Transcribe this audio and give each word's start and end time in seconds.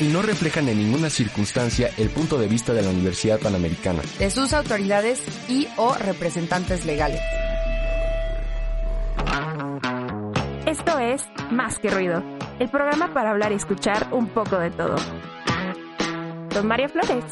Y 0.00 0.08
no 0.08 0.22
reflejan 0.22 0.68
en 0.68 0.78
ninguna 0.78 1.08
circunstancia 1.08 1.90
el 1.96 2.10
punto 2.10 2.38
de 2.38 2.48
vista 2.48 2.72
de 2.72 2.82
la 2.82 2.90
Universidad 2.90 3.38
Panamericana. 3.38 4.02
De 4.18 4.30
sus 4.30 4.52
autoridades 4.52 5.22
y 5.48 5.68
o 5.76 5.94
representantes 5.94 6.84
legales. 6.84 7.20
Esto 10.66 10.98
es 10.98 11.22
Más 11.50 11.78
que 11.78 11.90
Ruido, 11.90 12.22
el 12.58 12.68
programa 12.68 13.12
para 13.14 13.30
hablar 13.30 13.52
y 13.52 13.56
escuchar 13.56 14.08
un 14.10 14.26
poco 14.28 14.58
de 14.58 14.70
todo. 14.70 14.96
Don 16.50 16.66
María 16.66 16.88
Flores. 16.88 17.24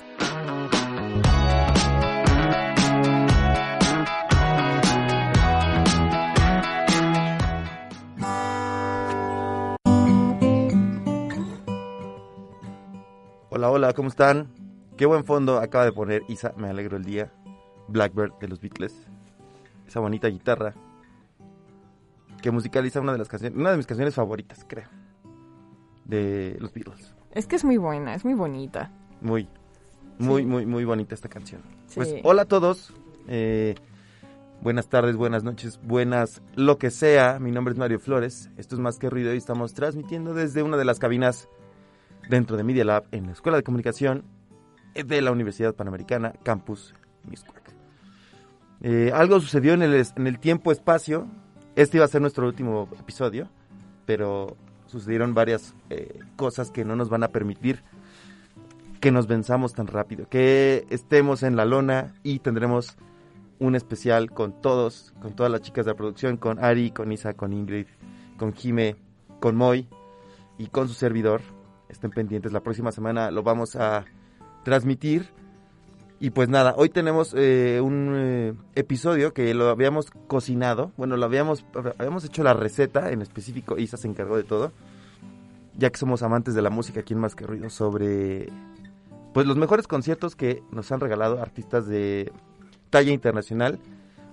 Hola, 13.55 13.71
hola, 13.71 13.93
¿cómo 13.93 14.09
están? 14.09 14.49
Qué 14.97 15.05
buen 15.05 15.27
fondo 15.27 15.59
acaba 15.59 15.85
de 15.85 15.93
poner 15.93 16.23
Isa, 16.27 16.55
me 16.57 16.71
alegro 16.71 16.97
el 16.97 17.05
día. 17.05 17.31
Blackbird 17.87 18.33
de 18.41 18.49
los 18.49 18.63
Beatles. 18.63 18.95
Esa 19.87 20.01
bonita 20.01 20.29
guitarra 20.29 20.73
que 22.41 22.51
musicaliza 22.51 23.03
una 23.03 23.13
de 23.13 23.19
las 23.19 23.29
canciones, 23.29 23.59
una 23.59 23.73
de 23.73 23.77
mis 23.77 23.87
canciones 23.87 24.15
favoritas, 24.15 24.65
creo, 24.67 24.89
de 26.07 26.57
los 26.61 26.73
Beatles. 26.73 27.15
Es 27.33 27.47
que 27.47 27.57
es 27.57 27.65
muy 27.67 27.77
buena, 27.77 28.15
es 28.15 28.25
muy 28.25 28.33
bonita. 28.33 28.91
Muy, 29.21 29.47
muy, 30.19 30.47
muy, 30.47 30.65
muy 30.65 30.87
bonita 30.87 31.15
esta 31.15 31.29
canción. 31.29 31.61
Pues 31.95 32.15
hola 32.25 32.43
a 32.43 32.47
todos. 32.47 32.95
eh, 33.29 33.75
buenas 34.63 34.89
tardes, 34.89 35.15
buenas 35.17 35.45
noches, 35.45 35.79
buenas 35.83 36.41
lo 36.55 36.79
que 36.79 36.91
sea. 36.91 37.39
Mi 37.39 37.51
nombre 37.51 37.73
es 37.73 37.79
Mario 37.79 38.01
Flores. 38.01 38.49
Esto 38.57 38.77
es 38.77 38.81
Más 38.81 38.99
que 38.99 39.11
Ruido 39.11 39.35
y 39.35 39.37
estamos 39.37 39.75
transmitiendo 39.75 40.33
desde 40.33 40.63
una 40.63 40.79
de 40.79 40.87
las 40.87 40.99
cabinas 40.99 41.51
dentro 42.29 42.57
de 42.57 42.65
Media 42.65 42.85
Lab 42.85 43.05
en 43.13 43.27
la 43.27 43.33
Escuela 43.33 43.57
de 43.57 43.63
Comunicación 43.63 44.25
de 44.95 45.23
la 45.23 45.33
Universidad 45.33 45.75
Panamericana, 45.75 46.33
Campus 46.43 46.95
Miscuac. 47.29 47.63
Eh, 48.83 49.11
algo 49.15 49.41
sucedió 49.41 49.75
en 49.75 49.83
el, 49.83 50.07
en 50.17 50.27
el 50.27 50.39
tiempo-espacio. 50.39 51.27
Este 51.77 51.99
iba 51.99 52.05
a 52.05 52.09
ser 52.09 52.21
nuestro 52.21 52.47
último 52.47 52.89
episodio, 52.99 53.49
pero 54.07 54.57
sucedieron 54.87 55.35
varias 55.35 55.75
eh, 55.89 56.19
cosas 56.37 56.71
que 56.71 56.85
no 56.85 56.97
nos 56.97 57.09
van 57.09 57.23
a 57.23 57.29
permitir 57.29 57.83
que 59.01 59.11
nos 59.11 59.27
venzamos 59.27 59.73
tan 59.73 59.89
rápido, 59.89 60.29
que 60.29 60.87
estemos 60.89 61.43
en 61.43 61.57
la 61.57 61.65
lona 61.65 62.15
y 62.23 62.39
tendremos 62.39 62.97
un 63.59 63.75
especial 63.75 64.31
con 64.31 64.61
todos, 64.61 65.13
con 65.21 65.35
todas 65.35 65.51
las 65.51 65.63
chicas 65.63 65.85
de 65.85 65.91
la 65.91 65.97
producción, 65.97 66.37
con 66.37 66.63
Ari, 66.63 66.93
con 66.93 67.11
Isa, 67.11 67.35
con 67.35 67.53
Ingrid, 67.53 67.87
con 68.37 68.53
Jime, 68.53 68.95
con 69.41 69.57
Moy 69.57 69.89
y 70.57 70.69
con 70.69 70.87
su 70.87 70.95
servidor. 70.95 71.41
Estén 71.93 72.11
pendientes, 72.11 72.53
la 72.53 72.61
próxima 72.61 72.91
semana 72.91 73.31
lo 73.31 73.43
vamos 73.43 73.77
a 73.77 74.05
transmitir. 74.65 75.29
Y 76.19 76.31
pues 76.31 76.49
nada, 76.49 76.75
hoy 76.77 76.89
tenemos 76.89 77.35
eh, 77.37 77.81
un 77.83 78.15
eh, 78.17 78.55
episodio 78.75 79.33
que 79.33 79.53
lo 79.55 79.69
habíamos 79.69 80.11
cocinado, 80.27 80.93
bueno, 80.97 81.17
lo 81.17 81.25
habíamos, 81.25 81.65
habíamos 81.99 82.25
hecho 82.25 82.43
la 82.43 82.55
receta, 82.55 83.11
en 83.11 83.23
específico. 83.23 83.77
Isa 83.77 83.97
se 83.97 84.09
encargó 84.09 84.37
de 84.37 84.45
todo, 84.45 84.73
ya 85.77 85.91
que 85.91 85.99
somos 85.99 86.23
amantes 86.23 86.55
de 86.55 86.63
la 86.63 86.71
música 86.71 87.01
aquí 87.01 87.13
en 87.15 87.21
Más 87.21 87.35
que 87.35 87.47
Ruido, 87.47 87.71
sobre 87.71 88.49
pues 89.35 89.47
los 89.47 89.57
mejores 89.57 89.87
conciertos 89.87 90.37
que 90.37 90.63
nos 90.71 90.93
han 90.93 91.01
regalado 91.01 91.41
artistas 91.41 91.87
de 91.87 92.33
talla 92.91 93.13
internacional, 93.13 93.81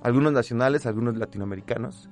algunos 0.03 0.31
nacionales, 0.31 0.85
algunos 0.85 1.17
latinoamericanos, 1.17 2.09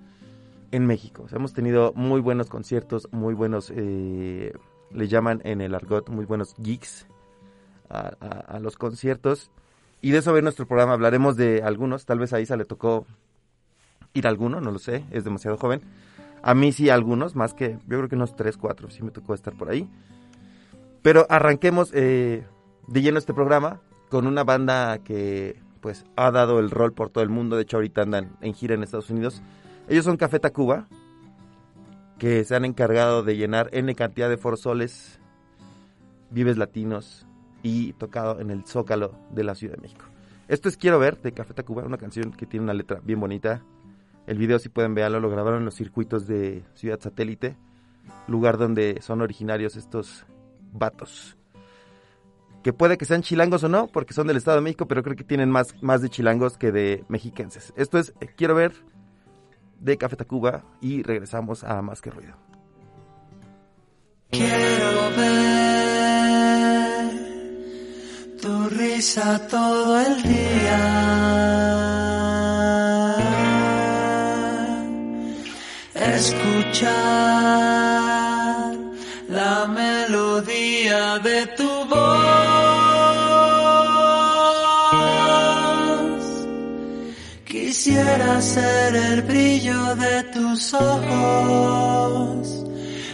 en 0.72 0.86
México. 0.86 1.24
O 1.24 1.28
sea, 1.28 1.38
hemos 1.38 1.54
tenido 1.54 1.94
muy 1.96 2.22
buenos 2.22 2.50
conciertos, 2.50 3.08
muy 3.12 3.34
buenos, 3.34 3.72
eh, 3.76 4.54
le 4.98 5.08
llaman 5.08 5.42
en 5.46 5.62
el 5.62 5.76
argot, 5.76 6.10
muy 6.10 6.26
buenos 6.26 6.56
a- 8.20 8.56
a 8.56 8.60
los 8.60 8.76
conciertos. 8.78 9.52
Y 10.02 10.12
de 10.12 10.20
eso 10.20 10.34
va 10.34 10.42
nuestro 10.42 10.68
programa, 10.68 10.94
hablaremos 10.94 11.38
de 11.38 11.64
algunos, 11.64 12.06
tal 12.06 12.20
vez 12.20 12.34
a 12.34 12.40
Isa 12.42 12.56
le 12.58 12.66
tocó 12.66 13.06
ir 14.14 14.28
a 14.28 14.30
alguno, 14.30 14.62
no 14.62 14.72
lo 14.72 14.80
sé, 14.80 15.04
es 15.12 15.24
demasiado 15.24 15.58
joven. 15.58 15.82
A 16.44 16.54
mí 16.54 16.72
sí 16.72 16.90
algunos, 16.90 17.36
más 17.36 17.54
que 17.54 17.74
yo 17.88 17.98
creo 17.98 18.08
que 18.10 18.16
unos 18.16 18.36
3, 18.36 18.58
4, 18.58 18.90
sí 18.90 19.04
me 19.04 19.12
tocó 19.12 19.34
estar 19.34 19.54
por 19.54 19.70
ahí. 19.70 19.90
Pero 21.02 21.26
arranquemos 21.30 21.92
eh, 21.94 22.46
de 22.88 23.02
lleno 23.02 23.18
este 23.18 23.34
programa 23.34 23.80
con 24.10 24.28
una 24.28 24.44
banda 24.44 24.98
que 25.00 25.60
pues 25.82 26.06
ha 26.16 26.32
dado 26.32 26.60
el 26.60 26.70
rol 26.72 26.94
por 26.94 27.10
todo 27.10 27.24
el 27.24 27.30
mundo, 27.30 27.56
de 27.56 27.64
hecho 27.64 27.78
ahorita 27.78 28.02
andan 28.02 28.32
en 28.42 28.54
gira 28.54 28.76
en 28.76 28.84
Estados 28.84 29.10
Unidos. 29.10 29.42
Ellos 29.88 30.06
son 30.06 30.18
Café 30.18 30.40
Tacuba, 30.40 30.88
que 32.18 32.44
se 32.44 32.56
han 32.56 32.66
encargado 32.66 33.24
de 33.24 33.38
llenar 33.38 33.70
N 33.74 33.94
cantidad 33.96 34.30
de 34.30 34.38
forzoles, 34.38 35.20
vives 36.32 36.58
latinos 36.58 37.28
y 37.64 37.94
tocado 37.94 38.40
en 38.40 38.50
el 38.50 38.66
Zócalo 38.66 39.14
de 39.32 39.44
la 39.44 39.56
Ciudad 39.56 39.76
de 39.76 39.82
México. 39.82 40.06
Esto 40.48 40.70
es 40.70 40.78
Quiero 40.78 41.00
Ver 41.00 41.22
de 41.22 41.34
Café 41.34 41.54
Tacuba, 41.54 41.84
una 41.84 41.98
canción 41.98 42.32
que 42.32 42.46
tiene 42.46 42.64
una 42.64 42.74
letra 42.74 43.02
bien 43.04 43.20
bonita. 43.20 43.62
El 44.26 44.38
video, 44.38 44.60
si 44.60 44.70
pueden 44.70 44.96
verlo, 44.96 45.20
lo 45.20 45.30
grabaron 45.30 45.60
en 45.60 45.66
los 45.66 45.76
circuitos 45.76 46.28
de 46.28 46.64
Ciudad 46.74 47.00
Satélite, 47.00 47.56
lugar 48.28 48.58
donde 48.58 49.00
son 49.02 49.22
originarios 49.22 49.76
estos 49.76 50.26
vatos. 50.72 51.38
Que 52.64 52.74
puede 52.74 52.98
que 52.98 53.06
sean 53.06 53.22
chilangos 53.22 53.64
o 53.64 53.70
no, 53.70 53.88
porque 53.88 54.14
son 54.14 54.28
del 54.28 54.38
Estado 54.38 54.58
de 54.58 54.64
México, 54.64 54.88
pero 54.88 55.04
creo 55.04 55.16
que 55.16 55.24
tienen 55.24 55.50
más, 55.50 55.76
más 55.82 56.02
de 56.02 56.10
chilangos 56.10 56.58
que 56.58 56.72
de 56.72 57.06
mexiquenses. 57.08 57.74
Esto 57.78 57.98
es 57.98 58.14
Quiero 58.36 58.56
Ver 58.56 58.74
de 59.80 59.98
Café 59.98 60.16
Tacuba 60.16 60.64
y 60.82 61.04
regresamos 61.04 61.64
a 61.64 61.82
Más 61.82 62.02
que 62.02 62.10
Ruido. 62.12 62.36
Quiero 64.30 65.10
ver 65.16 65.58
tu 68.42 68.70
risa 68.70 69.48
todo 69.48 70.00
el 70.02 70.24
día. 70.24 71.28
Escuchar 75.94 76.92
la 79.30 79.68
melodía 79.68 81.20
de 81.20 81.48
tu 81.56 81.86
voz. 81.86 82.47
Ser 88.28 88.96
el 88.96 89.24
brillo 89.24 89.96
de 89.96 90.24
tus 90.26 90.74
ojos, 90.74 92.64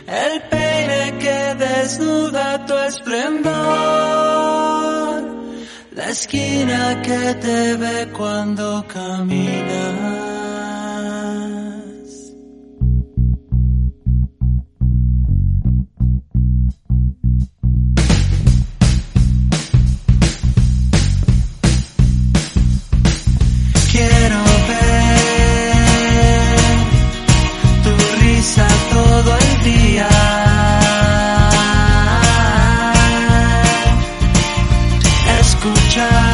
el 0.05 0.41
peine 0.49 1.17
que 1.17 1.55
desnuda 1.57 2.65
tu 2.65 2.73
esplendor, 2.73 3.53
la 5.95 6.09
esquina 6.09 7.01
que 7.03 7.35
te 7.35 7.77
ve 7.77 8.09
cuando 8.11 8.85
caminas. 8.85 10.42
Escuchar 35.93 36.32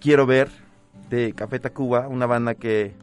Quiero 0.00 0.26
Ver 0.26 0.48
de 1.10 1.32
Café 1.32 1.58
Tacuba, 1.58 2.06
una 2.06 2.26
banda 2.26 2.54
que 2.54 2.94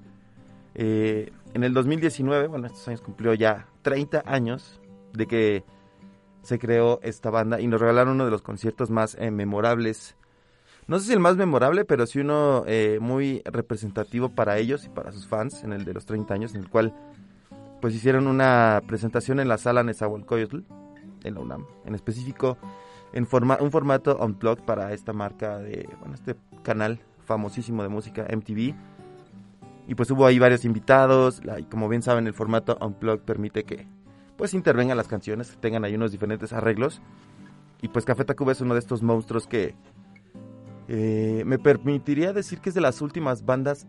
eh, 0.76 1.32
en 1.54 1.64
el 1.64 1.74
2019, 1.74 2.48
bueno, 2.48 2.68
estos 2.68 2.88
años 2.88 3.02
cumplió 3.02 3.34
ya 3.34 3.68
30 3.82 4.24
años 4.26 4.80
de 5.14 5.28
que 5.28 5.64
se 6.42 6.58
creó 6.58 7.00
esta 7.04 7.30
banda 7.30 7.60
y 7.60 7.68
nos 7.68 7.82
regalaron 7.82 8.14
uno 8.14 8.26
de 8.26 8.32
los 8.32 8.42
conciertos 8.42 8.92
más 8.92 9.16
eh, 9.20 9.30
memorables. 9.30 10.16
No 10.88 11.00
sé 11.00 11.08
si 11.08 11.14
el 11.14 11.20
más 11.20 11.36
memorable, 11.36 11.84
pero 11.84 12.06
sí 12.06 12.20
uno 12.20 12.64
eh, 12.68 13.00
muy 13.02 13.42
representativo 13.44 14.30
para 14.30 14.58
ellos 14.58 14.86
y 14.86 14.90
para 14.90 15.12
sus 15.12 15.28
fans, 15.28 15.64
en 15.64 15.74
el 15.74 15.84
de 15.84 15.94
los 15.94 16.06
30 16.06 16.34
años, 16.34 16.56
en 16.56 16.62
el 16.62 16.70
cual 16.70 16.94
pues 17.82 17.94
hicieron 17.94 18.28
una 18.28 18.82
presentación 18.88 19.40
en 19.40 19.50
la 19.50 19.58
sala 19.58 19.84
Nezahualcóyotl, 19.84 20.60
en 21.24 21.34
la 21.34 21.40
UNAM. 21.42 21.66
En 21.86 21.96
específico, 21.96 22.58
en 23.16 23.26
forma, 23.26 23.58
un 23.62 23.72
formato 23.72 24.18
unplugged 24.18 24.64
para 24.66 24.94
esta 24.94 25.14
marca 25.14 25.58
de, 25.58 25.90
bueno, 26.00 26.14
este 26.14 26.36
canal 26.64 27.00
famosísimo 27.24 27.82
de 27.82 27.90
música 27.90 28.28
MTV. 28.30 28.76
Y 29.88 29.96
pues 29.96 30.12
hubo 30.12 30.26
ahí 30.26 30.38
varios 30.38 30.66
invitados, 30.66 31.42
y 31.58 31.64
como 31.64 31.88
bien 31.88 32.02
saben 32.02 32.28
el 32.28 32.34
formato 32.34 32.78
unplugged 32.82 33.24
permite 33.24 33.64
que 33.64 33.88
pues 34.36 34.54
intervengan 34.54 34.98
las 34.98 35.08
canciones, 35.08 35.58
tengan 35.62 35.86
ahí 35.86 35.96
unos 35.96 36.12
diferentes 36.12 36.52
arreglos. 36.52 37.02
Y 37.82 37.88
pues 37.88 38.04
Café 38.04 38.26
Tacuba 38.26 38.52
es 38.52 38.60
uno 38.60 38.74
de 38.74 38.82
estos 38.82 39.02
monstruos 39.02 39.48
que 39.48 39.76
eh, 40.90 41.44
me 41.46 41.58
permitiría 41.58 42.34
decir 42.34 42.60
que 42.60 42.70
es 42.70 42.76
de 42.76 42.82
las 42.82 43.02
últimas 43.02 43.46
bandas 43.46 43.88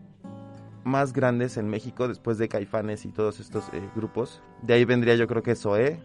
más 0.85 1.11
grandes 1.11 1.57
en 1.57 1.67
México 1.67 2.07
después 2.07 2.37
de 2.37 2.47
Caifanes 2.47 3.03
y 3.05 3.11
todos 3.11 3.41
estos 3.41 3.65
eh, 3.73 3.81
grupos. 3.93 4.41
De 4.61 4.73
ahí 4.73 4.85
vendría 4.85 5.15
yo 5.15 5.27
creo 5.27 5.43
que 5.43 5.55
Zoé, 5.55 5.99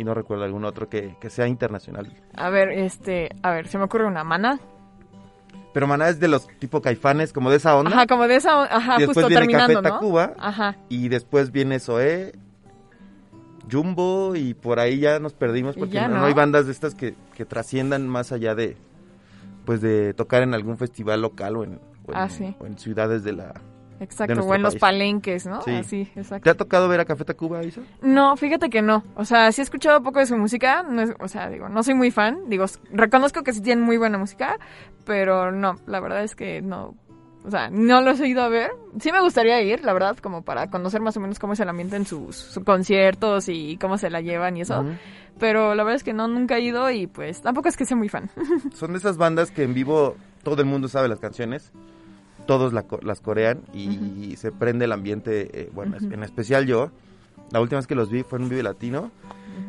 y 0.00 0.04
no 0.04 0.14
recuerdo 0.14 0.44
algún 0.44 0.64
otro 0.64 0.88
que, 0.88 1.14
sea 1.28 1.46
internacional. 1.46 2.10
A 2.34 2.48
ver, 2.48 2.70
este, 2.70 3.28
a 3.42 3.50
ver, 3.50 3.68
se 3.68 3.76
me 3.76 3.84
ocurre 3.84 4.06
una 4.06 4.24
mana. 4.24 4.58
Pero 5.74 5.86
Maná 5.86 6.08
es 6.08 6.18
de 6.18 6.26
los 6.26 6.48
tipo 6.58 6.80
caifanes, 6.80 7.34
como 7.34 7.50
de 7.50 7.58
esa 7.58 7.76
onda. 7.76 7.90
Ajá, 7.90 8.06
como 8.06 8.26
de 8.26 8.36
esa 8.36 8.60
onda, 8.60 8.74
ajá, 8.74 8.96
y 8.96 9.00
después 9.00 9.14
justo 9.16 9.28
viene 9.28 9.40
terminando, 9.42 9.74
Café 9.74 9.88
¿no? 9.88 9.94
Tacuba, 9.94 10.32
Ajá. 10.38 10.76
Y 10.88 11.10
después 11.10 11.52
viene 11.52 11.80
Zoé, 11.80 12.32
Jumbo, 13.70 14.34
y 14.36 14.54
por 14.54 14.80
ahí 14.80 15.00
ya 15.00 15.18
nos 15.18 15.34
perdimos 15.34 15.76
porque 15.76 16.00
no, 16.00 16.24
hay 16.24 16.32
bandas 16.32 16.64
de 16.64 16.72
estas 16.72 16.94
que, 16.94 17.14
que, 17.34 17.44
trasciendan 17.44 18.08
más 18.08 18.32
allá 18.32 18.54
de, 18.54 18.78
pues 19.66 19.82
de 19.82 20.14
tocar 20.14 20.42
en 20.42 20.54
algún 20.54 20.78
festival 20.78 21.20
local 21.20 21.56
o 21.56 21.64
en, 21.64 21.78
ah, 22.14 22.26
o 22.58 22.66
en 22.66 22.78
ciudades 22.78 23.22
de 23.22 23.34
la, 23.34 23.52
Exacto, 24.00 24.40
o 24.40 24.54
en 24.54 24.62
los 24.62 24.76
palenques, 24.76 25.46
¿no? 25.46 25.60
Sí. 25.60 25.72
Así, 25.72 26.00
exacto. 26.16 26.44
¿Te 26.44 26.50
ha 26.50 26.56
tocado 26.56 26.88
ver 26.88 27.00
a 27.00 27.04
Café 27.04 27.24
Tacuba, 27.24 27.62
Isa? 27.62 27.82
No, 28.00 28.34
fíjate 28.36 28.70
que 28.70 28.80
no. 28.80 29.04
O 29.14 29.26
sea, 29.26 29.52
sí 29.52 29.60
he 29.60 29.64
escuchado 29.64 30.02
poco 30.02 30.20
de 30.20 30.26
su 30.26 30.36
música, 30.38 30.82
no 30.82 31.04
o 31.20 31.28
sea, 31.28 31.50
digo, 31.50 31.68
no 31.68 31.82
soy 31.82 31.94
muy 31.94 32.10
fan, 32.10 32.48
digo, 32.48 32.64
reconozco 32.90 33.42
que 33.42 33.52
sí 33.52 33.60
tienen 33.60 33.84
muy 33.84 33.98
buena 33.98 34.16
música, 34.16 34.58
pero 35.04 35.52
no, 35.52 35.76
la 35.86 36.00
verdad 36.00 36.24
es 36.24 36.34
que 36.34 36.62
no, 36.62 36.94
o 37.44 37.50
sea, 37.50 37.68
no 37.70 38.00
los 38.00 38.20
he 38.20 38.28
ido 38.28 38.42
a 38.42 38.48
ver. 38.48 38.70
Sí 39.00 39.12
me 39.12 39.20
gustaría 39.20 39.60
ir, 39.62 39.84
la 39.84 39.92
verdad, 39.92 40.16
como 40.16 40.42
para 40.42 40.70
conocer 40.70 41.02
más 41.02 41.16
o 41.16 41.20
menos 41.20 41.38
cómo 41.38 41.52
es 41.52 41.60
el 41.60 41.68
ambiente 41.68 41.96
en 41.96 42.06
sus, 42.06 42.58
conciertos 42.64 43.48
y 43.48 43.76
cómo 43.76 43.98
se 43.98 44.08
la 44.08 44.22
llevan 44.22 44.56
y 44.56 44.62
eso. 44.62 44.84
Pero 45.38 45.74
la 45.74 45.84
verdad 45.84 45.96
es 45.96 46.04
que 46.04 46.12
no, 46.12 46.26
nunca 46.26 46.56
he 46.56 46.60
ido 46.62 46.90
y 46.90 47.06
pues 47.06 47.40
tampoco 47.40 47.68
es 47.68 47.76
que 47.76 47.84
sea 47.84 47.96
muy 47.96 48.08
fan. 48.08 48.30
Son 48.74 48.92
de 48.92 48.98
esas 48.98 49.16
bandas 49.16 49.50
que 49.50 49.62
en 49.62 49.74
vivo 49.74 50.16
todo 50.42 50.60
el 50.62 50.66
mundo 50.66 50.88
sabe 50.88 51.08
las 51.08 51.20
canciones 51.20 51.72
todos 52.46 52.72
las 52.72 53.20
corean 53.20 53.60
y, 53.72 54.36
se 54.36 54.52
prende 54.52 54.86
el 54.86 54.92
ambiente, 54.92 55.50
eh, 55.52 55.70
bueno, 55.72 55.96
en 56.00 56.22
especial 56.22 56.66
yo. 56.66 56.90
La 57.50 57.60
última 57.60 57.78
vez 57.78 57.86
que 57.86 57.94
los 57.94 58.10
vi 58.10 58.22
fue 58.22 58.38
en 58.38 58.44
un 58.44 58.50
Vive 58.50 58.62
Latino 58.62 59.10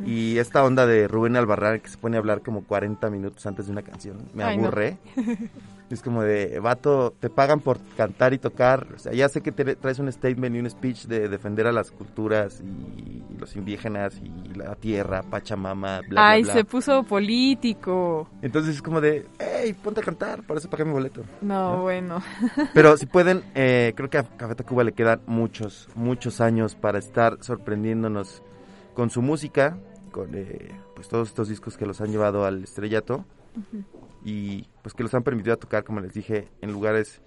y 0.06 0.38
esta 0.38 0.64
onda 0.64 0.86
de 0.86 1.08
Rubén 1.08 1.36
Albarrán 1.36 1.80
que 1.80 1.90
se 1.90 1.98
pone 1.98 2.18
a 2.18 2.20
hablar 2.20 2.42
como 2.42 2.64
40 2.64 3.10
minutos 3.10 3.46
antes 3.46 3.68
de 3.68 3.72
una 3.72 3.82
canción, 3.82 4.18
me 4.34 4.44
aburre. 4.44 4.98
Es 5.92 6.02
como 6.02 6.24
de, 6.24 6.60
vato, 6.60 7.14
te 7.20 7.30
pagan 7.30 7.60
por 7.60 7.78
cantar 7.98 8.34
y 8.34 8.38
tocar. 8.38 8.88
O 8.96 9.00
sea, 9.00 9.12
ya 9.12 9.28
sé 9.28 9.42
que 9.42 9.52
te 9.52 9.76
traes 9.76 10.00
un 10.00 10.12
statement 10.12 10.56
y 10.56 10.60
un 10.60 10.70
speech 10.70 11.06
de 11.06 11.28
defender 11.28 11.68
a 11.68 11.72
las 11.72 11.92
culturas 11.92 12.62
y, 12.62 13.22
los 13.38 13.56
indígenas 13.56 14.22
y 14.24 14.54
la 14.54 14.76
tierra, 14.76 15.24
Pachamama, 15.24 16.02
bla, 16.08 16.30
Ay, 16.30 16.44
bla, 16.44 16.54
se 16.54 16.64
puso 16.64 17.04
político. 17.04 18.30
Entonces 18.42 18.76
es 18.76 18.82
como 18.84 19.02
de, 19.02 19.26
hey, 19.40 19.74
ponte 19.74 20.00
a 20.00 20.04
cantar, 20.04 20.44
por 20.44 20.58
eso 20.58 20.70
pagué 20.70 20.86
mi 20.86 20.92
boleto. 20.92 21.24
No, 21.42 21.82
bueno. 21.82 22.22
Pero 22.76 22.96
si 22.98 23.08
pueden, 23.08 23.44
eh, 23.56 23.94
creo 23.96 24.12
que 24.12 24.20
a 24.20 24.24
Café 24.24 24.54
Tacuba 24.54 24.84
le 24.84 24.92
quedan 24.92 25.22
muchos, 25.26 25.90
muchos 25.96 26.40
años 26.40 26.76
para 26.76 27.00
estar 27.00 27.38
sorprendiéndonos 27.42 28.44
con 28.94 29.10
su 29.10 29.22
música, 29.22 29.78
con 30.12 30.32
eh, 30.34 30.72
pues 30.96 31.08
todos 31.08 31.30
estos 31.30 31.50
discos 31.50 31.78
que 31.78 31.86
los 31.86 32.02
han 32.02 32.12
llevado 32.12 32.46
al 32.46 32.64
estrellato 32.64 33.26
y 34.24 34.68
pues 34.82 34.94
que 34.94 35.04
los 35.04 35.14
han 35.14 35.24
permitido 35.24 35.58
tocar, 35.58 35.84
como 35.84 36.00
les 36.00 36.14
dije, 36.14 36.48
en 36.62 36.72
lugares 36.72 37.22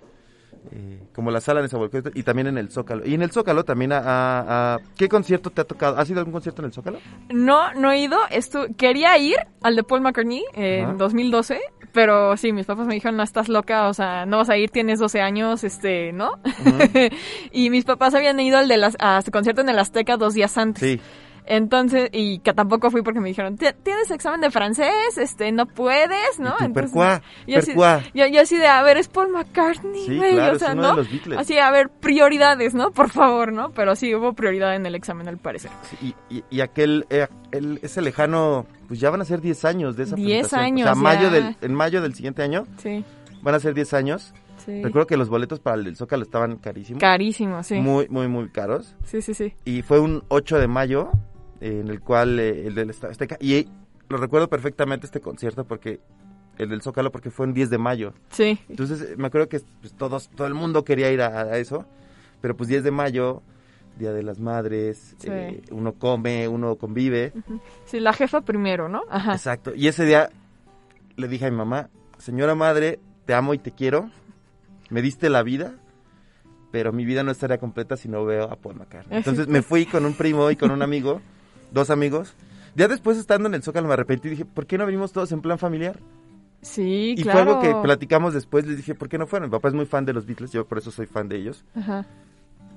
eh, 0.73 0.99
como 1.15 1.31
la 1.31 1.41
sala 1.41 1.61
de 1.61 1.69
Zahualcóyotl 1.69 2.19
y 2.19 2.23
también 2.23 2.47
en 2.47 2.59
el 2.59 2.71
Zócalo. 2.71 3.05
Y 3.07 3.15
en 3.15 3.23
el 3.23 3.31
Zócalo 3.31 3.65
también 3.65 3.93
a, 3.93 4.79
¿Qué 4.97 5.09
concierto 5.09 5.51
te 5.51 5.61
ha 5.61 5.65
tocado? 5.65 5.99
¿Has 5.99 6.09
ido 6.09 6.19
a 6.19 6.21
algún 6.21 6.33
concierto 6.33 6.63
en 6.63 6.67
el 6.67 6.73
Zócalo? 6.73 6.99
No, 7.29 7.73
no 7.75 7.93
he 7.93 7.99
ido. 7.99 8.19
Estu 8.31 8.75
quería 8.77 9.17
ir 9.19 9.37
al 9.63 9.77
de 9.77 9.83
Paul 9.83 10.01
McCartney 10.01 10.43
en 10.55 10.97
2012, 10.97 11.61
pero 11.93 12.37
sí, 12.37 12.53
mis 12.53 12.67
papás 12.67 12.87
me 12.87 12.95
dijeron, 12.95 13.17
no 13.17 13.23
estás 13.23 13.49
loca, 13.49 13.89
o 13.89 13.95
sea, 13.95 14.27
no 14.27 14.39
vas 14.39 14.51
a 14.51 14.57
ir, 14.57 14.71
tienes 14.71 14.99
12 14.99 15.21
años, 15.21 15.65
este, 15.65 16.13
¿no? 16.13 16.33
y 17.53 17.71
mis 17.71 17.85
papás 17.85 18.15
habían 18.15 18.41
ido 18.41 18.59
al 18.59 18.69
de 18.69 18.79
las, 18.79 18.97
a 19.01 19.19
este 19.19 19.31
concierto 19.31 19.61
en 19.61 19.69
el 19.69 19.79
Azteca 19.79 20.17
dos 20.17 20.35
días 20.35 20.57
antes. 20.57 20.83
Sí. 20.83 21.01
Entonces, 21.47 22.09
y 22.13 22.39
que 22.39 22.55
tampoco 22.55 22.91
fui 22.91 23.03
porque 23.03 23.21
me 23.21 23.29
dijeron, 23.29 23.59
tienes 23.59 24.11
examen 24.11 24.41
de 24.41 24.51
francés, 24.51 25.19
este, 25.19 25.53
no 25.53 25.67
puedes, 25.67 26.39
¿no? 26.39 26.55
Entonces, 26.61 26.95
yo, 27.47 27.59
así, 27.59 27.75
yo, 28.15 28.41
así 28.41 28.57
de, 28.57 28.67
a 28.67 28.83
ver, 28.83 28.97
es 28.97 29.09
Paul 29.09 29.29
McCartney, 29.31 30.07
sí, 30.07 30.19
claro, 30.19 30.57
o 30.57 30.59
sea, 30.59 30.75
¿no? 30.75 30.97
Así, 31.37 31.59
a 31.59 31.71
ver, 31.71 31.91
prioridades, 31.91 32.75
¿no? 32.75 32.93
Por 32.93 33.11
favor, 33.11 33.53
¿no? 33.53 33.73
Pero 33.73 33.95
sí, 33.95 34.15
hubo 34.15 34.33
prioridad 34.33 34.75
en 34.75 34.87
el 34.87 34.95
examen 34.95 35.29
al 35.29 35.37
parecer. 35.37 35.71
y, 36.01 36.15
y, 36.49 36.61
aquel, 36.63 37.07
eh, 37.11 37.27
ese 37.83 38.01
lejano, 38.01 38.67
pues 38.89 39.01
ya 39.01 39.11
van 39.11 39.21
a 39.21 39.25
ser 39.25 39.41
10 39.41 39.65
años 39.67 39.97
de 39.97 40.05
esa 40.05 40.17
10 40.17 40.53
años, 40.55 40.91
O 40.91 40.95
sea, 40.95 41.03
mayo 41.03 41.31
del, 41.31 41.57
en 41.61 41.75
mayo 41.75 42.01
del 42.01 42.15
siguiente 42.15 42.43
año. 42.43 42.67
Sí. 42.79 43.05
Van 43.43 43.55
a 43.55 43.61
ser 43.61 43.75
10 43.75 43.93
años. 43.95 44.33
Sí. 44.65 44.83
Recuerdo 44.83 45.07
que 45.07 45.19
los 45.19 45.29
boletos 45.29 45.61
para 45.61 45.77
el 45.77 45.95
Zócalo 45.95 46.23
estaban 46.23 46.57
carísimos. 46.57 47.01
Carísimos, 47.01 47.67
sí. 47.67 47.75
Muy, 47.75 48.09
muy, 48.09 48.29
muy 48.29 48.49
caros. 48.49 48.97
Sí, 49.05 49.21
sí, 49.21 49.35
sí. 49.35 49.53
Y 49.67 49.83
fue 49.83 50.01
un 50.01 50.25
8 50.29 50.59
de 50.59 50.69
mayo 50.69 51.11
en 51.61 51.89
el 51.89 52.01
cual 52.01 52.39
eh, 52.39 52.67
el 52.67 52.75
del 52.75 52.91
Azteca, 52.91 53.37
y 53.41 53.69
lo 54.09 54.17
recuerdo 54.17 54.49
perfectamente 54.49 55.07
este 55.07 55.21
concierto 55.21 55.65
porque 55.65 56.01
el 56.59 56.69
del 56.69 56.83
Zócalo 56.83 57.11
porque 57.11 57.31
fue 57.31 57.47
en 57.47 57.55
10 57.55 57.71
de 57.71 57.79
mayo. 57.79 58.13
Sí. 58.31 58.59
Entonces 58.69 59.17
me 59.17 59.27
acuerdo 59.27 59.49
que 59.49 59.61
pues, 59.81 59.95
todos, 59.95 60.29
todo 60.31 60.47
el 60.47 60.55
mundo 60.55 60.85
quería 60.85 61.11
ir 61.11 61.23
a, 61.23 61.59
eso, 61.59 61.85
pero 62.41 62.57
pues 62.57 62.69
10 62.69 62.85
de 62.85 62.91
mayo, 62.91 63.43
Día 63.99 64.13
de 64.13 64.23
las 64.23 64.41
Madres, 64.41 65.15
Sí. 65.19 65.29
eh, 65.31 65.63
uno 65.71 65.95
come, 65.95 66.49
uno 66.49 66.77
convive. 66.77 67.33
Sí, 67.87 68.01
la 68.01 68.13
jefa 68.13 68.41
primero, 68.43 68.89
¿no? 68.89 69.03
Ajá. 69.09 69.33
Exacto. 69.33 69.73
Y 69.75 69.89
ese 69.89 70.05
día 70.05 70.31
le 71.17 71.29
dije 71.29 71.47
a 71.47 71.51
mi 71.51 71.57
mamá, 71.57 71.91
señora 72.19 72.55
madre, 72.55 72.99
te 73.25 73.35
amo 73.35 73.55
y 73.55 73.59
te 73.59 73.71
quiero, 73.71 74.11
me 74.91 75.01
diste 75.03 75.31
la 75.31 75.43
vida, 75.43 75.75
pero 76.73 76.93
mi 76.93 77.05
vida 77.05 77.23
no 77.23 77.31
estaría 77.31 77.59
completa 77.59 77.97
si 77.97 78.09
no 78.09 78.25
veo 78.25 78.51
a 78.51 78.57
Paul 78.57 78.77
McCartney. 78.77 79.17
Entonces 79.19 79.47
me 79.47 79.63
fui 79.63 79.87
con 79.87 80.05
un 80.05 80.15
primo 80.15 80.51
y 80.51 80.57
con 80.57 80.71
un 80.73 80.83
amigo, 80.83 81.21
dos 81.75 81.91
amigos. 81.91 82.35
Ya 82.75 82.89
después 82.89 83.19
estando 83.19 83.49
en 83.49 83.55
el 83.55 83.63
Zócalo 83.63 83.87
me 83.87 83.95
arrepentí 83.95 84.29
y 84.29 84.31
dije, 84.33 84.45
¿por 84.45 84.67
qué 84.67 84.79
no 84.79 84.87
venimos 84.87 85.13
todos 85.13 85.31
en 85.33 85.41
plan 85.43 85.59
familiar? 85.59 85.99
Sí, 86.63 87.15
Y 87.19 87.23
claro. 87.23 87.45
fue 87.45 87.53
algo 87.53 87.61
que 87.61 87.83
platicamos 87.83 88.33
después, 88.33 88.67
les 88.67 88.79
dije, 88.79 88.95
¿por 88.95 89.09
qué 89.09 89.19
no 89.19 89.27
fueron? 89.27 89.51
Mi 89.51 89.53
papá 89.53 89.69
es 89.69 89.75
muy 89.75 89.85
fan 89.87 90.07
de 90.07 90.15
los 90.15 90.25
Beatles, 90.25 90.51
yo 90.53 90.67
por 90.67 90.79
eso 90.79 90.91
soy 90.91 91.07
fan 91.07 91.29
de 91.29 91.37
ellos. 91.37 91.65
Ajá. 91.77 92.07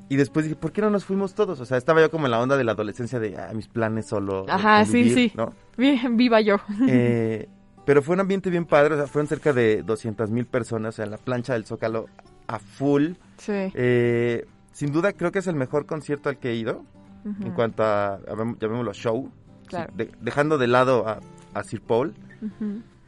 Y 0.09 0.15
después 0.17 0.45
dije, 0.45 0.55
¿por 0.55 0.71
qué 0.71 0.81
no 0.81 0.89
nos 0.89 1.05
fuimos 1.05 1.33
todos? 1.35 1.59
O 1.59 1.65
sea, 1.65 1.77
estaba 1.77 2.01
yo 2.01 2.11
como 2.11 2.25
en 2.25 2.31
la 2.31 2.39
onda 2.39 2.57
de 2.57 2.63
la 2.63 2.73
adolescencia 2.73 3.19
de, 3.19 3.37
ah, 3.37 3.51
mis 3.53 3.67
planes 3.67 4.07
solo. 4.07 4.45
Ajá, 4.49 4.83
sí, 4.85 4.91
convivir", 4.91 5.13
sí. 5.13 5.31
¿no? 5.35 5.53
Bien, 5.77 6.17
viva 6.17 6.41
yo. 6.41 6.57
Eh, 6.87 7.47
pero 7.85 8.01
fue 8.01 8.15
un 8.15 8.19
ambiente 8.19 8.49
bien 8.49 8.65
padre, 8.65 8.95
o 8.95 8.97
sea, 8.97 9.07
fueron 9.07 9.27
cerca 9.27 9.53
de 9.53 9.81
200 9.83 10.29
mil 10.29 10.45
personas, 10.45 10.95
o 10.95 10.97
sea, 10.97 11.05
en 11.05 11.11
la 11.11 11.17
plancha 11.17 11.53
del 11.53 11.65
Zócalo 11.65 12.07
a 12.47 12.59
full. 12.59 13.13
Sí. 13.37 13.53
Eh, 13.73 14.45
sin 14.73 14.91
duda 14.91 15.13
creo 15.13 15.31
que 15.31 15.39
es 15.39 15.47
el 15.47 15.55
mejor 15.55 15.85
concierto 15.85 16.27
al 16.29 16.37
que 16.37 16.51
he 16.51 16.55
ido, 16.55 16.83
En 17.25 17.51
cuanto 17.53 17.83
a, 17.83 18.13
a 18.15 18.19
llam- 18.35 18.57
llamémoslo 18.59 18.93
show, 18.93 19.29
Claro. 19.67 19.91
sí, 19.91 19.97
de- 20.05 20.11
dejando 20.21 20.57
de 20.57 20.67
lado 20.67 21.07
a, 21.07 21.19
a 21.53 21.63
Sir 21.63 21.81
Paul. 21.81 22.13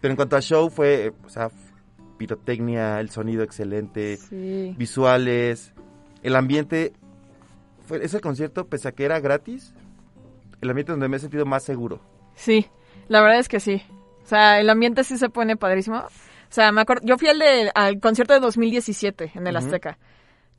Pero 0.01 0.11
en 0.11 0.15
cuanto 0.15 0.35
a 0.35 0.41
show 0.41 0.69
fue, 0.69 1.07
eh, 1.07 1.13
o 1.25 1.29
sea, 1.29 1.45
f- 1.47 1.73
pirotecnia, 2.17 2.99
el 2.99 3.09
sonido 3.09 3.43
excelente, 3.43 4.17
Sí. 4.17 4.75
visuales, 4.77 5.73
el 6.23 6.35
ambiente. 6.35 6.93
Fue 7.85 8.03
ese 8.03 8.19
concierto, 8.21 8.67
pese 8.67 8.87
a 8.87 8.91
que 8.91 9.05
era 9.05 9.19
gratis, 9.19 9.73
el 10.61 10.69
ambiente 10.69 10.91
donde 10.91 11.07
me 11.07 11.17
he 11.17 11.19
sentido 11.19 11.45
más 11.45 11.63
seguro. 11.63 12.01
Sí, 12.35 12.67
la 13.07 13.21
verdad 13.21 13.39
es 13.39 13.47
que 13.47 13.59
sí. 13.59 13.81
O 14.23 14.27
sea, 14.27 14.59
el 14.59 14.69
ambiente 14.69 15.03
sí 15.03 15.17
se 15.17 15.29
pone 15.29 15.55
padrísimo. 15.55 15.97
O 15.97 16.51
sea, 16.51 16.71
me 16.71 16.81
acuerdo, 16.81 17.05
yo 17.05 17.17
fui 17.17 17.27
al, 17.29 17.39
de- 17.39 17.71
al 17.73 17.99
concierto 17.99 18.33
de 18.33 18.39
2017 18.41 19.31
en 19.35 19.47
el. 19.47 19.55
Azteca. 19.55 19.97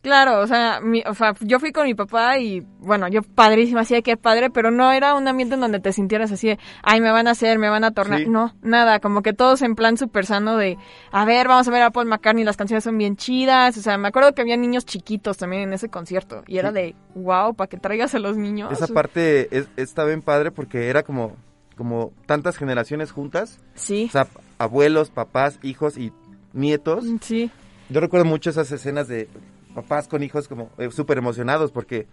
Claro, 0.02 0.40
o 0.40 0.46
sea, 0.46 0.80
mi- 0.80 1.02
o 1.06 1.12
sea, 1.14 1.34
yo 1.40 1.60
fui 1.60 1.72
con 1.72 1.84
mi 1.84 1.92
papá 1.94 2.38
y, 2.38 2.66
bueno, 2.78 3.06
yo 3.08 3.20
padrísimo, 3.22 3.80
así 3.80 3.92
de 3.92 4.02
que 4.02 4.16
padre, 4.16 4.48
pero 4.48 4.70
no 4.70 4.90
era 4.92 5.14
un 5.14 5.28
ambiente 5.28 5.56
en 5.56 5.60
donde 5.60 5.78
te 5.78 5.92
sintieras 5.92 6.32
así 6.32 6.48
de, 6.48 6.58
ay, 6.82 7.02
me 7.02 7.10
van 7.10 7.26
a 7.28 7.32
hacer, 7.32 7.58
me 7.58 7.68
van 7.68 7.84
a 7.84 7.90
tornar. 7.90 8.20
Sí. 8.20 8.26
No, 8.26 8.54
nada, 8.62 9.00
como 9.00 9.20
que 9.20 9.34
todos 9.34 9.60
en 9.60 9.74
plan 9.74 9.98
súper 9.98 10.24
sano 10.24 10.56
de, 10.56 10.78
a 11.12 11.26
ver, 11.26 11.48
vamos 11.48 11.68
a 11.68 11.70
ver 11.70 11.82
a 11.82 11.90
Paul 11.90 12.06
McCartney, 12.06 12.44
las 12.44 12.56
canciones 12.56 12.84
son 12.84 12.96
bien 12.96 13.16
chidas. 13.16 13.76
O 13.76 13.82
sea, 13.82 13.98
me 13.98 14.08
acuerdo 14.08 14.34
que 14.34 14.40
había 14.40 14.56
niños 14.56 14.86
chiquitos 14.86 15.36
también 15.36 15.64
en 15.64 15.72
ese 15.74 15.90
concierto 15.90 16.44
y 16.46 16.56
era 16.56 16.70
Sí. 16.70 16.74
de, 16.76 16.94
wow, 17.14 17.54
para 17.54 17.68
que 17.68 17.76
traigas 17.76 18.14
a 18.14 18.20
los 18.20 18.38
niños. 18.38 18.72
Esa 18.72 18.86
parte 18.88 19.54
es, 19.54 19.68
está 19.76 20.04
bien 20.06 20.22
padre 20.22 20.50
porque 20.50 20.88
era 20.88 21.02
como, 21.02 21.36
como 21.76 22.12
tantas 22.24 22.56
generaciones 22.56 23.12
juntas. 23.12 23.58
Sí, 23.74 24.06
O 24.08 24.12
sea, 24.12 24.28
abuelos, 24.56 25.10
papás, 25.10 25.58
hijos 25.62 25.98
y 25.98 26.10
nietos. 26.54 27.04
sí. 27.20 27.50
Yo 27.90 28.00
recuerdo 28.00 28.24
mucho 28.24 28.48
esas 28.50 28.70
escenas 28.72 29.08
de 29.08 29.28
papás 29.74 30.08
con 30.08 30.22
hijos 30.22 30.48
como 30.48 30.70
eh, 30.78 30.90
súper 30.90 31.18
emocionados 31.18 31.72
porque 31.72 32.06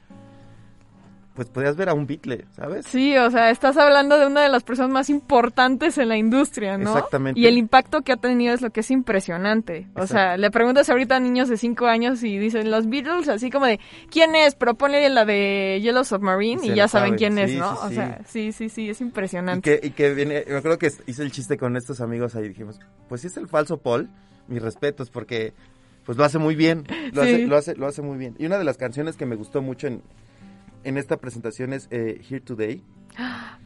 pues 1.38 1.50
podías 1.50 1.76
ver 1.76 1.88
a 1.88 1.94
un 1.94 2.08
Beatle, 2.08 2.46
¿sabes? 2.56 2.88
Sí, 2.88 3.16
o 3.16 3.30
sea, 3.30 3.52
estás 3.52 3.78
hablando 3.78 4.18
de 4.18 4.26
una 4.26 4.42
de 4.42 4.50
las 4.50 4.64
personas 4.64 4.90
más 4.92 5.08
importantes 5.12 6.00
en 6.00 6.10
la 6.10 6.18
industria, 6.18 6.80
¿no? 6.80 6.90
Exactamente. 6.90 7.40
Y 7.40 7.46
el 7.46 7.60
impacto 7.60 8.02
que 8.02 8.12
ha 8.12 8.18
tenido 8.18 8.56
es 8.56 8.64
lo 8.64 8.72
que 8.72 8.80
es 8.80 8.90
impresionante. 8.90 9.88
O 9.94 10.08
sea, 10.08 10.36
le 10.36 10.50
preguntas 10.50 10.90
ahorita 10.90 11.18
a 11.18 11.20
niños 11.20 11.48
de 11.48 11.58
5 11.58 11.86
años 11.86 12.24
y 12.24 12.40
dicen 12.40 12.72
los 12.72 12.90
Beatles, 12.90 13.30
así 13.30 13.52
como 13.52 13.68
de, 13.68 13.80
¿quién 14.10 14.36
es? 14.36 14.56
Pero 14.56 14.74
ponle 14.74 15.08
la 15.10 15.26
de 15.26 15.80
Yellow 15.84 16.04
Submarine 16.04 16.66
Y 16.66 16.72
y, 16.72 16.76
ya 16.76 16.88
saben 16.88 17.10
saben, 17.10 17.18
quién 17.20 17.38
es, 17.38 17.54
¿no? 17.54 17.72
sí, 17.72 17.80
o 17.84 17.90
sí. 17.90 17.94
sea, 17.96 18.22
sí, 18.26 18.52
sí, 18.52 18.70
sí, 18.70 18.90
es 18.90 19.00
Y 19.00 19.04
impresionante. 19.04 19.80
que, 19.80 19.88
y 19.88 19.92
que 19.92 20.16
viene, 20.16 20.44
me 20.48 20.56
acuerdo 20.56 20.80
que 20.80 20.92
hice 21.06 21.22
el 21.22 21.32
chiste 21.32 21.56
con 21.56 21.78
estos 21.78 22.02
amigos 22.02 22.34
ahí, 22.36 22.48
dijimos, 22.48 22.80
pues 23.08 23.22
si 23.22 23.28
es 23.28 23.38
el 23.38 23.48
falso 23.48 23.78
Paul, 23.78 24.10
mis 24.48 24.64
respetos, 24.64 25.12
porque 25.12 25.54
pues 26.08 26.18
lo 26.18 26.24
hace 26.24 26.40
muy 26.40 26.56
bien, 26.56 26.86
lo, 27.14 27.24
Sí. 27.24 27.30
hace, 27.34 27.46
lo, 27.48 27.56
hace, 27.58 27.76
lo 27.76 27.86
hace 27.86 28.02
muy 28.02 28.18
bien. 28.18 28.36
Y 28.40 28.48
una 28.48 28.58
de 28.58 28.64
las 28.64 28.78
canciones 28.78 29.16
que 29.16 29.28
me 29.28 29.36
gustó 29.36 29.62
mucho 29.62 29.86
en, 29.88 30.02
en 30.84 30.98
esta 30.98 31.18
presentación 31.18 31.72
es 31.74 31.88
eh, 31.92 32.20
Here 32.28 32.42
Today. 32.42 32.82
Es 33.12 33.20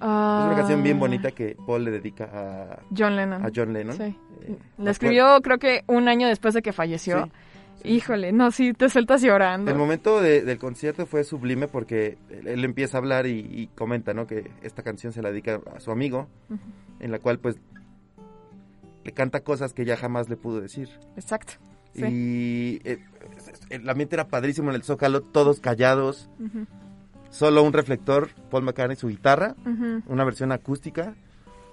una 0.07 0.53
canción 0.57 0.81
bien 0.83 0.97
Ah, 0.97 0.99
bonita 1.01 1.31
que 1.31 1.55
Paul 1.65 1.83
le 1.85 1.91
dedica 1.91 2.25
a, 2.33 2.79
John 2.97 3.15
Lennon. 3.15 3.45
a 3.45 3.49
John 3.55 3.71
Lennon. 3.73 3.95
Sí. 3.95 4.03
Eh, 4.43 4.57
La 4.77 4.91
escribió 4.91 5.39
creo 5.41 5.59
que 5.59 5.83
un 5.87 6.07
año 6.09 6.27
después 6.27 6.53
de 6.53 6.61
que 6.61 6.73
falleció. 6.73 7.25
Sí. 7.25 7.31
Híjole, 7.83 8.31
no, 8.31 8.51
sí, 8.51 8.73
te 8.73 8.89
sueltas 8.89 9.21
llorando. 9.23 9.69
El 9.71 9.77
momento 9.77 10.21
de- 10.21 10.41
del 10.43 10.57
concierto 10.59 11.05
fue 11.07 11.23
sublime 11.23 11.67
porque 11.67 12.17
él, 12.29 12.47
él 12.47 12.63
empieza 12.65 12.97
a 12.97 12.99
hablar 12.99 13.25
y, 13.27 13.39
y 13.39 13.67
comenta, 13.75 14.13
¿no? 14.13 14.27
Que 14.27 14.51
esta 14.61 14.83
canción 14.83 15.13
se 15.13 15.21
la 15.23 15.29
dedica 15.31 15.59
a 15.75 15.79
su 15.79 15.91
amigo, 15.91 16.27
en 16.99 17.11
la 17.11 17.17
cual 17.19 17.39
pues 17.39 17.57
le 19.03 19.11
canta 19.13 19.41
cosas 19.41 19.73
que 19.73 19.83
ya 19.85 19.97
jamás 19.97 20.29
le 20.29 20.37
pudo 20.37 20.61
decir. 20.61 20.89
Exacto. 21.15 21.53
Sí. 21.93 22.03
Y 22.05 22.81
eh, 22.85 22.99
el 23.69 23.89
ambiente 23.89 24.15
era 24.15 24.27
padrísimo 24.27 24.69
en 24.69 24.75
el 24.75 24.83
Zócalo, 24.83 25.21
todos 25.21 25.59
callados, 25.59 26.29
solo 27.29 27.63
un 27.63 27.73
reflector, 27.73 28.29
Paul 28.49 28.63
McCartney, 28.63 28.95
su 28.97 29.07
guitarra, 29.07 29.55
una 30.07 30.23
versión 30.23 30.51
acústica, 30.51 31.15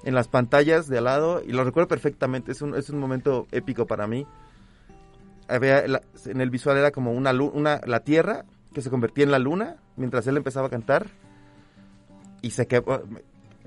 en 0.04 0.14
las 0.14 0.28
pantallas 0.28 0.88
de 0.88 0.98
al 0.98 1.04
lado, 1.04 1.42
y 1.44 1.52
lo 1.52 1.64
recuerdo 1.64 1.88
perfectamente, 1.88 2.52
es 2.52 2.62
un, 2.62 2.74
es 2.74 2.88
un 2.90 2.98
momento 2.98 3.46
épico 3.52 3.86
para 3.86 4.06
mí. 4.06 4.26
Había 5.48 5.86
la- 5.88 6.02
en 6.26 6.40
el 6.40 6.50
visual 6.50 6.76
era 6.76 6.90
como 6.90 7.12
una, 7.12 7.32
una 7.32 7.80
la 7.86 8.00
tierra 8.00 8.44
que 8.74 8.82
se 8.82 8.90
convertía 8.90 9.24
en 9.24 9.30
la 9.30 9.38
luna 9.38 9.76
mientras 9.96 10.26
él 10.26 10.36
empezaba 10.36 10.66
a 10.66 10.70
cantar 10.70 11.06
y 12.42 12.50
se 12.50 12.66
quebró. 12.66 13.02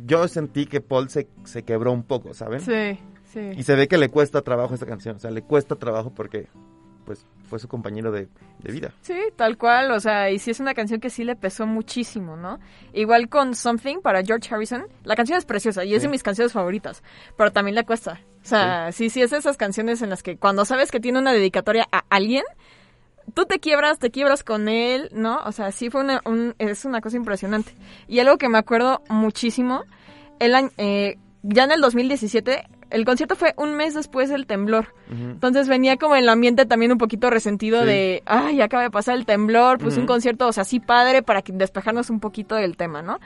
Yo 0.05 0.27
sentí 0.27 0.65
que 0.67 0.79
Paul 0.81 1.09
se, 1.09 1.27
se 1.43 1.63
quebró 1.63 1.91
un 1.91 2.03
poco, 2.03 2.33
¿saben? 2.33 2.61
Sí, 2.61 2.99
sí. 3.33 3.39
Y 3.57 3.63
se 3.63 3.75
ve 3.75 3.87
que 3.87 3.97
le 3.97 4.09
cuesta 4.09 4.41
trabajo 4.41 4.73
esta 4.73 4.85
canción, 4.85 5.15
o 5.15 5.19
sea, 5.19 5.31
le 5.31 5.41
cuesta 5.43 5.75
trabajo 5.75 6.11
porque 6.13 6.47
pues 7.05 7.25
fue 7.49 7.57
su 7.59 7.67
compañero 7.67 8.11
de, 8.11 8.27
de 8.59 8.71
vida. 8.71 8.93
Sí, 9.01 9.17
tal 9.35 9.57
cual, 9.57 9.91
o 9.91 9.99
sea, 9.99 10.29
y 10.29 10.37
sí 10.39 10.51
es 10.51 10.59
una 10.59 10.73
canción 10.75 10.99
que 11.01 11.09
sí 11.09 11.23
le 11.23 11.35
pesó 11.35 11.65
muchísimo, 11.65 12.37
¿no? 12.37 12.59
Igual 12.93 13.27
con 13.27 13.55
Something 13.55 13.97
para 14.01 14.23
George 14.23 14.53
Harrison, 14.53 14.85
la 15.03 15.15
canción 15.15 15.37
es 15.37 15.45
preciosa 15.45 15.83
y 15.83 15.95
es 15.95 16.03
de 16.03 16.07
mis 16.07 16.21
canciones 16.23 16.53
favoritas, 16.53 17.01
pero 17.37 17.51
también 17.51 17.75
le 17.75 17.83
cuesta. 17.85 18.21
O 18.43 18.45
sea, 18.45 18.91
sí. 18.91 19.09
sí, 19.09 19.21
es 19.21 19.31
de 19.31 19.37
esas 19.37 19.57
canciones 19.57 20.01
en 20.03 20.09
las 20.11 20.21
que 20.23 20.37
cuando 20.37 20.63
sabes 20.63 20.91
que 20.91 20.99
tiene 20.99 21.19
una 21.19 21.33
dedicatoria 21.33 21.87
a 21.91 22.03
alguien, 22.09 22.43
tú 23.33 23.45
te 23.45 23.59
quiebras, 23.59 23.97
te 23.99 24.11
quiebras 24.11 24.43
con 24.43 24.69
él, 24.69 25.09
¿no? 25.11 25.41
O 25.43 25.51
sea, 25.51 25.71
sí 25.71 25.89
fue 25.89 26.01
una, 26.01 26.21
un- 26.25 26.53
es 26.59 26.85
una 26.85 27.01
cosa 27.01 27.17
impresionante. 27.17 27.73
Y 28.07 28.19
algo 28.19 28.37
que 28.37 28.47
me 28.47 28.59
acuerdo 28.59 29.01
muchísimo, 29.09 29.83
el 30.39 30.53
año, 30.55 30.69
eh, 30.77 31.17
ya 31.43 31.63
en 31.65 31.71
el 31.71 31.81
2017, 31.81 32.63
el 32.91 33.05
concierto 33.05 33.35
fue 33.35 33.53
un 33.57 33.73
mes 33.75 33.93
después 33.93 34.29
del 34.29 34.45
temblor. 34.45 34.93
Entonces 35.09 35.67
venía 35.67 35.97
como 35.97 36.15
el 36.15 36.27
ambiente 36.29 36.65
también 36.65 36.91
un 36.91 36.97
poquito 36.97 37.29
resentido 37.29 37.81
Sí. 37.81 37.87
de, 37.87 38.23
ay, 38.25 38.61
acaba 38.61 38.83
de 38.83 38.91
pasar 38.91 39.15
el 39.17 39.25
temblor, 39.25 39.77
pues 39.79 39.97
un 39.97 40.05
concierto, 40.05 40.47
o 40.47 40.53
sea, 40.53 40.63
sí 40.63 40.79
padre 40.79 41.23
para 41.23 41.41
que 41.41 41.51
despejarnos 41.53 42.09
un 42.09 42.19
poquito 42.19 42.55
del 42.55 42.77
tema, 42.77 43.01
¿no? 43.01 43.19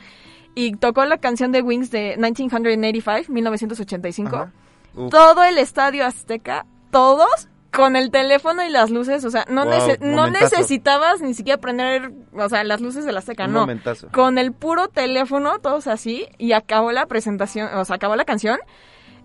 Y 0.55 0.75
tocó 0.77 1.03
la 1.05 1.17
canción 1.17 1.51
de 1.51 1.62
Wings 1.62 1.91
de 1.91 2.15
1985, 2.17 3.31
1985. 3.34 4.36
Ajá. 4.36 4.51
Uf. 4.95 5.10
Todo 5.12 5.43
el 5.43 5.57
estadio 5.57 6.05
azteca, 6.05 6.65
todos 6.91 7.50
con 7.74 7.98
el 7.98 8.10
teléfono 8.10 8.63
y 8.63 8.69
las 8.69 8.89
luces, 8.89 9.25
o 9.25 9.29
sea, 9.29 9.43
no, 9.50 9.65
Wow, 9.65 9.74
nece- 9.74 10.00
no 10.00 10.29
necesitabas 10.29 11.19
ni 11.22 11.34
siquiera 11.34 11.60
prender, 11.60 12.13
o 12.34 12.48
sea, 12.48 12.63
las 12.63 12.79
luces 12.79 13.03
del 13.03 13.17
azteca, 13.17 13.48
Un 13.48 13.51
no. 13.53 13.60
momentazo. 13.62 14.07
Con 14.13 14.38
el 14.38 14.53
puro 14.53 14.88
teléfono, 14.88 15.60
todos 15.60 15.88
así, 15.88 16.25
y 16.38 16.53
acabó 16.53 16.93
la 16.93 17.05
presentación, 17.07 17.67
o 17.75 17.84
sea, 17.84 17.98
acabó 17.98 18.15
la 18.15 18.24
canción, 18.24 18.57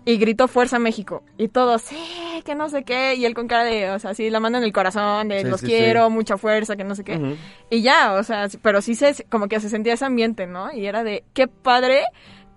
y 0.05 0.17
gritó 0.17 0.47
Fuerza 0.47 0.79
México. 0.79 1.23
Y 1.37 1.47
todos, 1.49 1.81
sí, 1.83 1.97
que 2.43 2.55
no 2.55 2.69
sé 2.69 2.83
qué, 2.83 3.15
y 3.15 3.25
él 3.25 3.33
con 3.35 3.47
cara 3.47 3.63
de, 3.63 3.91
o 3.91 3.99
sea, 3.99 4.13
sí, 4.13 4.29
la 4.29 4.39
mano 4.39 4.57
en 4.57 4.63
el 4.63 4.73
corazón, 4.73 5.27
de 5.27 5.41
Sí, 5.43 5.47
los 5.47 5.59
sí, 5.59 5.67
quiero, 5.67 6.07
sí. 6.07 6.13
mucha 6.13 6.37
fuerza, 6.37 6.75
que 6.75 6.83
no 6.83 6.95
sé 6.95 7.03
qué. 7.03 7.37
Y 7.69 7.81
ya, 7.81 8.13
o 8.13 8.23
sea, 8.23 8.47
pero 8.61 8.81
sí 8.81 8.95
se, 8.95 9.23
como 9.29 9.47
que 9.47 9.59
se 9.59 9.69
sentía 9.69 9.93
ese 9.93 10.05
ambiente, 10.05 10.47
¿no? 10.47 10.73
Y 10.73 10.85
era 10.87 11.03
de, 11.03 11.23
qué 11.33 11.47
padre 11.47 12.03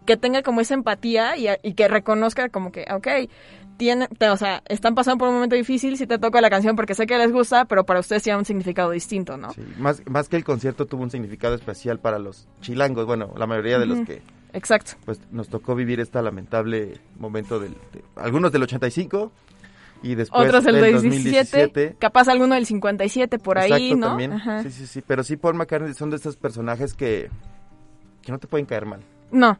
que 0.06 0.16
tenga 0.16 0.42
como 0.42 0.60
esa 0.60 0.74
empatía 0.74 1.36
y, 1.36 1.46
y 1.62 1.74
que 1.74 1.88
reconozca 1.88 2.48
como 2.50 2.72
que, 2.72 2.86
ok, 2.90 3.08
tiene, 3.76 4.06
te- 4.08 4.28
o 4.28 4.36
sea, 4.36 4.62
están 4.68 4.94
pasando 4.94 5.18
por 5.18 5.28
un 5.28 5.34
momento 5.34 5.56
difícil, 5.56 5.96
si 5.96 6.06
te 6.06 6.18
toca 6.18 6.40
la 6.40 6.48
canción 6.50 6.76
porque 6.76 6.94
sé 6.94 7.06
que 7.06 7.18
les 7.18 7.32
gusta, 7.32 7.64
pero 7.64 7.84
para 7.84 8.00
ustedes 8.00 8.22
tiene 8.22 8.38
un 8.38 8.44
significado 8.44 8.90
distinto, 8.90 9.36
¿no? 9.36 9.52
Sí, 9.52 9.62
más, 9.78 10.02
más 10.06 10.28
que 10.28 10.36
el 10.36 10.44
concierto 10.44 10.86
tuvo 10.86 11.02
un 11.02 11.10
significado 11.10 11.54
especial 11.56 11.98
para 11.98 12.18
los 12.18 12.46
chilangos, 12.60 13.04
bueno, 13.06 13.32
la 13.36 13.46
mayoría 13.46 13.78
de 13.78 13.86
los 13.86 14.00
que 14.06 14.22
Exacto. 14.54 14.92
pues 15.04 15.20
nos 15.30 15.48
tocó 15.48 15.74
vivir 15.74 16.00
este 16.00 16.22
lamentable 16.22 17.00
momento 17.18 17.60
del 17.60 17.72
de- 17.92 18.02
algunos 18.16 18.50
del 18.52 18.62
85 18.62 19.30
y 20.02 20.14
después 20.14 20.46
Otros 20.48 20.64
del 20.64 20.74
del 20.76 21.00
17, 21.00 21.08
2017. 21.08 21.96
capaz 21.98 22.28
alguno 22.28 22.54
del 22.54 22.64
57 22.66 23.38
por 23.38 23.58
ahí, 23.58 23.94
¿no? 23.94 24.08
también. 24.08 24.32
Ajá. 24.34 24.62
Sí, 24.62 24.70
sí, 24.70 24.86
sí, 24.86 25.02
pero 25.06 25.22
sí 25.22 25.36
Paul 25.36 25.54
McCartney 25.56 25.94
son 25.94 26.10
de 26.10 26.16
estos 26.16 26.36
personajes 26.36 26.94
que 26.94 27.30
que 28.22 28.32
no 28.32 28.38
te 28.38 28.46
pueden 28.46 28.64
caer 28.66 28.86
mal. 28.86 29.00
No, 29.30 29.58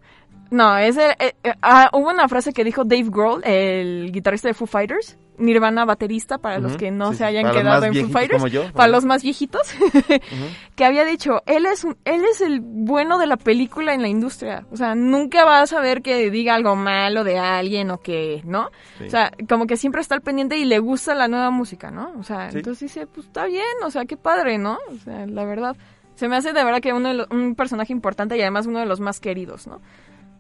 no, 0.51 0.79
es 0.79 0.97
el- 0.97 1.11
eh, 1.19 1.35
eh, 1.43 1.53
ah, 1.61 1.91
hubo 1.93 2.09
una 2.11 2.29
frase 2.29 2.53
que 2.53 2.65
dijo 2.65 2.85
Dave 2.85 3.09
Grohl, 3.11 3.43
el 3.45 4.11
guitarrista 4.13 4.49
de 4.49 4.55
Foo 4.55 4.67
Fighters, 4.67 5.19
Nirvana 5.37 5.85
baterista, 5.85 6.39
para 6.39 6.59
los 6.59 6.77
que 6.77 6.91
no 6.91 7.11
sí, 7.13 7.19
se 7.19 7.25
hayan 7.25 7.51
quedado 7.53 7.85
en 7.87 7.95
Foo 7.95 8.09
Fighters, 8.11 8.43
como 8.43 8.49
yo, 8.49 8.73
para 8.73 8.89
los 8.89 9.05
más 9.05 9.23
viejitos, 9.23 9.63
que 10.77 10.85
había 10.85 11.05
dicho, 11.05 11.43
él 11.47 11.67
es, 11.67 11.85
un- 11.85 11.97
él 12.05 12.23
es 12.31 12.41
el 12.41 12.61
bueno 12.61 13.19
de 13.19 13.27
la 13.27 13.37
película 13.37 13.95
en 13.95 14.03
la 14.03 14.09
industria. 14.09 14.67
O 14.71 14.77
sea, 14.77 14.95
nunca 14.95 15.45
vas 15.45 15.73
a 15.73 15.81
ver 15.81 16.03
que 16.03 16.31
diga 16.31 16.55
algo 16.55 16.77
malo 16.77 17.25
de 17.25 17.39
alguien 17.39 17.91
o 17.91 17.99
que, 17.99 18.43
¿no? 18.45 18.71
Sí. 18.99 19.05
O 19.07 19.11
sea, 19.11 19.33
como 19.49 19.67
que 19.67 19.77
siempre 19.77 20.01
está 20.01 20.15
al 20.15 20.23
pendiente 20.23 20.57
y 20.57 20.65
le 20.65 20.79
gusta 20.79 21.15
la 21.15 21.29
nueva 21.29 21.51
música, 21.51 21.91
¿no? 21.91 22.13
O 22.19 22.23
sea, 22.23 22.51
Sí. 22.51 22.59
entonces 22.59 22.93
dice, 22.93 23.07
pues 23.07 23.27
está 23.27 23.47
bien, 23.47 23.65
o 23.85 23.91
sea, 23.91 24.05
qué 24.05 24.17
padre, 24.17 24.59
¿no? 24.59 24.79
O 24.89 24.97
sea, 25.05 25.27
la 25.27 25.45
verdad. 25.45 25.77
Se 26.15 26.29
me 26.29 26.37
hace 26.37 26.53
de 26.53 26.63
verdad 26.63 26.81
que 26.81 26.93
uno 26.93 27.09
de 27.09 27.15
los- 27.15 27.27
un 27.31 27.57
personaje 27.57 27.93
importante 27.93 28.37
y 28.37 28.41
además 28.41 28.67
uno 28.67 28.79
de 28.79 28.87
los 28.87 29.01
más 29.01 29.19
queridos, 29.19 29.67
¿no? 29.67 29.81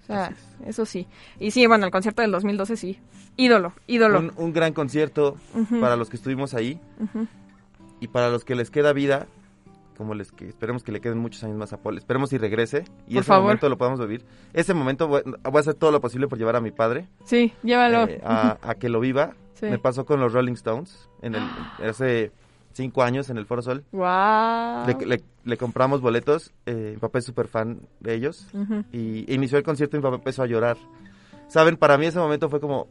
O 0.04 0.06
sea, 0.06 0.32
eso 0.66 0.84
sí. 0.87 1.06
Y 1.40 1.50
sí, 1.50 1.66
bueno, 1.66 1.87
el 1.87 1.90
concierto 1.92 2.23
del 2.23 2.30
2012 2.30 2.76
sí. 2.76 2.99
Ídolo, 3.37 3.73
ídolo. 3.87 4.18
Un, 4.20 4.32
un 4.37 4.52
gran 4.52 4.73
concierto 4.73 5.37
para 5.80 5.96
los 5.96 6.08
que 6.11 6.16
estuvimos 6.16 6.54
ahí 6.54 6.78
y 8.00 8.08
para 8.08 8.28
los 8.30 8.44
que 8.44 8.54
les 8.54 8.70
queda 8.70 8.92
vida, 8.92 9.26
como 9.96 10.14
les 10.14 10.30
que 10.32 10.49
esperemos 10.49 10.82
que 10.82 10.92
le 10.92 11.00
queden 11.00 11.18
muchos 11.18 11.42
años 11.44 11.56
más 11.56 11.73
a 11.73 11.78
Paul. 11.82 11.96
Esperemos 11.99 12.32
y 12.32 12.38
regrese 12.38 12.84
y 13.06 13.14
Por 13.14 13.20
ese 13.23 13.28
favor. 13.28 13.44
momento 13.44 13.68
lo 13.68 13.78
podamos 13.78 14.00
vivir. 14.00 14.25
Ese 14.52 14.75
momento 14.75 15.08
voy, 15.08 15.23
voy 15.25 15.56
a 15.56 15.61
hacer 15.61 15.75
todo 15.75 15.90
lo 15.90 16.00
posible 16.00 16.28
por 16.28 16.38
llevar 16.38 16.56
a 16.56 16.61
mi 16.61 16.70
padre 16.70 17.08
Sí, 17.25 17.52
llévalo. 17.62 18.04
eh, 18.08 18.20
a, 18.25 18.58
a 18.62 18.75
que 18.75 18.88
lo 18.88 19.00
viva. 19.00 19.32
Sí. 19.54 19.66
Me 19.66 19.78
pasó 19.78 20.04
con 20.04 20.18
los 20.18 20.32
Rolling 20.32 20.54
Stones 20.54 21.08
en 21.23 21.37
el, 21.37 21.42
hace 21.88 22.32
cinco 22.75 23.02
años 23.02 23.31
en 23.31 23.38
el 23.38 23.47
Foro 23.47 23.62
Sol. 23.62 23.85
Wow. 23.93 24.87
Le, 24.87 25.07
le- 25.07 25.23
le 25.45 25.57
compramos 25.57 26.00
boletos, 26.00 26.52
eh, 26.66 26.93
mi 26.95 27.00
papá 27.00 27.19
es 27.21 27.25
súper 27.25 27.49
fan 27.49 27.81
de 28.00 28.14
ellos 28.14 28.47
y 28.93 29.33
inició 29.33 29.57
el 29.59 29.64
concierto 29.64 29.97
y 29.97 30.00
mi 30.00 30.02
papá 30.04 30.16
empezó 30.16 30.43
a 30.43 30.47
llorar. 30.47 30.76
Saben, 31.49 31.76
para 31.76 31.97
mí 31.99 32.07
ese 32.07 32.19
momento 32.19 32.49
fue 32.50 32.61
como, 32.61 32.87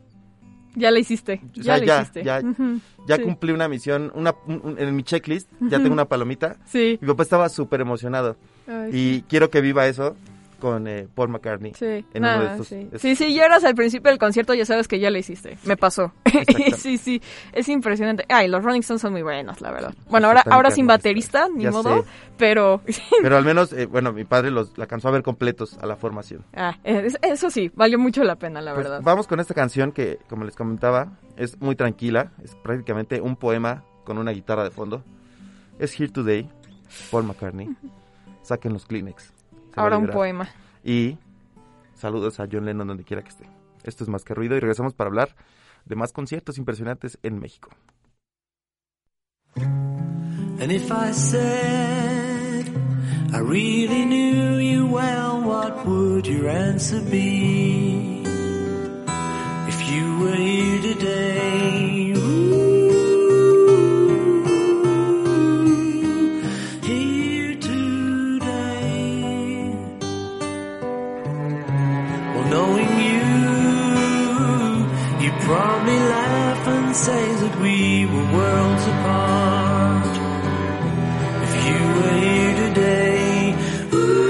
Ya 0.75 0.89
lo 0.89 0.97
hiciste. 0.97 1.39
O 1.43 1.61
Ya 1.61 1.77
sea, 1.77 1.85
ya, 1.85 2.01
hiciste. 2.01 2.23
ya- 2.23 2.39
Ujú. 2.43 2.79
ya 3.07 3.17
Sí. 3.17 3.21
cumplí 3.21 3.51
una 3.51 3.67
misión, 3.67 4.11
una, 4.15 4.33
un- 4.47 4.61
un- 4.63 4.79
en 4.79 4.95
mi 4.95 5.03
checklist 5.03 5.47
ya 5.61 5.77
tengo 5.79 5.93
una 5.93 6.05
palomita. 6.05 6.57
Sí. 6.65 6.97
Mi 6.99 7.07
papá 7.09 7.21
estaba 7.23 7.49
súper 7.49 7.81
emocionado 7.81 8.37
Ay, 8.67 8.89
y 8.91 9.21
quiero 9.23 9.51
que 9.51 9.61
viva 9.61 9.85
eso 9.87 10.15
con 10.63 10.87
eh, 10.87 11.09
Paul 11.13 11.27
McCartney. 11.27 11.73
Sí, 11.73 12.05
en 12.13 12.21
nada, 12.21 12.35
uno 12.37 12.45
de 12.45 12.51
estos- 12.53 12.67
sí. 12.67 12.87
es- 12.93 13.01
sí, 13.01 13.15
sí, 13.17 13.35
lloras 13.35 13.65
al 13.65 13.75
principio 13.75 14.09
del 14.09 14.17
concierto, 14.17 14.53
ya 14.53 14.65
sabes 14.65 14.87
que 14.87 14.97
ya 14.97 15.11
lo 15.11 15.17
hiciste. 15.17 15.57
Me 15.65 15.75
pasó. 15.75 16.13
Sí, 16.77 16.97
sí, 16.97 17.21
es 17.53 17.67
impresionante. 17.69 18.25
Ay, 18.29 18.47
los 18.47 18.63
Rolling 18.63 18.79
Stones 18.79 19.01
son 19.01 19.11
muy 19.11 19.21
buenos, 19.21 19.59
la 19.61 19.71
verdad. 19.71 19.93
Bueno, 20.09 20.27
ahora, 20.27 20.43
ahora 20.49 20.71
sin 20.71 20.87
baterista, 20.87 21.47
ni 21.53 21.65
modo, 21.67 22.03
sé. 22.03 22.09
pero... 22.37 22.81
Pero 23.21 23.37
al 23.37 23.45
menos, 23.45 23.71
eh, 23.73 23.85
bueno, 23.85 24.11
mi 24.13 24.23
padre 24.25 24.49
los 24.51 24.77
la 24.77 24.85
alcanzó 24.85 25.09
a 25.09 25.11
ver 25.11 25.21
completos 25.23 25.77
a 25.81 25.85
la 25.85 25.95
formación. 25.97 26.43
ah, 26.55 26.77
es- 26.83 27.17
eso 27.21 27.49
sí, 27.49 27.71
valió 27.75 27.99
mucho 27.99 28.23
la 28.23 28.35
pena, 28.37 28.61
la 28.61 28.73
Pues, 28.73 28.85
verdad. 28.85 29.01
vamos 29.03 29.27
con 29.27 29.39
esta 29.39 29.53
canción 29.53 29.91
que, 29.91 30.19
como 30.29 30.43
les 30.45 30.55
comentaba, 30.55 31.17
es 31.37 31.59
muy 31.61 31.75
tranquila. 31.75 32.31
Es 32.43 32.55
prácticamente 32.55 33.19
un 33.21 33.35
poema 33.35 33.83
con 34.05 34.17
una 34.17 34.31
guitarra 34.31 34.63
de 34.63 34.71
fondo. 34.71 35.03
Es 35.79 35.99
Here 35.99 36.09
Today, 36.11 36.49
Paul 37.11 37.23
McCartney. 37.25 37.69
Saquen 38.41 38.73
los 38.73 38.85
Kleenex. 38.85 39.31
Se 39.73 39.81
va 39.81 39.81
a 39.81 39.85
Ahora 39.85 39.97
un 39.97 40.07
poema. 40.07 40.49
Y 40.83 41.17
saludos 41.95 42.39
a 42.39 42.47
John 42.51 42.65
Lennon 42.65 42.87
donde 42.87 43.03
quiera 43.03 43.23
que 43.23 43.29
esté. 43.29 43.45
Esto 43.83 44.03
es 44.03 44.09
Más 44.09 44.23
que 44.23 44.33
Ruido 44.33 44.55
y 44.55 44.59
regresamos 44.59 44.93
para 44.93 45.07
hablar 45.07 45.35
de 45.85 45.95
más 45.95 46.13
conciertos 46.13 46.57
impresionantes 46.57 47.17
en 47.23 47.39
México. 47.39 47.69
And 49.55 50.71
if 50.71 50.91
I 50.91 51.11
said 51.11 52.67
I 53.33 53.39
really 53.39 54.05
knew 54.05 54.59
you 54.59 54.85
well, 54.85 55.41
what 55.41 55.85
would 55.85 56.27
your 56.27 56.47
answer 56.47 57.01
be? 57.01 58.23
If 59.67 59.91
you 59.91 60.19
were 60.19 60.35
here 60.35 60.93
today, 60.93 61.82
we 77.63 78.05
were 78.05 78.27
worlds 78.35 78.85
apart. 78.93 80.13
If 81.45 81.53
you 81.67 81.79
were 81.97 82.17
here 82.25 82.55
today, 82.63 83.55
ooh, 83.93 84.23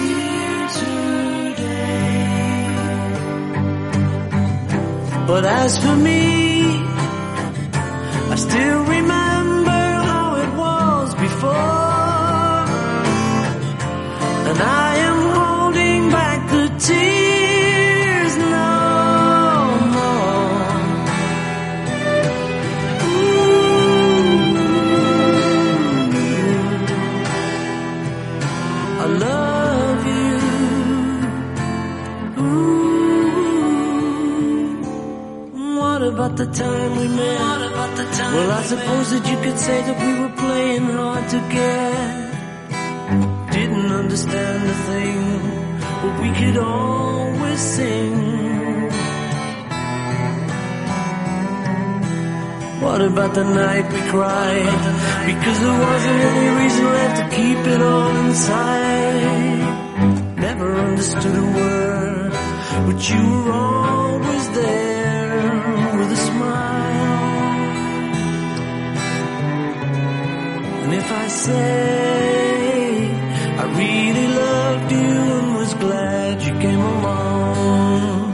here 0.00 0.66
today. 0.82 1.86
But 5.28 5.44
as 5.44 5.78
for 5.78 5.96
me, 5.96 6.37
the 36.50 36.58
time 36.62 36.96
we 36.96 37.08
met? 37.08 37.40
What 37.40 37.62
about 37.72 37.96
the 37.96 38.04
time? 38.04 38.34
Well, 38.34 38.50
I 38.50 38.62
suppose 38.62 39.10
that 39.10 39.28
you 39.30 39.36
could 39.44 39.58
say 39.58 39.82
that 39.82 39.96
we 40.04 40.20
were 40.20 40.34
playing 40.36 40.84
hard 40.84 41.28
to 41.30 41.38
get 41.56 42.28
didn't 43.52 43.92
understand 43.92 44.62
a 44.68 44.74
thing, 44.88 45.20
but 46.02 46.14
we 46.22 46.30
could 46.38 46.56
always 46.58 47.60
sing. 47.60 48.16
What 52.82 53.00
about 53.02 53.34
the 53.34 53.44
night 53.44 53.92
we 53.92 54.00
cried? 54.12 54.80
Because 55.30 55.58
there 55.60 55.80
wasn't 55.88 56.20
any 56.30 56.48
reason 56.60 56.84
left 56.84 57.16
to 57.20 57.26
keep 57.36 57.60
it 57.74 57.82
all 57.82 58.16
inside. 58.24 59.60
Never 60.36 60.68
understood 60.76 61.34
a 61.34 61.46
word, 61.58 62.32
but 62.86 62.98
you 63.10 63.22
were 63.30 63.52
always 63.52 64.50
there 64.50 64.87
if 71.08 71.14
I 71.14 71.28
say 71.28 73.08
I 73.62 73.64
really 73.82 74.28
loved 74.44 74.92
you 74.92 75.16
and 75.38 75.54
was 75.54 75.72
glad 75.74 76.42
you 76.42 76.52
came 76.60 76.80
along, 76.80 78.32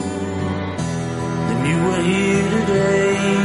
then 1.46 1.60
you 1.70 1.78
were 1.86 2.02
here 2.02 2.50
today. 2.58 3.43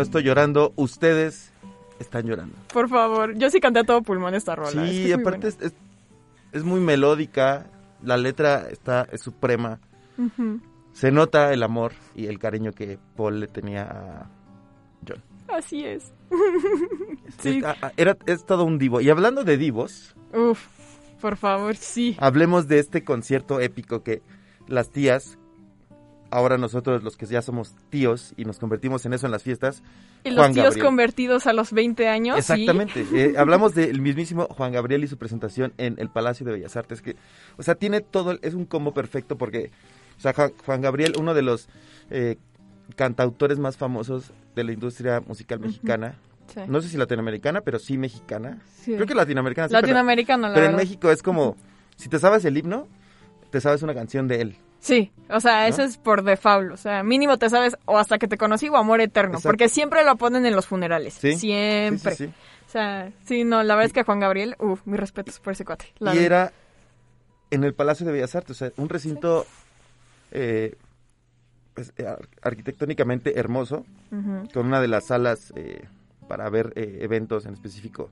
No 0.00 0.04
estoy 0.04 0.22
llorando, 0.22 0.72
ustedes 0.76 1.52
están 1.98 2.24
llorando. 2.26 2.56
Por 2.72 2.88
favor, 2.88 3.34
yo 3.36 3.50
sí 3.50 3.60
canté 3.60 3.80
a 3.80 3.84
todo 3.84 4.00
pulmón 4.00 4.34
esta 4.34 4.56
rola. 4.56 4.70
es 4.70 4.90
que 4.90 5.04
Sí, 5.04 5.12
es 5.12 5.18
aparte 5.18 5.48
es, 5.48 5.58
es, 5.60 5.74
es 6.52 6.64
muy 6.64 6.80
melódica, 6.80 7.66
la 8.02 8.16
letra 8.16 8.66
está 8.70 9.06
es 9.12 9.20
suprema. 9.20 9.78
Se 10.94 11.10
nota 11.12 11.52
el 11.52 11.62
amor 11.62 11.92
y 12.14 12.26
el 12.26 12.38
cariño 12.38 12.72
que 12.72 12.98
Paul 13.14 13.40
le 13.40 13.46
tenía 13.46 13.82
a 13.82 14.30
John. 15.06 15.22
Así 15.48 15.84
es. 15.84 16.12
sí. 17.42 17.60
Era, 17.98 18.16
es 18.24 18.46
todo 18.46 18.64
un 18.64 18.78
divo. 18.78 19.02
Y 19.02 19.10
hablando 19.10 19.44
de 19.44 19.58
divos, 19.58 20.14
Uf, 20.32 20.64
por 21.20 21.36
favor, 21.36 21.76
sí. 21.76 22.16
hablemos 22.20 22.68
de 22.68 22.78
este 22.78 23.04
concierto 23.04 23.60
épico 23.60 24.02
que 24.02 24.22
las 24.66 24.88
tías, 24.90 25.38
ahora 26.30 26.58
nosotros 26.58 27.02
los 27.02 27.16
que 27.16 27.26
ya 27.26 27.42
somos 27.42 27.74
tíos 27.90 28.34
y 28.36 28.44
nos 28.44 28.58
convertimos 28.58 29.04
en 29.06 29.12
eso 29.12 29.26
en 29.26 29.32
las 29.32 29.42
fiestas, 29.42 29.82
Y 30.24 30.30
los 30.30 30.52
tíos 30.52 30.66
Gabriel. 30.66 30.84
convertidos 30.84 31.46
a 31.46 31.52
los 31.52 31.72
20 31.72 32.08
años. 32.08 32.38
Exactamente. 32.38 33.04
eh, 33.14 33.34
hablamos 33.36 33.74
del 33.74 34.00
mismísimo 34.00 34.46
Juan 34.50 34.72
Gabriel 34.72 35.04
y 35.04 35.08
su 35.08 35.16
presentación 35.18 35.72
en 35.78 35.96
el 35.98 36.08
Palacio 36.08 36.46
de 36.46 36.52
Bellas 36.52 36.76
Artes, 36.76 37.02
que, 37.02 37.16
o 37.56 37.62
sea, 37.62 37.74
tiene 37.74 38.00
todo, 38.00 38.38
es 38.42 38.54
un 38.54 38.64
combo 38.64 38.94
perfecto 38.94 39.36
porque, 39.36 39.70
o 40.18 40.20
sea, 40.20 40.34
Juan, 40.64 40.80
Gabriel, 40.80 41.14
uno 41.18 41.34
de 41.34 41.42
los 41.42 41.68
eh, 42.10 42.36
cantautores 42.96 43.58
más 43.58 43.76
famosos 43.76 44.32
de 44.54 44.64
la 44.64 44.72
industria 44.72 45.20
musical 45.20 45.60
mexicana, 45.60 46.14
Sí. 46.52 46.60
No 46.66 46.80
sé 46.80 46.88
si 46.88 46.96
latinoamericana, 46.96 47.60
pero 47.60 47.78
sí 47.78 47.96
mexicana. 47.96 48.58
Sí. 48.82 48.94
Creo 48.96 49.06
que 49.06 49.14
latinoamericana 49.14 49.68
sí, 49.68 49.72
pero- 49.72 49.82
Latinoamericano, 49.82 50.48
la 50.48 50.54
pero, 50.54 50.66
en. 50.66 50.74
México 50.74 51.08
es 51.12 51.22
como, 51.22 51.56
si 51.94 52.08
te 52.08 52.18
sabes 52.18 52.44
el 52.44 52.56
himno, 52.56 52.88
te 53.50 53.60
sabes 53.60 53.82
una 53.82 53.94
canción 53.94 54.26
de 54.26 54.40
él. 54.40 54.56
Sí, 54.80 55.12
o 55.28 55.40
sea, 55.40 55.68
eso 55.68 55.82
es 55.82 55.98
por 55.98 56.22
default. 56.22 56.72
O 56.72 56.76
sea, 56.76 57.02
mínimo 57.02 57.36
te 57.38 57.50
sabes 57.50 57.76
o 57.84 57.98
hasta 57.98 58.18
que 58.18 58.26
te 58.28 58.38
conocí 58.38 58.68
o 58.68 58.76
amor 58.76 59.00
eterno. 59.00 59.34
Exacto. 59.34 59.48
Porque 59.50 59.68
siempre 59.68 60.04
lo 60.04 60.16
ponen 60.16 60.46
en 60.46 60.56
los 60.56 60.66
funerales. 60.66 61.14
¿Sí? 61.14 61.34
Siempre. 61.38 62.14
Sí, 62.14 62.26
sí, 62.26 62.32
sí. 62.32 62.34
O 62.66 62.70
sea, 62.70 63.12
sí, 63.26 63.44
no, 63.44 63.62
la 63.62 63.74
verdad 63.74 63.86
es 63.88 63.92
que 63.92 64.04
Juan 64.04 64.20
Gabriel, 64.20 64.56
uff, 64.58 64.80
mis 64.86 64.98
respetos 64.98 65.38
por 65.40 65.52
ese 65.52 65.64
cuate. 65.64 65.86
la 65.98 66.14
Y 66.14 66.18
verdad. 66.18 66.26
era 66.26 66.52
en 67.50 67.64
el 67.64 67.74
Palacio 67.74 68.06
de 68.06 68.12
Bellas 68.12 68.34
Artes, 68.34 68.52
o 68.52 68.54
sea, 68.54 68.72
un 68.76 68.88
recinto 68.88 69.44
eh, 70.30 70.76
pues, 71.74 71.92
eh, 71.96 72.06
ar- 72.06 72.28
arquitectónicamente 72.42 73.38
hermoso, 73.38 73.84
con 74.54 74.66
una 74.66 74.80
de 74.80 74.88
las 74.88 75.06
salas 75.06 75.52
eh, 75.56 75.84
para 76.28 76.48
ver 76.48 76.72
eh, 76.76 76.98
eventos 77.02 77.44
en 77.46 77.54
específico, 77.54 78.10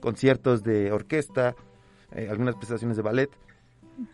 conciertos 0.00 0.62
de 0.62 0.92
orquesta, 0.92 1.54
eh, 2.12 2.28
algunas 2.30 2.54
presentaciones 2.54 2.96
de 2.96 3.02
ballet, 3.02 3.30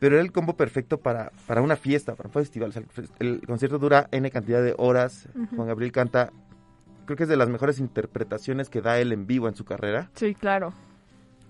pero 0.00 0.16
era 0.16 0.22
el 0.24 0.32
combo 0.32 0.56
perfecto 0.56 0.98
para, 0.98 1.30
para 1.46 1.62
una 1.62 1.76
fiesta, 1.76 2.14
para 2.14 2.28
un 2.28 2.32
festival. 2.32 2.70
O 2.70 2.72
sea, 2.72 2.82
el, 3.20 3.26
el 3.40 3.46
concierto 3.46 3.78
dura 3.78 4.08
N 4.10 4.30
cantidad 4.30 4.62
de 4.62 4.74
horas. 4.78 5.28
Juan 5.54 5.68
Gabriel 5.68 5.92
canta, 5.92 6.30
creo 7.04 7.16
que 7.16 7.22
es 7.24 7.28
de 7.28 7.36
las 7.36 7.48
mejores 7.48 7.78
interpretaciones 7.78 8.68
que 8.68 8.80
da 8.82 8.98
él 8.98 9.12
en 9.12 9.26
vivo 9.26 9.48
en 9.48 9.54
su 9.54 9.64
carrera, 9.64 10.10
Sí, 10.14 10.34
claro. 10.34 10.72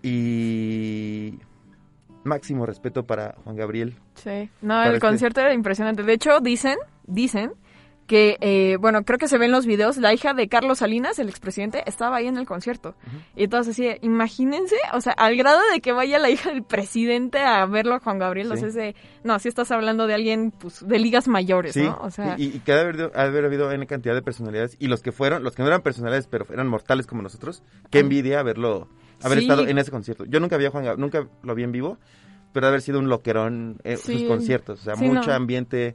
y 0.03 1.39
máximo 2.25 2.67
respeto 2.67 3.05
para 3.07 3.35
Juan 3.45 3.57
Gabriel. 3.57 3.95
Sí. 4.15 4.51
No, 4.63 4.83
el 4.83 4.95
este- 4.95 5.01
concierto 5.07 5.41
era 5.41 5.53
impresionante. 5.55 6.03
De 6.03 6.13
hecho, 6.13 6.41
dicen, 6.41 6.77
dicen 7.07 7.53
que, 8.07 8.37
eh, 8.41 8.77
bueno, 8.81 9.05
creo 9.05 9.19
que 9.19 9.29
se 9.29 9.37
ven 9.39 9.51
los 9.51 9.67
videos, 9.67 9.97
la 9.97 10.15
hija 10.15 10.33
de 10.33 10.49
Carlos 10.49 10.79
Salinas, 10.79 11.19
el 11.19 11.29
expresidente, 11.29 11.83
estaba 11.87 12.17
ahí 12.17 12.27
en 12.29 12.37
el 12.39 12.47
concierto. 12.47 12.95
Y 13.35 13.45
entonces 13.45 13.73
así, 13.75 13.99
imagínense, 14.03 14.77
o 14.93 15.01
sea, 15.01 15.13
al 15.13 15.37
grado 15.37 15.61
de 15.73 15.81
que 15.81 15.93
vaya 15.93 16.19
la 16.19 16.31
hija 16.31 16.51
del 16.51 16.63
presidente 16.63 17.39
a 17.41 17.67
verlo 17.67 17.95
a 17.95 18.01
Juan 18.01 18.19
Gabriel, 18.19 18.51
o 18.53 18.55
Sí. 18.55 18.61
sea, 18.61 18.69
es 18.69 18.75
de, 18.75 18.95
no, 19.25 19.39
si 19.39 19.49
estás 19.49 19.71
hablando 19.71 20.07
de 20.07 20.15
alguien, 20.15 20.53
pues, 20.53 20.87
de 20.87 20.99
ligas 20.99 21.27
mayores, 21.29 21.75
Sí, 21.75 21.83
¿no? 21.83 21.99
O 22.01 22.11
sea, 22.11 22.37
y, 22.39 22.45
y 22.57 22.61
que 22.61 22.73
ha 22.73 22.81
haber, 22.81 23.11
haber 23.15 23.45
habido 23.45 23.71
N 23.73 23.87
cantidad 23.87 24.15
de 24.15 24.23
personalidades, 24.23 24.77
y 24.79 24.87
los 24.87 25.03
que 25.03 25.13
fueron, 25.13 25.43
los 25.43 25.55
que 25.55 25.63
no 25.63 25.69
eran 25.69 25.83
personalidades, 25.83 26.27
pero 26.29 26.47
eran 26.53 26.69
mortales 26.69 27.07
como 27.07 27.23
nosotros, 27.23 27.63
qué 27.91 27.99
envidia 28.01 28.41
haberlo, 28.41 28.89
haber 29.23 29.39
Sí. 29.39 29.45
estado 29.45 29.67
en 29.67 29.79
ese 29.79 29.91
concierto. 29.91 30.25
Yo 30.27 30.39
nunca 30.41 30.57
vi 30.57 30.67
a 30.67 30.71
Juan 30.71 30.85
Gabriel, 30.85 31.01
nunca 31.01 31.29
lo 31.43 31.55
vi 31.55 31.65
en 31.65 31.73
vivo, 31.73 31.99
pero 32.57 32.69
haber 32.69 32.81
sido 32.81 32.99
un 33.01 33.11
loquerón 33.11 33.77
eh, 33.85 33.99
sus 33.99 34.23
conciertos, 34.23 34.81
o 34.81 34.83
sea, 34.85 34.97
Sí, 34.97 35.05
mucho 35.05 35.29
no. 35.29 35.35
ambiente, 35.35 35.95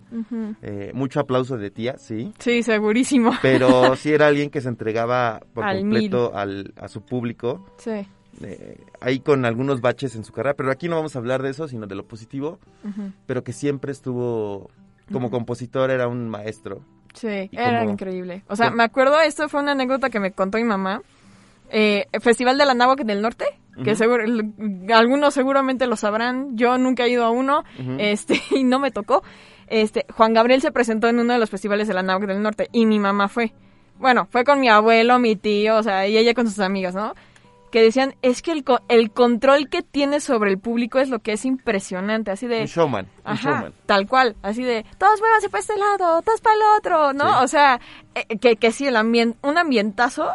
eh, 0.61 0.91
mucho 0.93 1.19
aplauso 1.19 1.57
de 1.57 1.71
tía, 1.71 1.97
sí, 1.97 2.31
sí, 2.37 2.61
segurísimo. 2.61 3.31
pero 3.41 3.95
sí 3.95 4.13
era 4.13 4.27
alguien 4.27 4.51
que 4.51 4.61
se 4.61 4.69
entregaba 4.69 5.41
por 5.55 5.63
Al 5.63 5.79
completo 5.79 6.35
al, 6.35 6.71
a 6.79 6.87
su 6.87 7.01
público, 7.01 7.65
Sí. 7.79 8.05
eh, 8.43 8.77
ahí 8.99 9.21
con 9.21 9.43
algunos 9.45 9.81
baches 9.81 10.15
en 10.15 10.23
su 10.23 10.31
carrera, 10.33 10.53
pero 10.53 10.69
aquí 10.69 10.87
no 10.87 10.97
vamos 10.97 11.15
a 11.15 11.19
hablar 11.19 11.41
de 11.41 11.49
eso, 11.49 11.67
sino 11.67 11.87
de 11.87 11.95
lo 11.95 12.05
positivo, 12.05 12.59
pero 13.25 13.43
que 13.43 13.53
siempre 13.53 13.91
estuvo, 13.91 14.69
como 15.11 15.31
compositor, 15.31 15.89
era 15.89 16.07
un 16.07 16.29
maestro. 16.29 16.83
Sí, 17.15 17.49
era 17.53 17.79
como- 17.79 17.91
increíble. 17.93 18.43
O 18.49 18.55
sea, 18.55 18.69
me 18.69 18.83
acuerdo, 18.83 19.19
esto 19.19 19.49
fue 19.49 19.61
una 19.61 19.71
anécdota 19.71 20.11
que 20.11 20.19
me 20.19 20.31
contó 20.31 20.59
mi 20.59 20.63
mamá. 20.63 21.01
Eh, 21.71 22.05
Festival 22.21 22.57
de 22.57 22.65
la 22.65 22.73
Náhuac 22.73 23.03
del 23.03 23.21
Norte, 23.21 23.45
que 23.83 23.95
seguro, 23.95 24.23
algunos 24.93 25.33
seguramente 25.33 25.87
lo 25.87 25.95
sabrán. 25.95 26.57
Yo 26.57 26.77
nunca 26.77 27.05
he 27.05 27.09
ido 27.09 27.23
a 27.25 27.29
uno, 27.31 27.63
este, 27.99 28.41
y 28.51 28.63
no 28.63 28.79
me 28.79 28.91
tocó. 28.91 29.23
Este, 29.67 30.05
Juan 30.15 30.33
Gabriel 30.33 30.61
se 30.61 30.71
presentó 30.71 31.07
en 31.07 31.19
uno 31.19 31.33
de 31.33 31.39
los 31.39 31.49
festivales 31.49 31.87
de 31.87 31.93
la 31.93 32.03
Náhuac 32.03 32.27
del 32.27 32.41
Norte 32.41 32.67
y 32.71 32.85
mi 32.85 32.99
mamá 32.99 33.27
fue. 33.29 33.53
Bueno, 33.97 34.27
fue 34.31 34.43
con 34.43 34.59
mi 34.59 34.67
abuelo, 34.67 35.19
mi 35.19 35.35
tío, 35.35 35.77
o 35.77 35.83
sea, 35.83 36.07
y 36.07 36.17
ella 36.17 36.33
con 36.33 36.47
sus 36.47 36.59
amigas, 36.59 36.95
¿no? 36.95 37.13
Que 37.71 37.81
decían, 37.83 38.15
es 38.21 38.41
que 38.41 38.51
el, 38.51 38.65
co- 38.65 38.81
el 38.89 39.11
control 39.11 39.69
que 39.69 39.81
tiene 39.81 40.19
sobre 40.19 40.49
el 40.51 40.57
público 40.59 40.99
es 40.99 41.07
lo 41.07 41.19
que 41.19 41.31
es 41.33 41.45
impresionante, 41.45 42.31
así 42.31 42.47
de... 42.47 42.61
Un 42.61 42.65
showman, 42.65 43.07
un 43.25 43.35
showman. 43.35 43.73
tal 43.85 44.07
cual, 44.07 44.35
así 44.41 44.61
de, 44.63 44.85
todos 44.97 45.21
muévanse 45.21 45.49
para 45.49 45.61
este 45.61 45.77
lado, 45.77 46.21
todos 46.23 46.41
para 46.41 46.55
el 46.55 46.61
otro, 46.77 47.13
¿no? 47.13 47.29
Sí. 47.29 47.43
O 47.43 47.47
sea, 47.47 47.79
eh, 48.15 48.37
que, 48.39 48.57
que 48.57 48.73
sí, 48.73 48.87
el 48.87 48.97
ambien- 48.97 49.35
un 49.41 49.57
ambientazo, 49.57 50.31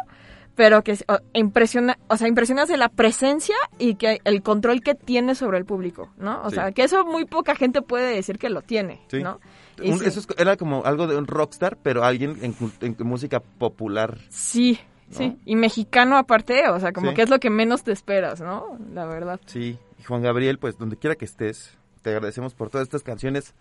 pero 0.57 0.83
que 0.83 0.97
o, 1.07 1.19
impresiona, 1.33 1.97
o 2.09 2.17
sea, 2.17 2.27
impresionas 2.27 2.67
de 2.67 2.75
la 2.75 2.89
presencia 2.89 3.55
y 3.79 3.95
que 3.95 4.19
el 4.25 4.41
control 4.41 4.81
que 4.81 4.95
tiene 4.95 5.35
sobre 5.35 5.57
el 5.59 5.65
público, 5.65 6.09
¿no? 6.17 6.41
O 6.43 6.49
Sí. 6.49 6.55
sea, 6.55 6.73
que 6.73 6.83
eso 6.83 7.05
muy 7.05 7.23
poca 7.23 7.55
gente 7.55 7.81
puede 7.81 8.13
decir 8.13 8.37
que 8.37 8.49
lo 8.49 8.61
tiene, 8.63 8.99
Sí. 9.09 9.23
¿no? 9.23 9.39
Y 9.81 9.91
Un- 9.91 9.99
sí. 9.99 10.05
Eso 10.07 10.19
es- 10.19 10.27
era 10.37 10.57
como 10.57 10.83
algo 10.83 11.07
de 11.07 11.15
un 11.15 11.27
rockstar, 11.27 11.77
pero 11.81 12.03
alguien 12.03 12.37
en, 12.41 12.55
en 12.81 12.95
música 13.07 13.39
popular. 13.39 14.17
Sí, 14.29 14.79
sí, 15.11 15.37
y 15.45 15.55
mexicano 15.55 16.17
aparte, 16.17 16.67
o 16.69 16.79
sea, 16.79 16.91
como 16.91 17.13
que 17.13 17.21
es 17.21 17.29
lo 17.29 17.39
que 17.39 17.49
menos 17.51 17.83
te 17.83 17.91
esperas, 17.91 18.41
¿no? 18.41 18.77
La 18.93 19.05
verdad. 19.05 19.39
Sí. 19.45 19.77
Y 19.99 20.03
Juan 20.03 20.23
Gabriel, 20.23 20.57
pues 20.57 20.77
donde 20.77 20.97
quiera 20.97 21.15
que 21.15 21.25
estés, 21.25 21.77
te 22.01 22.09
agradecemos 22.09 22.55
por 22.55 22.69
todas 22.71 22.87
estas 22.87 23.03
canciones 23.03 23.53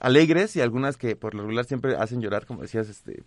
alegres 0.00 0.56
y 0.56 0.60
algunas 0.60 0.96
que 0.96 1.14
por 1.16 1.34
lo 1.34 1.42
regular 1.42 1.64
siempre 1.64 1.96
hacen 1.96 2.20
llorar, 2.20 2.46
como 2.46 2.62
decías, 2.62 2.88
este 2.88 3.22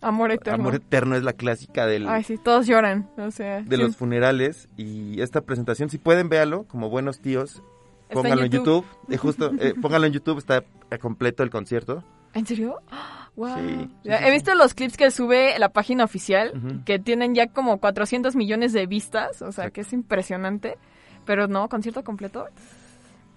Amor 0.00 0.30
eterno. 0.32 0.62
Amor 0.62 0.74
Eterno 0.76 1.16
es 1.16 1.22
la 1.22 1.32
clásica 1.32 1.86
del, 1.86 2.08
Ay, 2.08 2.22
sí, 2.24 2.36
todos 2.38 2.66
lloran, 2.66 3.08
o 3.18 3.30
sea. 3.30 3.60
de 3.62 3.76
sí. 3.76 3.82
los 3.82 3.96
funerales 3.96 4.68
y 4.76 5.20
esta 5.20 5.40
presentación, 5.40 5.90
si 5.90 5.98
pueden 5.98 6.28
véalo 6.28 6.64
como 6.64 6.88
buenos 6.90 7.20
tíos, 7.20 7.62
pónganlo 8.10 8.44
en 8.44 8.50
YouTube. 8.52 8.84
YouTube, 8.84 9.12
eh, 9.14 9.16
justo, 9.16 9.50
eh, 9.58 9.74
pónganlo 9.82 10.06
en 10.06 10.12
YouTube, 10.12 10.38
está 10.38 10.64
eh, 10.90 10.98
completo 10.98 11.42
el 11.42 11.50
concierto. 11.50 12.02
¿En 12.32 12.46
serio? 12.46 12.78
Wow. 13.36 13.56
Sí, 13.56 13.90
He 14.04 14.30
visto 14.30 14.54
los 14.54 14.74
clips 14.74 14.96
que 14.96 15.10
sube 15.10 15.58
la 15.58 15.70
página 15.70 16.04
oficial, 16.04 16.52
que 16.86 17.00
tienen 17.00 17.34
ya 17.34 17.48
como 17.48 17.78
400 17.80 18.36
millones 18.36 18.72
de 18.72 18.86
vistas, 18.86 19.42
o 19.42 19.50
sea, 19.50 19.64
Exacto. 19.64 19.72
que 19.72 19.80
es 19.80 19.92
impresionante. 19.92 20.78
Pero 21.26 21.48
no, 21.48 21.68
concierto 21.68 22.04
completo, 22.04 22.46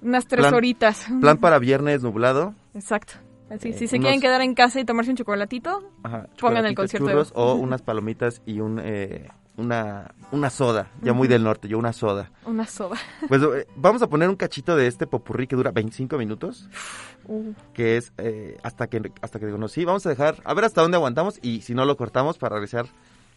unas 0.03 0.27
tres 0.27 0.41
Plan- 0.41 0.53
horitas. 0.53 1.07
Plan 1.19 1.37
para 1.41 1.57
viernes 1.57 2.03
nublado. 2.03 2.53
Exacto. 2.77 3.13
Así, 3.49 3.69
Eh, 3.69 3.73
si 3.73 3.87
se 3.87 3.95
unos- 3.95 4.05
quieren 4.05 4.21
quedar 4.21 4.41
en 4.41 4.53
casa 4.53 4.79
y 4.79 4.85
tomarse 4.85 5.09
un 5.11 5.17
chocolatito, 5.17 5.91
Ajá, 6.03 6.27
Pongan 6.39 6.65
el 6.65 6.75
concierto 6.75 7.05
de- 7.07 7.13
churros 7.13 7.31
o 7.35 7.55
unas 7.55 7.81
palomitas 7.81 8.41
y 8.45 8.59
un, 8.59 8.79
eh, 8.83 9.29
una, 9.55 10.13
una 10.31 10.49
soda, 10.49 10.91
ya 11.01 11.13
muy 11.13 11.27
del 11.29 11.43
norte, 11.43 11.67
yo 11.69 11.79
una 11.79 11.93
soda. 11.93 12.29
una 12.45 12.65
soda. 12.67 12.97
Pues 13.29 13.41
eh, 13.41 13.65
vamos 13.77 14.01
a 14.01 14.07
poner 14.07 14.27
un 14.29 14.35
cachito 14.35 14.75
de 14.75 14.87
este 14.87 15.07
popurrí 15.07 15.47
que 15.47 15.55
dura 15.55 15.71
25 15.71 16.17
minutos, 16.17 16.69
Uh, 17.29 17.51
que 17.73 17.97
es 17.97 18.13
eh, 18.19 18.57
hasta 18.63 18.87
que 18.87 19.11
hasta 19.21 19.37
que 19.39 19.45
te 19.47 19.51
conocí. 19.51 19.83
Vamos 19.83 20.05
a 20.05 20.09
dejar, 20.09 20.37
a 20.45 20.53
ver 20.53 20.63
hasta 20.63 20.81
dónde 20.81 20.95
aguantamos 20.95 21.39
y 21.41 21.59
si 21.61 21.73
no 21.73 21.83
lo 21.83 21.97
cortamos 21.97 22.37
para 22.37 22.55
regresar 22.55 22.85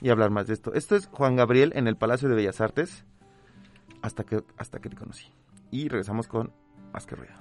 y 0.00 0.11
hablar 0.11 0.31
más 0.31 0.46
de 0.46 0.55
esto. 0.55 0.72
Esto 0.74 0.94
es 0.94 1.07
Juan 1.09 1.35
Gabriel 1.35 1.72
en 1.74 1.88
el 1.88 1.96
Palacio 1.96 2.29
de 2.29 2.37
Bellas 2.37 2.61
Artes, 2.61 3.05
hasta 4.03 4.22
que, 4.24 4.42
hasta 4.59 4.79
que 4.81 4.88
te 4.90 4.96
conocí. 4.96 5.26
Y 5.72 5.88
regresamos 5.88 6.29
con 6.29 6.53
Más 6.92 7.05
que 7.07 7.16
Ruido. 7.16 7.35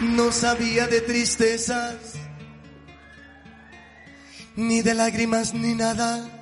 No 0.00 0.30
sabía 0.30 0.86
de 0.86 1.00
tristezas, 1.00 1.96
ni 4.56 4.82
de 4.82 4.94
lágrimas, 4.94 5.54
ni 5.54 5.74
nada 5.74 6.36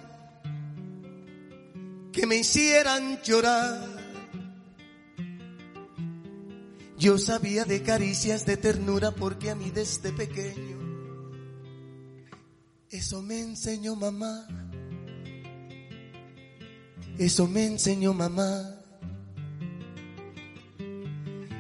que 2.13 2.27
me 2.27 2.37
hicieran 2.37 3.21
llorar. 3.23 3.95
Yo 6.97 7.19
sabía 7.19 7.65
de 7.65 7.83
caricias 7.83 8.47
de 8.47 8.57
ternura 8.57 9.11
porque 9.11 9.51
a 9.51 9.55
mí 9.55 9.71
desde 9.71 10.13
pequeño 10.13 10.75
eso 12.89 13.21
me 13.23 13.41
enseñó 13.41 13.97
mamá. 13.97 14.47
Eso 17.19 17.49
me 17.49 17.67
enseñó 17.67 18.15
mamá. 18.15 18.74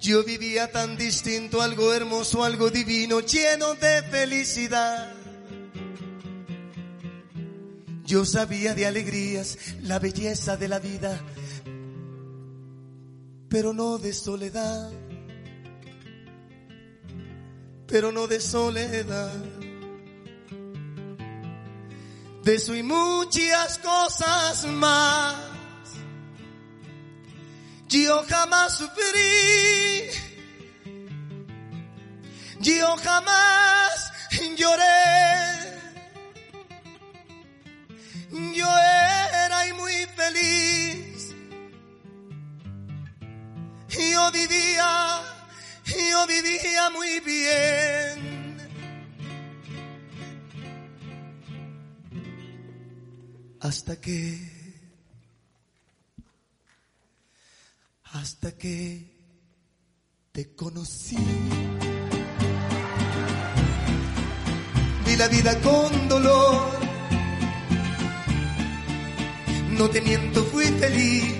Yo 0.00 0.22
vivía 0.22 0.70
tan 0.70 0.96
distinto, 0.96 1.60
algo 1.60 1.92
hermoso, 1.92 2.44
algo 2.44 2.70
divino, 2.70 3.20
lleno 3.20 3.74
de 3.74 4.02
felicidad. 4.04 5.12
Yo 8.04 8.24
sabía 8.24 8.74
de 8.74 8.86
alegrías, 8.86 9.58
la 9.82 9.98
belleza 9.98 10.56
de 10.56 10.68
la 10.68 10.78
vida, 10.78 11.20
pero 13.48 13.72
no 13.72 13.98
de 13.98 14.12
soledad, 14.12 14.90
pero 17.86 18.12
no 18.12 18.28
de 18.28 18.40
soledad. 18.40 19.34
De 22.44 22.54
eso 22.54 22.74
y 22.74 22.82
muchas 22.82 23.78
cosas 23.78 24.64
más. 24.64 25.47
Yo 27.88 28.22
jamás 28.28 28.76
sufrí, 28.76 30.10
yo 32.60 32.96
jamás 32.98 34.12
lloré. 34.58 35.78
Yo 38.54 38.68
era 39.46 39.74
muy 39.74 40.06
feliz. 40.16 41.34
Yo 43.88 44.32
vivía, 44.32 45.22
yo 45.86 46.26
vivía 46.26 46.90
muy 46.90 47.20
bien. 47.20 48.28
Hasta 53.60 54.00
que, 54.00 54.57
hasta 58.20 58.52
que 58.52 59.16
te 60.32 60.54
conocí. 60.54 61.16
Vi 65.06 65.16
la 65.16 65.28
vida 65.28 65.60
con 65.60 66.08
dolor 66.08 66.78
no 69.78 69.88
te 69.88 70.00
miento, 70.00 70.44
fui 70.46 70.64
feliz. 70.64 71.34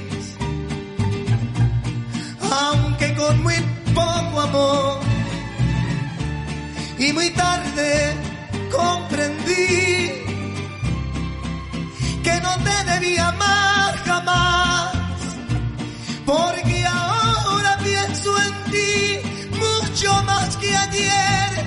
Aunque 2.41 3.14
con 3.17 3.43
muy 3.43 3.57
poco 3.95 4.41
amor. 4.41 5.01
Y 6.99 7.12
muy 7.12 7.31
tarde 7.31 8.14
comprendí 8.71 10.12
que 12.23 12.41
no 12.43 12.53
te 12.64 12.93
debía 12.93 13.25
jamás. 13.25 13.78
Porque 16.29 16.85
ahora 16.85 17.79
pienso 17.83 18.31
en 18.38 18.71
ti 18.71 19.57
mucho 19.57 20.12
más 20.25 20.59
que 20.59 20.77
ayer, 20.77 21.64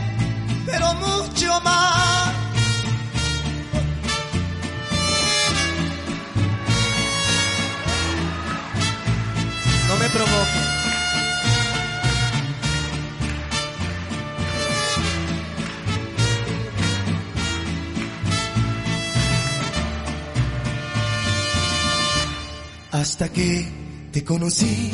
pero 0.68 0.94
mucho 0.94 1.60
más. 1.62 2.32
No 9.88 9.96
me 9.98 10.10
provoque. 10.10 10.62
Hasta 22.92 23.28
que 23.30 23.81
te 24.12 24.26
conocí, 24.26 24.92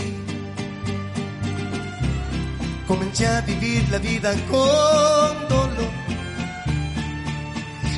comencé 2.88 3.26
a 3.26 3.42
vivir 3.42 3.88
la 3.90 3.98
vida 3.98 4.32
con 4.50 5.50
dolor. 5.50 5.92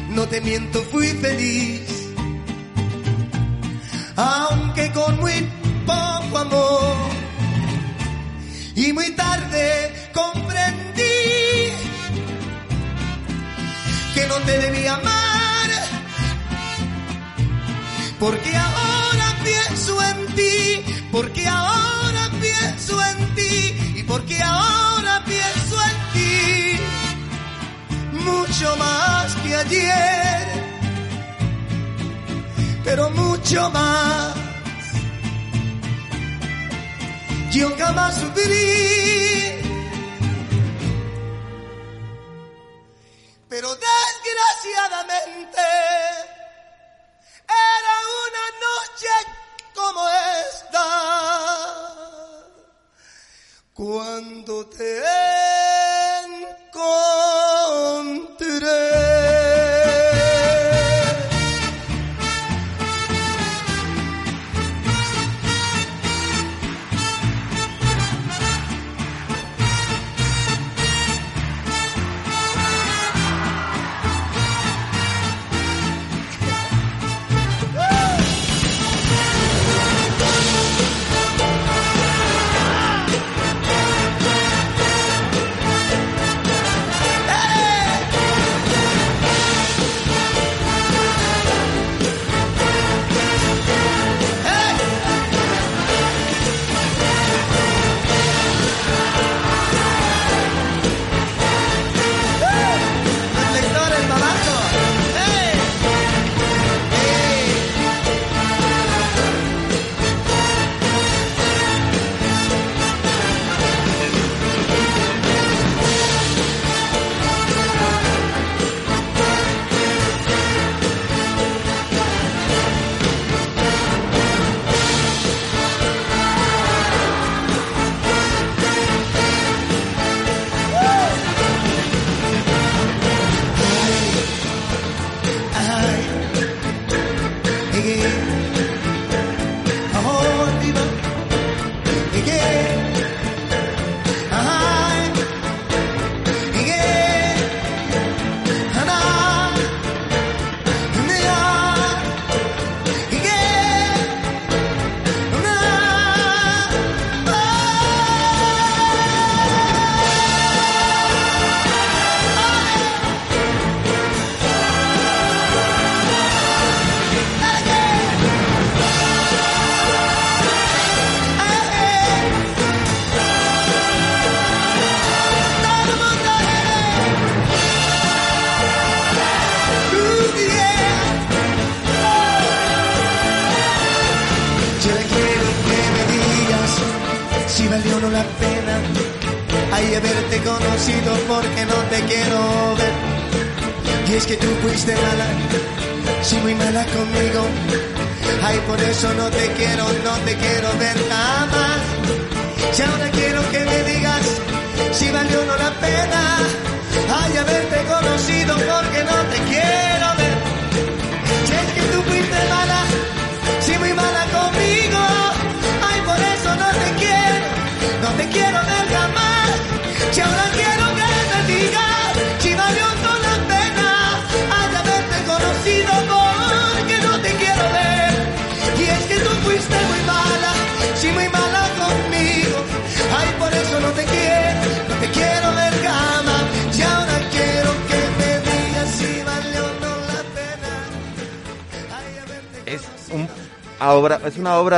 No 0.10 0.27
te 0.27 0.39
miento, 0.41 0.82
fui 0.84 1.08
feliz, 1.08 2.10
aunque 4.15 4.91
con 4.91 5.19
muy 5.19 5.47
poco 5.86 6.38
amor. 6.38 7.10
Y 8.75 8.93
muy 8.93 9.12
tarde 9.12 10.10
comprendí 10.13 11.03
que 14.13 14.27
no 14.27 14.36
te 14.45 14.58
debía 14.58 14.95
amar, 14.95 15.69
porque 18.19 18.55
ahora 18.55 19.36
pienso 19.43 20.01
en 20.01 20.25
ti, 20.36 20.84
porque 21.11 21.47
ahora 21.47 22.29
pienso 22.39 23.01
en 23.03 23.35
ti, 23.35 23.75
y 23.95 24.03
porque 24.03 24.41
ahora 24.41 25.23
pienso 25.25 25.75
en 25.91 25.97
ti, 26.13 26.79
mucho 28.25 28.75
más 28.77 29.35
que 29.35 29.55
ayer, 29.55 30.47
pero 32.83 33.09
mucho 33.11 33.69
más. 33.71 34.39
yo 37.51 37.69
jamás 37.77 38.15
sufrí. 38.15 39.58
Cuando 53.79 54.65
te 54.65 54.99
encontré. 58.35 59.08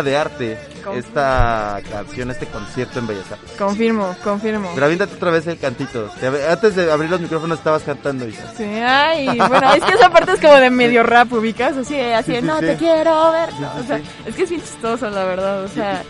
Obra 0.01 0.03
de 0.03 0.17
arte 0.17 0.57
esta 0.95 1.80
canción, 2.12 2.32
este 2.32 2.45
concierto 2.47 3.00
en 3.00 3.08
Bellas 3.08 3.32
Artes. 3.32 3.52
Confirmo, 3.58 4.15
confirmo. 4.24 4.71
Pero 4.76 4.88
otra 5.15 5.32
vez 5.32 5.47
el 5.47 5.58
cantito. 5.58 6.10
Te- 6.19 6.28
Antes 6.47 6.76
de 6.76 6.91
abrir 6.91 7.10
los 7.10 7.21
micrófonos 7.21 7.58
estabas 7.60 7.84
cantando, 7.84 8.28
Isa. 8.28 8.43
Sí, 8.58 8.63
ay, 8.65 9.28
bueno, 9.38 9.74
es 9.74 9.84
que 9.84 9.93
esa 9.93 10.10
parte 10.10 10.34
es 10.34 10.41
como 10.41 10.56
de 10.56 10.69
medio 10.69 11.04
rap, 11.04 11.32
ubicas, 11.34 11.78
así, 11.78 12.00
así, 12.00 12.32
Sí, 12.34 12.39
sí, 12.41 12.45
no 12.45 12.60
sí. 12.60 12.65
te 12.65 12.76
quiero 12.78 13.32
ver, 13.32 13.50
no, 13.60 13.71
o 13.80 13.84
sea, 13.88 14.00
es 14.26 14.36
que 14.36 14.43
es 14.43 14.50
bien 14.50 14.62
chistoso, 14.62 15.10
la 15.10 15.24
verdad, 15.24 15.63
o 15.63 15.67
sea, 15.67 16.04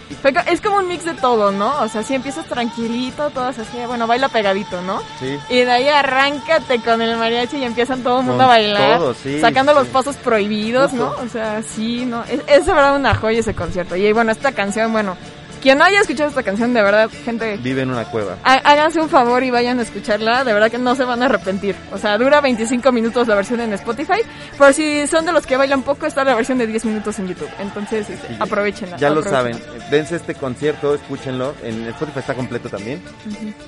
es 0.48 0.62
como 0.62 0.78
un 0.78 0.88
mix 0.88 1.06
de 1.06 1.14
todo, 1.14 1.52
¿no? 1.52 1.80
O 1.82 1.88
sea, 1.88 2.04
si 2.04 2.16
empiezas 2.16 2.46
tranquilito, 2.46 3.30
todas 3.30 3.58
así, 3.60 3.78
bueno, 3.88 4.08
baila 4.08 4.30
pegadito, 4.30 4.82
¿no? 4.82 5.02
Sí. 5.20 5.38
Y 5.50 5.60
de 5.62 5.72
ahí 5.72 5.88
arráncate 5.88 6.80
con 6.82 7.02
el 7.02 7.16
mariachi 7.18 7.58
y 7.58 7.64
empiezan 7.64 8.02
todo 8.04 8.20
el 8.20 8.26
mundo 8.26 8.44
Con 8.44 8.46
a 8.46 8.48
bailar, 8.50 8.98
todo, 9.00 9.14
sí, 9.14 9.40
sacando 9.40 9.74
los 9.74 9.88
pasos 9.88 10.16
prohibidos, 10.18 10.94
¿no? 10.94 11.08
Justo. 11.10 11.24
O 11.26 11.30
sea, 11.30 11.62
sí, 11.64 12.06
¿no? 12.06 12.24
Es, 12.24 12.42
es 12.48 12.66
de 12.66 12.74
verdad 12.74 12.96
una 12.96 13.16
joya 13.16 13.40
ese 13.40 13.54
concierto. 13.54 13.96
Y 13.96 14.12
bueno, 14.14 14.32
esta 14.32 14.52
canción, 14.52 14.92
bueno, 14.92 15.16
quien 15.62 15.78
no 15.78 15.84
haya 15.86 16.02
escuchado 16.02 16.30
esta 16.30 16.44
canción, 16.44 16.74
de 16.74 16.82
verdad, 16.82 17.10
gente, 17.24 17.58
Vive 17.58 17.84
en 17.84 17.92
una 17.92 18.06
cueva. 18.06 18.38
Há- 18.44 18.62
Háganse 18.72 19.00
un 19.00 19.10
favor 19.10 19.44
y 19.44 19.52
vayan 19.52 19.80
a 19.80 19.84
escucharla, 19.84 20.44
de 20.44 20.54
verdad 20.54 20.72
que 20.72 20.78
no 20.78 20.96
se 20.96 21.04
van 21.04 21.22
a 21.22 21.26
arrepentir. 21.26 21.76
O 21.92 21.98
sea, 21.98 22.18
dura 22.18 22.42
25 22.42 22.92
minutos 22.92 23.28
la 23.28 23.36
versión 23.36 23.62
en 23.62 23.74
Spotify, 23.74 24.22
pero 24.58 24.74
si 24.74 25.06
son 25.08 25.26
de 25.26 25.32
los 25.32 25.46
que 25.46 25.58
bailan 25.58 25.84
poco, 25.84 26.06
está 26.06 26.24
la 26.24 26.36
versión 26.36 26.58
de 26.58 26.68
10 26.68 26.86
minutos 26.86 27.18
en 27.20 27.28
YouTube. 27.28 27.50
Entonces, 27.60 28.10
este, 28.10 28.28
Sí, 28.28 28.36
aprovechenla. 28.40 28.98
Ya 28.98 29.10
lo 29.10 29.22
saben. 29.24 29.58
Dense 29.90 30.16
este 30.16 30.36
concierto, 30.36 30.96
escúchenlo. 30.96 31.54
En 31.64 31.88
Spotify 31.88 32.20
está 32.20 32.34
completo 32.34 32.70
también. 32.70 33.02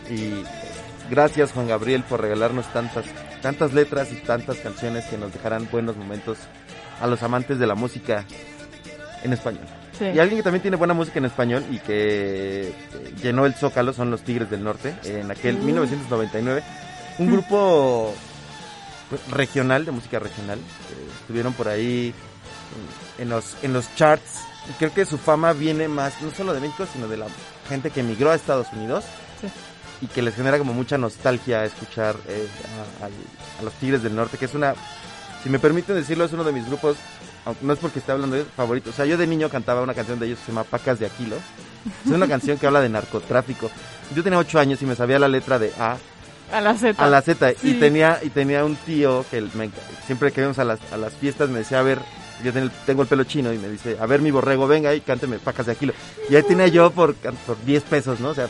Y 0.09 0.43
gracias 1.09 1.51
Juan 1.51 1.67
Gabriel 1.67 2.03
por 2.03 2.21
regalarnos 2.21 2.65
tantas, 2.73 3.05
tantas 3.41 3.73
letras 3.73 4.11
y 4.11 4.15
tantas 4.15 4.57
canciones 4.57 5.05
que 5.05 5.17
nos 5.17 5.31
dejarán 5.33 5.67
buenos 5.71 5.95
momentos 5.97 6.37
a 7.01 7.07
los 7.07 7.21
amantes 7.23 7.59
de 7.59 7.67
la 7.67 7.75
música 7.75 8.25
en 9.23 9.33
español. 9.33 9.65
Sí. 9.97 10.05
Y 10.05 10.19
alguien 10.19 10.39
que 10.39 10.43
también 10.43 10.61
tiene 10.61 10.77
buena 10.77 10.93
música 10.93 11.19
en 11.19 11.25
español 11.25 11.63
y 11.71 11.77
que 11.79 12.69
eh, 12.69 12.73
llenó 13.21 13.45
el 13.45 13.53
Zócalo 13.53 13.93
son 13.93 14.09
los 14.11 14.21
Tigres 14.23 14.49
del 14.49 14.63
Norte 14.63 14.95
en 15.03 15.29
aquel 15.29 15.57
Mm. 15.57 15.65
1999. 15.65 16.63
Un 17.19 17.31
grupo 17.31 18.13
pues, 19.09 19.21
regional, 19.29 19.85
de 19.85 19.91
música 19.91 20.19
regional. 20.19 20.57
eh, 20.59 21.07
estuvieron 21.21 21.53
por 21.53 21.67
ahí 21.67 22.13
en 23.19 23.29
los, 23.29 23.55
en 23.61 23.73
los 23.73 23.93
charts. 23.95 24.41
Y 24.69 24.73
creo 24.73 24.93
que 24.93 25.05
su 25.05 25.17
fama 25.17 25.53
viene 25.53 25.87
más, 25.87 26.21
no 26.21 26.31
solo 26.31 26.53
de 26.53 26.61
México, 26.61 26.87
sino 26.91 27.07
de 27.07 27.17
la 27.17 27.27
gente 27.69 27.91
que 27.91 27.99
emigró 27.99 28.31
a 28.31 28.35
Estados 28.35 28.67
Unidos. 28.73 29.03
Sí. 29.41 29.47
Y 30.01 30.07
que 30.07 30.21
les 30.21 30.35
genera 30.35 30.57
como 30.57 30.73
mucha 30.73 30.97
nostalgia 30.97 31.63
escuchar 31.65 32.15
eh, 32.27 32.47
a, 33.01 33.63
los 33.63 33.73
Tigres 33.75 34.01
del 34.03 34.15
Norte, 34.15 34.37
que 34.37 34.45
es 34.45 34.53
una, 34.55 34.73
si 35.43 35.49
me 35.49 35.59
permiten 35.59 35.95
decirlo, 35.95 36.25
es 36.25 36.33
uno 36.33 36.43
de 36.43 36.51
mis 36.51 36.65
grupos, 36.65 36.97
no 37.61 37.73
es 37.73 37.79
porque 37.79 37.99
esté 37.99 38.11
hablando 38.11 38.35
de 38.35 38.41
ellos, 38.43 38.53
favoritos. 38.55 38.93
O 38.93 38.95
sea, 38.95 39.05
yo 39.05 39.17
de 39.17 39.27
niño 39.27 39.49
cantaba 39.49 39.81
una 39.81 39.93
canción 39.93 40.19
de 40.19 40.27
ellos 40.27 40.39
que 40.39 40.45
se 40.45 40.51
llama 40.51 40.63
Pacas 40.63 40.99
de 40.99 41.05
Aquilo. 41.05 41.35
Es 42.05 42.11
una 42.11 42.27
canción 42.27 42.57
que 42.57 42.65
habla 42.67 42.81
de 42.81 42.89
narcotráfico. 42.89 43.69
Yo 44.15 44.23
tenía 44.23 44.39
ocho 44.39 44.59
años 44.59 44.81
y 44.81 44.85
me 44.85 44.95
sabía 44.95 45.19
la 45.19 45.27
letra 45.27 45.59
de 45.59 45.73
A 45.77 45.97
A 46.51 46.61
la 46.61 46.75
Z. 46.75 47.03
a 47.03 47.09
la 47.09 47.21
Z 47.21 47.53
y 47.63 47.73
tenía 47.79 48.19
y 48.21 48.29
tenía 48.29 48.63
un 48.63 48.75
tío 48.75 49.25
que 49.31 49.41
me- 49.41 49.71
siempre 50.05 50.31
que 50.31 50.41
íbamos 50.41 50.59
a 50.59 50.63
las, 50.63 50.79
a 50.91 50.97
las 50.97 51.13
fiestas 51.13 51.49
me 51.49 51.59
decía 51.59 51.79
a 51.79 51.83
ver 51.83 51.99
yo 52.43 52.53
ten- 52.53 52.71
tengo 52.85 53.01
el 53.01 53.07
pelo 53.07 53.23
chino 53.23 53.51
y 53.51 53.57
me 53.57 53.67
dice 53.69 53.97
a 53.99 54.05
ver 54.05 54.21
mi 54.21 54.29
borrego 54.29 54.67
venga 54.67 54.93
y 54.93 55.01
cánteme 55.01 55.39
pacas 55.39 55.65
de 55.65 55.71
Aquilo 55.71 55.93
y 56.29 56.35
ahí 56.35 56.43
tenía 56.43 56.67
yo 56.67 56.91
por 56.91 57.15
por 57.15 57.57
10 57.65 57.83
pesos 57.83 58.19
no 58.19 58.29
o 58.29 58.33
sea 58.35 58.47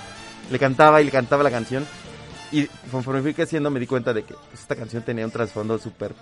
le 0.51 0.60
cantaba 0.60 1.01
y 1.01 1.06
le 1.06 1.12
cantaba 1.12 1.43
la 1.43 1.51
canción 1.51 1.86
y 2.51 2.65
conforme 2.91 3.21
fui 3.21 3.34
creciendo 3.34 3.69
me 3.71 3.79
di 3.79 3.88
cuenta 3.88 4.13
de 4.13 4.23
que 4.23 4.34
pues, 4.34 4.60
esta 4.62 4.75
canción 4.75 5.03
tenía 5.03 5.23
un 5.25 5.32
trasfondo 5.32 5.77
súper 5.79 6.13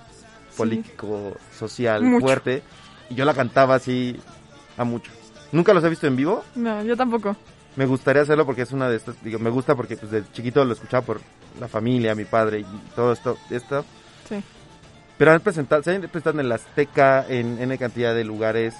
político 0.57 1.35
social 1.57 2.03
Mucho. 2.03 2.25
fuerte 2.25 2.63
y 3.09 3.15
yo 3.15 3.25
la 3.25 3.33
cantaba 3.33 3.75
así 3.75 4.15
a 4.77 4.83
mucho 4.83 5.11
nunca 5.51 5.73
los 5.73 5.83
he 5.83 5.89
visto 5.89 6.07
en 6.07 6.15
vivo 6.15 6.43
No, 6.55 6.83
yo 6.83 6.95
tampoco. 6.95 7.35
me 7.75 7.85
gustaría 7.85 8.21
hacerlo 8.21 8.45
porque 8.45 8.61
es 8.63 8.71
una 8.71 8.89
de 8.89 8.97
estas, 8.97 9.21
digo, 9.23 9.39
me 9.39 9.49
gusta 9.49 9.75
porque 9.75 9.97
pues 9.97 10.11
de 10.11 10.23
chiquito 10.33 10.63
lo 10.65 10.73
escuchaba 10.73 11.05
por 11.05 11.21
la 11.59 11.67
familia, 11.67 12.15
mi 12.15 12.25
padre 12.25 12.59
y 12.59 12.65
todo 12.95 13.11
esto, 13.13 13.37
esto. 13.49 13.83
Sí. 14.29 14.41
Pero 15.17 15.31
han 15.33 15.41
presentado, 15.41 15.83
se 15.83 15.93
han 15.93 16.01
presentado 16.01 16.39
en 16.39 16.45
el 16.45 16.51
Azteca, 16.51 17.25
en 17.27 17.61
N 17.61 17.77
cantidad 17.77 18.15
de 18.15 18.23
lugares. 18.23 18.73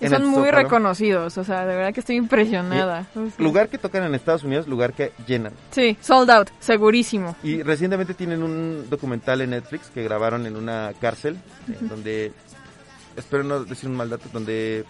Y 0.00 0.06
en 0.06 0.12
son 0.12 0.24
muy 0.26 0.46
Zócalo. 0.46 0.56
reconocidos, 0.62 1.36
o 1.36 1.44
sea, 1.44 1.66
de 1.66 1.76
verdad 1.76 1.92
que 1.92 2.00
estoy 2.00 2.16
impresionada. 2.16 3.06
Lugar 3.38 3.68
que 3.68 3.76
tocan 3.78 4.02
en 4.04 4.14
Estados 4.14 4.44
Unidos, 4.44 4.66
lugar 4.66 4.92
que 4.94 5.12
llenan. 5.26 5.52
Sí, 5.72 5.96
sold 6.00 6.30
out, 6.30 6.48
segurísimo. 6.58 7.36
Y 7.42 7.62
recientemente 7.62 8.14
tienen 8.14 8.42
un 8.42 8.86
documental 8.88 9.40
en 9.42 9.50
Netflix 9.50 9.90
que 9.90 10.02
grabaron 10.02 10.46
en 10.46 10.56
una 10.56 10.92
cárcel, 11.00 11.36
eh, 11.68 11.76
donde, 11.82 12.32
espero 13.16 13.44
no 13.44 13.62
decir 13.64 13.88
un 13.90 13.96
mal 13.96 14.08
dato, 14.08 14.28
donde 14.32 14.84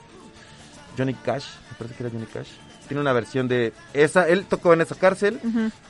Johnny 0.96 1.14
Cash, 1.14 1.46
me 1.70 1.76
parece 1.76 1.94
que 1.96 2.02
era 2.04 2.12
Johnny 2.12 2.26
Cash, 2.26 2.48
tiene 2.86 3.00
una 3.00 3.12
versión 3.12 3.46
de 3.48 3.72
esa, 3.94 4.28
él 4.28 4.46
tocó 4.46 4.72
en 4.72 4.80
esa 4.80 4.96
cárcel 4.96 5.38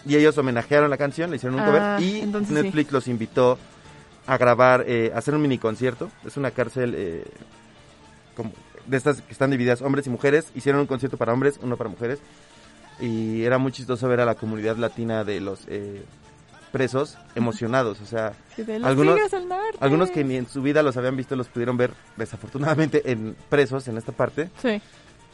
y 0.04 0.16
ellos 0.16 0.36
homenajearon 0.36 0.90
la 0.90 0.98
canción, 0.98 1.30
le 1.30 1.36
hicieron 1.36 1.58
un 1.58 1.64
Ah, 1.64 1.66
cover 1.96 2.02
y 2.02 2.20
entonces 2.20 2.52
Netflix 2.52 2.92
los 2.92 3.08
invitó 3.08 3.58
a 4.26 4.36
grabar, 4.36 4.84
eh, 4.86 5.10
a 5.14 5.18
hacer 5.18 5.34
un 5.34 5.40
mini 5.40 5.56
concierto. 5.56 6.10
Es 6.26 6.36
una 6.36 6.50
cárcel 6.50 6.94
eh, 6.94 7.24
como 8.36 8.52
de 8.90 8.96
estas 8.96 9.22
que 9.22 9.32
están 9.32 9.50
divididas 9.50 9.82
hombres 9.82 10.06
y 10.06 10.10
mujeres. 10.10 10.50
Hicieron 10.54 10.80
un 10.80 10.86
concierto 10.86 11.16
para 11.16 11.32
hombres, 11.32 11.58
uno 11.62 11.76
para 11.76 11.88
mujeres. 11.88 12.18
Y 13.00 13.44
era 13.44 13.56
muy 13.56 13.72
chistoso 13.72 14.08
ver 14.08 14.20
a 14.20 14.24
la 14.24 14.34
comunidad 14.34 14.76
latina 14.76 15.24
de 15.24 15.40
los 15.40 15.60
eh, 15.68 16.02
presos 16.72 17.16
emocionados. 17.34 18.00
O 18.00 18.06
sea, 18.06 18.34
algunos, 18.82 19.18
algunos 19.78 20.10
que 20.10 20.24
ni 20.24 20.36
en 20.36 20.48
su 20.48 20.60
vida 20.60 20.82
los 20.82 20.96
habían 20.96 21.16
visto 21.16 21.36
los 21.36 21.48
pudieron 21.48 21.76
ver 21.76 21.92
desafortunadamente 22.16 23.10
en 23.10 23.36
presos 23.48 23.86
en 23.88 23.96
esta 23.96 24.12
parte. 24.12 24.50
Sí. 24.60 24.82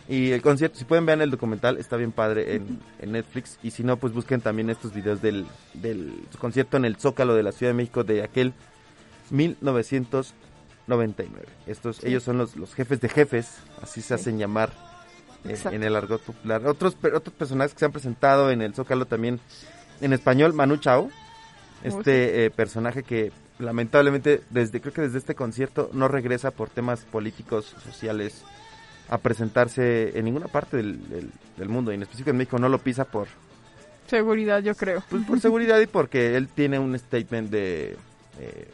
Y 0.09 0.31
el 0.31 0.41
concierto, 0.41 0.79
si 0.79 0.85
pueden 0.85 1.05
ver 1.05 1.21
el 1.21 1.31
documental, 1.33 1.79
está 1.79 1.97
bien 1.97 2.13
padre 2.13 2.55
en, 2.55 2.79
en 3.01 3.13
Netflix. 3.13 3.59
Y 3.65 3.73
si 3.73 3.83
no, 3.83 3.97
pues 3.97 4.13
busquen 4.13 4.41
también 4.41 4.71
estos 4.71 4.95
videos 4.95 5.21
del, 5.21 5.47
del 5.75 6.13
concierto 6.39 6.77
en 6.77 6.85
el 6.85 6.97
Zócalo 6.97 7.35
de 7.35 7.43
la 7.43 7.51
Ciudad 7.51 7.71
de 7.71 7.77
México 7.77 8.05
de 8.05 8.23
aquel 8.23 8.53
1999. 10.87 11.47
Estos, 11.66 11.97
Sí. 11.99 12.09
ellos 12.09 12.22
son 12.22 12.39
los, 12.39 12.57
los 12.57 12.74
jefes 12.74 13.01
de 13.01 13.09
jefes, 13.09 13.59
así 13.82 14.01
se 14.01 14.09
Sí. 14.09 14.14
hacen 14.14 14.39
llamar 14.39 14.72
en, 15.45 15.82
el 15.82 15.95
argot 15.95 16.20
popular. 16.22 16.66
Otros, 16.66 16.95
per- 16.95 17.14
otros 17.14 17.34
personajes 17.34 17.72
que 17.74 17.78
se 17.80 17.84
han 17.84 17.93
presentado 17.93 18.51
en 18.51 18.62
el 18.62 18.74
Zócalo 18.74 19.07
también 19.07 19.41
en 20.01 20.12
español, 20.12 20.53
Manu 20.53 20.76
Chao, 20.78 21.09
este 21.84 22.45
eh, 22.47 22.51
personaje 22.51 23.03
que 23.03 23.30
lamentablemente 23.59 24.43
desde 24.51 24.80
creo 24.80 24.93
que 24.93 25.03
desde 25.03 25.18
este 25.18 25.34
concierto 25.34 25.89
no 25.93 26.09
regresa 26.09 26.51
por 26.51 26.68
temas 26.68 27.01
políticos, 27.05 27.74
sociales 27.84 28.43
a 29.09 29.18
presentarse 29.18 30.18
en 30.18 30.24
ninguna 30.24 30.49
parte 30.49 30.76
del, 30.78 31.09
del- 31.09 31.30
del 31.57 31.68
mundo 31.68 31.93
y 31.93 31.95
en 31.95 32.03
específico 32.03 32.30
en 32.30 32.39
México 32.39 32.59
no 32.59 32.68
lo 32.68 32.78
pisa 32.78 33.05
por 33.05 33.28
Seguridad, 34.09 34.61
yo 34.62 34.74
creo. 34.74 35.03
pues, 35.09 35.24
por 35.26 35.41
seguridad 35.41 35.78
y 35.80 35.87
porque 35.87 36.37
él 36.37 36.49
tiene 36.49 36.78
un 36.78 36.97
statement 36.99 37.51
de 37.51 37.97
eh, 38.41 38.68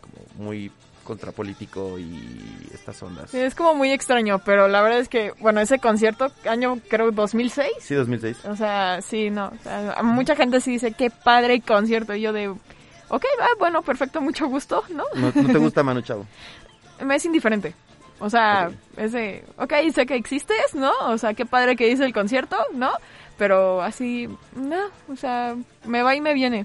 como 0.00 0.46
muy 0.46 0.70
contrapolítico 1.06 1.98
y 1.98 2.68
estas 2.74 3.02
ondas. 3.02 3.30
Sí, 3.30 3.38
es 3.38 3.54
como 3.54 3.74
muy 3.74 3.90
extraño, 3.92 4.40
pero 4.44 4.68
la 4.68 4.82
verdad 4.82 4.98
es 4.98 5.08
que, 5.08 5.32
bueno, 5.40 5.60
ese 5.60 5.78
concierto, 5.78 6.30
año 6.46 6.78
creo 6.90 7.10
2006. 7.12 7.70
Sí, 7.80 7.94
2006. 7.94 8.44
O 8.44 8.56
sea, 8.56 9.00
sí, 9.00 9.30
no. 9.30 9.46
o 9.46 9.62
sea, 9.62 10.02
mucha 10.02 10.36
gente 10.36 10.60
sí 10.60 10.72
dice, 10.72 10.92
qué 10.92 11.10
padre 11.10 11.62
concierto. 11.62 12.14
Y 12.14 12.20
yo 12.20 12.34
de, 12.34 12.48
ok, 12.48 13.24
va, 13.40 13.46
bueno, 13.58 13.80
perfecto, 13.82 14.20
mucho 14.20 14.46
gusto, 14.48 14.84
¿no? 14.90 15.04
¿No, 15.14 15.32
no 15.34 15.52
te 15.52 15.58
gusta 15.58 15.82
Manu 15.82 16.02
Chao? 16.02 16.26
Me 17.02 17.16
es 17.16 17.24
indiferente. 17.24 17.74
O 18.18 18.28
sea, 18.30 18.68
Ok. 18.68 18.98
es 18.98 19.12
de, 19.12 19.44
ok, 19.58 19.72
sé 19.94 20.06
que 20.06 20.16
existes, 20.16 20.74
¿no? 20.74 20.92
O 21.08 21.18
sea, 21.18 21.34
qué 21.34 21.46
padre 21.46 21.76
que 21.76 21.88
hice 21.88 22.04
el 22.04 22.12
concierto, 22.12 22.56
¿no? 22.74 22.90
Pero 23.38 23.82
así, 23.82 24.28
no, 24.54 24.86
o 25.12 25.16
sea, 25.16 25.54
me 25.84 26.02
va 26.02 26.14
y 26.16 26.20
me 26.22 26.32
viene. 26.32 26.64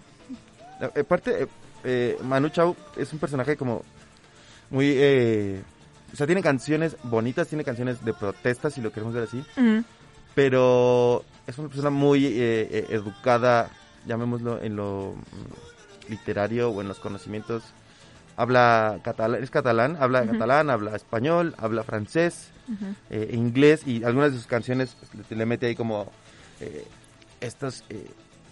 Aparte, 0.97 1.43
eh, 1.43 1.47
eh, 1.83 2.17
Manu 2.23 2.49
Chao 2.49 2.75
es 2.95 3.11
un 3.11 3.19
personaje 3.19 3.57
como 3.57 3.83
muy... 4.71 4.93
Eh, 4.97 5.61
o 6.11 6.15
sea, 6.15 6.25
tiene 6.25 6.41
canciones 6.41 6.97
bonitas, 7.03 7.47
tiene 7.47 7.63
canciones 7.63 8.03
de 8.03 8.13
protesta, 8.13 8.69
si 8.69 8.81
lo 8.81 8.91
queremos 8.91 9.13
ver 9.13 9.23
así. 9.23 9.43
Pero 10.35 11.23
es 11.47 11.57
una 11.57 11.69
persona 11.69 11.89
muy 11.89 12.25
eh, 12.25 12.67
eh, 12.71 12.85
educada, 12.89 13.69
llamémoslo 14.05 14.61
en 14.61 14.75
lo 14.75 15.13
mm, 15.15 16.11
literario 16.11 16.69
o 16.69 16.81
en 16.81 16.87
los 16.87 16.99
conocimientos. 16.99 17.63
Habla 18.37 18.99
catalán, 19.03 19.43
es 19.43 19.51
catalán, 19.51 19.97
habla 19.99 20.25
catalán, 20.25 20.69
habla 20.69 20.95
español, 20.95 21.53
habla 21.57 21.83
francés, 21.83 22.49
eh, 23.09 23.29
inglés 23.33 23.85
y 23.85 24.03
algunas 24.03 24.31
de 24.31 24.37
sus 24.37 24.47
canciones 24.47 24.95
le, 25.29 25.35
le 25.35 25.45
mete 25.45 25.67
ahí 25.67 25.75
como 25.75 26.09
eh, 26.61 26.85
estos 27.41 27.83
eh, 27.89 28.07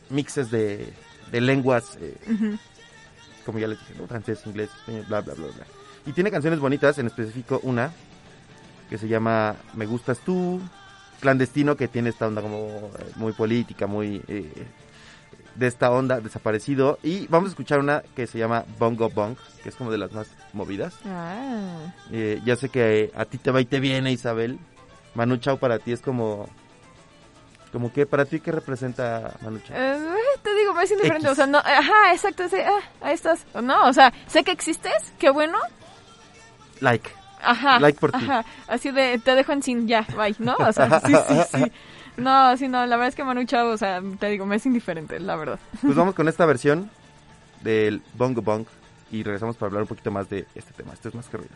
mixes 0.10 0.52
de, 0.52 0.92
de 1.32 1.42
lenguas, 1.42 1.98
como 3.46 3.60
ya 3.60 3.68
les 3.68 3.80
dije, 3.80 3.94
¿no? 3.98 4.08
francés, 4.08 4.42
inglés, 4.46 4.70
español, 4.80 5.06
bla, 5.08 5.22
bla, 5.22 5.34
bla, 5.34 5.48
bla. 5.48 5.66
Y 6.06 6.14
tiene 6.14 6.32
canciones 6.32 6.60
bonitas, 6.60 6.98
en 6.98 7.08
específico 7.08 7.60
una 7.64 7.92
que 8.90 8.98
se 8.98 9.08
llama 9.08 9.56
Me 9.76 9.86
gustas 9.86 10.20
tú, 10.20 10.60
clandestino, 11.20 11.76
que 11.76 11.88
tiene 11.88 12.10
esta 12.10 12.28
onda 12.28 12.42
como 12.42 12.92
eh, 12.98 13.12
muy 13.16 13.34
política, 13.34 13.86
muy 13.86 14.22
eh, 14.28 14.66
de 15.56 15.68
esta 15.68 15.92
onda, 15.92 16.20
desaparecido. 16.20 16.98
Y 17.04 17.28
vamos 17.28 17.50
a 17.50 17.52
escuchar 17.52 17.80
una 17.80 18.02
que 18.16 18.28
se 18.28 18.40
llama 18.40 18.66
Bongo 18.80 19.10
Bong, 19.10 19.36
que 19.62 19.70
es 19.70 19.76
como 19.76 19.92
de 19.92 19.98
las 19.98 20.12
más 20.12 20.28
movidas. 20.54 20.96
Ah. 21.06 21.94
Eh, 22.12 22.42
ya 22.46 22.56
sé 22.56 22.70
que 22.70 23.12
a 23.16 23.26
ti 23.26 23.38
te 23.38 23.52
va 23.52 23.62
y 23.62 23.66
te 23.66 23.80
viene, 23.80 24.12
Isabel. 24.12 24.60
Manu 25.14 25.38
Chao 25.38 25.58
para 25.58 25.80
ti 25.80 25.92
es 25.92 26.02
como... 26.02 26.50
Como 27.72 27.94
que 27.94 28.08
para 28.08 28.26
ti, 28.26 28.40
¿qué 28.40 28.52
representa 28.52 29.36
Manu 29.44 29.60
Chao? 29.60 29.78
Eh, 29.78 30.00
te 30.42 30.56
digo, 30.56 30.74
me 30.74 30.84
es 30.84 30.92
indiferente, 30.92 31.28
X. 31.28 31.32
o 31.32 31.36
sea, 31.36 31.46
no, 31.46 31.60
ajá, 31.60 32.14
exacto, 32.14 32.50
sí, 32.50 32.56
ah, 32.58 32.80
ahí 33.02 33.14
estás. 33.14 33.46
No, 33.62 33.88
o 33.88 33.94
sea, 33.94 34.12
sé 34.26 34.44
que 34.44 34.52
existes, 34.52 35.14
qué 35.20 35.30
bueno, 35.30 35.60
Like. 36.82 37.10
ajá. 37.42 37.80
Like 37.80 38.00
por 38.00 38.12
ti. 38.12 38.18
Ajá, 38.24 38.46
así 38.68 38.92
de, 38.92 39.20
te 39.20 39.36
dejo 39.36 39.52
en 39.52 39.64
sin, 39.64 39.88
ya, 39.88 40.06
bye, 40.16 40.36
¿no? 40.40 40.56
O 40.56 40.74
sea, 40.74 41.00
sí, 41.02 41.14
sí, 41.28 41.36
sí. 41.58 41.72
No, 42.18 42.58
sí, 42.58 42.68
no, 42.68 42.86
la 42.86 42.98
verdad 42.98 43.10
es 43.10 43.16
que 43.16 43.24
Manu 43.24 43.46
Chao, 43.46 43.70
o 43.70 43.78
sea, 43.78 44.02
te 44.20 44.28
digo, 44.28 44.46
me 44.46 44.58
es 44.58 44.66
indiferente, 44.66 45.20
la 45.20 45.36
verdad. 45.36 45.60
Pues 45.82 45.96
vamos 45.96 46.16
con 46.16 46.28
esta 46.30 46.46
versión 46.46 46.90
del 47.62 48.02
Bongo 48.16 48.42
Bong 48.42 48.66
y 49.12 49.24
regresamos 49.24 49.56
para 49.56 49.68
hablar 49.68 49.84
un 49.84 49.88
poquito 49.88 50.12
más 50.12 50.30
de 50.30 50.46
este 50.56 50.74
tema. 50.74 50.94
Esto 50.94 51.10
es 51.10 51.16
más 51.16 51.28
que 51.28 51.38
ruido. 51.38 51.56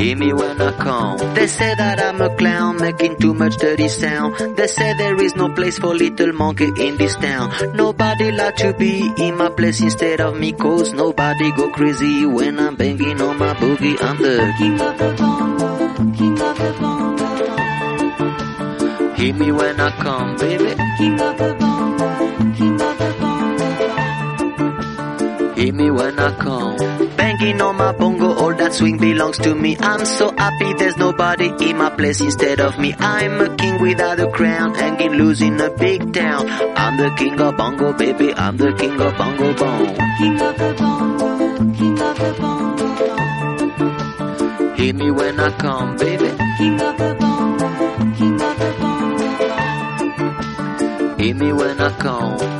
Hear 0.00 0.16
me 0.16 0.32
when 0.32 0.60
I 0.62 0.72
come. 0.72 1.18
They 1.34 1.46
say 1.46 1.74
that 1.74 2.00
I'm 2.00 2.22
a 2.22 2.34
clown, 2.34 2.78
making 2.80 3.16
too 3.16 3.34
much 3.34 3.58
dirty 3.58 3.88
sound. 3.88 4.34
They 4.56 4.66
say 4.66 4.94
there 4.94 5.20
is 5.20 5.36
no 5.36 5.50
place 5.50 5.78
for 5.78 5.94
little 5.94 6.32
monkey 6.32 6.72
in 6.78 6.96
this 6.96 7.16
town. 7.16 7.52
Nobody 7.76 8.32
like 8.32 8.56
to 8.56 8.72
be 8.72 9.12
in 9.18 9.36
my 9.36 9.50
place 9.50 9.82
instead 9.82 10.22
of 10.22 10.38
me, 10.38 10.52
cause 10.52 10.94
nobody 10.94 11.52
go 11.52 11.68
crazy 11.70 12.24
when 12.24 12.58
I'm 12.58 12.76
banging 12.76 13.20
on 13.20 13.36
my 13.38 13.52
boogie. 13.52 14.00
I'm 14.00 14.16
the 14.16 14.54
king 14.56 14.80
of 14.80 14.96
the 14.96 15.12
bongo, 15.18 15.96
king 16.16 16.40
of 16.40 16.56
the 16.56 16.72
bongo. 16.80 17.26
Hear 19.16 19.34
me 19.34 19.52
when 19.52 19.80
I 19.80 19.90
come, 19.90 20.36
baby. 20.38 20.76
King 20.96 21.20
of 21.20 21.36
the 21.36 21.54
bongo, 21.60 22.08
king 22.56 22.80
of 22.80 22.96
the 22.96 23.14
bongo. 23.20 23.68
Hear 25.60 25.72
me 25.74 25.90
when 25.90 26.18
I 26.18 26.34
come. 26.36 26.89
Banging 27.40 27.62
on 27.62 27.76
my 27.76 27.92
bongo, 27.92 28.34
all 28.34 28.54
that 28.54 28.74
swing 28.74 28.98
belongs 28.98 29.38
to 29.38 29.54
me. 29.54 29.74
I'm 29.80 30.04
so 30.04 30.30
happy 30.36 30.74
there's 30.74 30.98
nobody 30.98 31.48
in 31.70 31.78
my 31.78 31.88
place 31.88 32.20
instead 32.20 32.60
of 32.60 32.78
me. 32.78 32.94
I'm 32.98 33.40
a 33.40 33.56
king 33.56 33.80
without 33.80 34.20
a 34.20 34.30
crown, 34.30 34.74
hanging 34.74 35.12
loose 35.12 35.40
in 35.40 35.58
a 35.58 35.70
big 35.70 36.12
town. 36.12 36.50
I'm 36.76 36.98
the 36.98 37.08
king 37.16 37.40
of 37.40 37.56
bongo, 37.56 37.94
baby. 37.94 38.34
I'm 38.34 38.58
the 38.58 38.74
king 38.74 39.00
of 39.00 39.16
bongo 39.16 39.54
bong. 39.54 39.96
King 40.18 40.38
of 40.38 40.58
the 40.58 40.74
bongo, 40.78 41.56
king 41.72 41.98
of 41.98 42.18
the 42.18 42.34
bongo. 42.38 42.88
Hear 44.74 44.92
me 44.92 45.10
when 45.10 45.40
I 45.40 45.50
come, 45.56 45.96
baby. 45.96 46.30
King 46.58 46.78
of 46.78 46.98
the 46.98 47.16
bongo, 47.18 47.68
king 48.18 48.34
of 48.34 48.58
the 48.58 48.74
bongo. 48.78 49.28
Hear 51.16 51.34
me 51.34 51.52
when 51.54 51.80
I 51.80 51.90
come. 51.96 52.59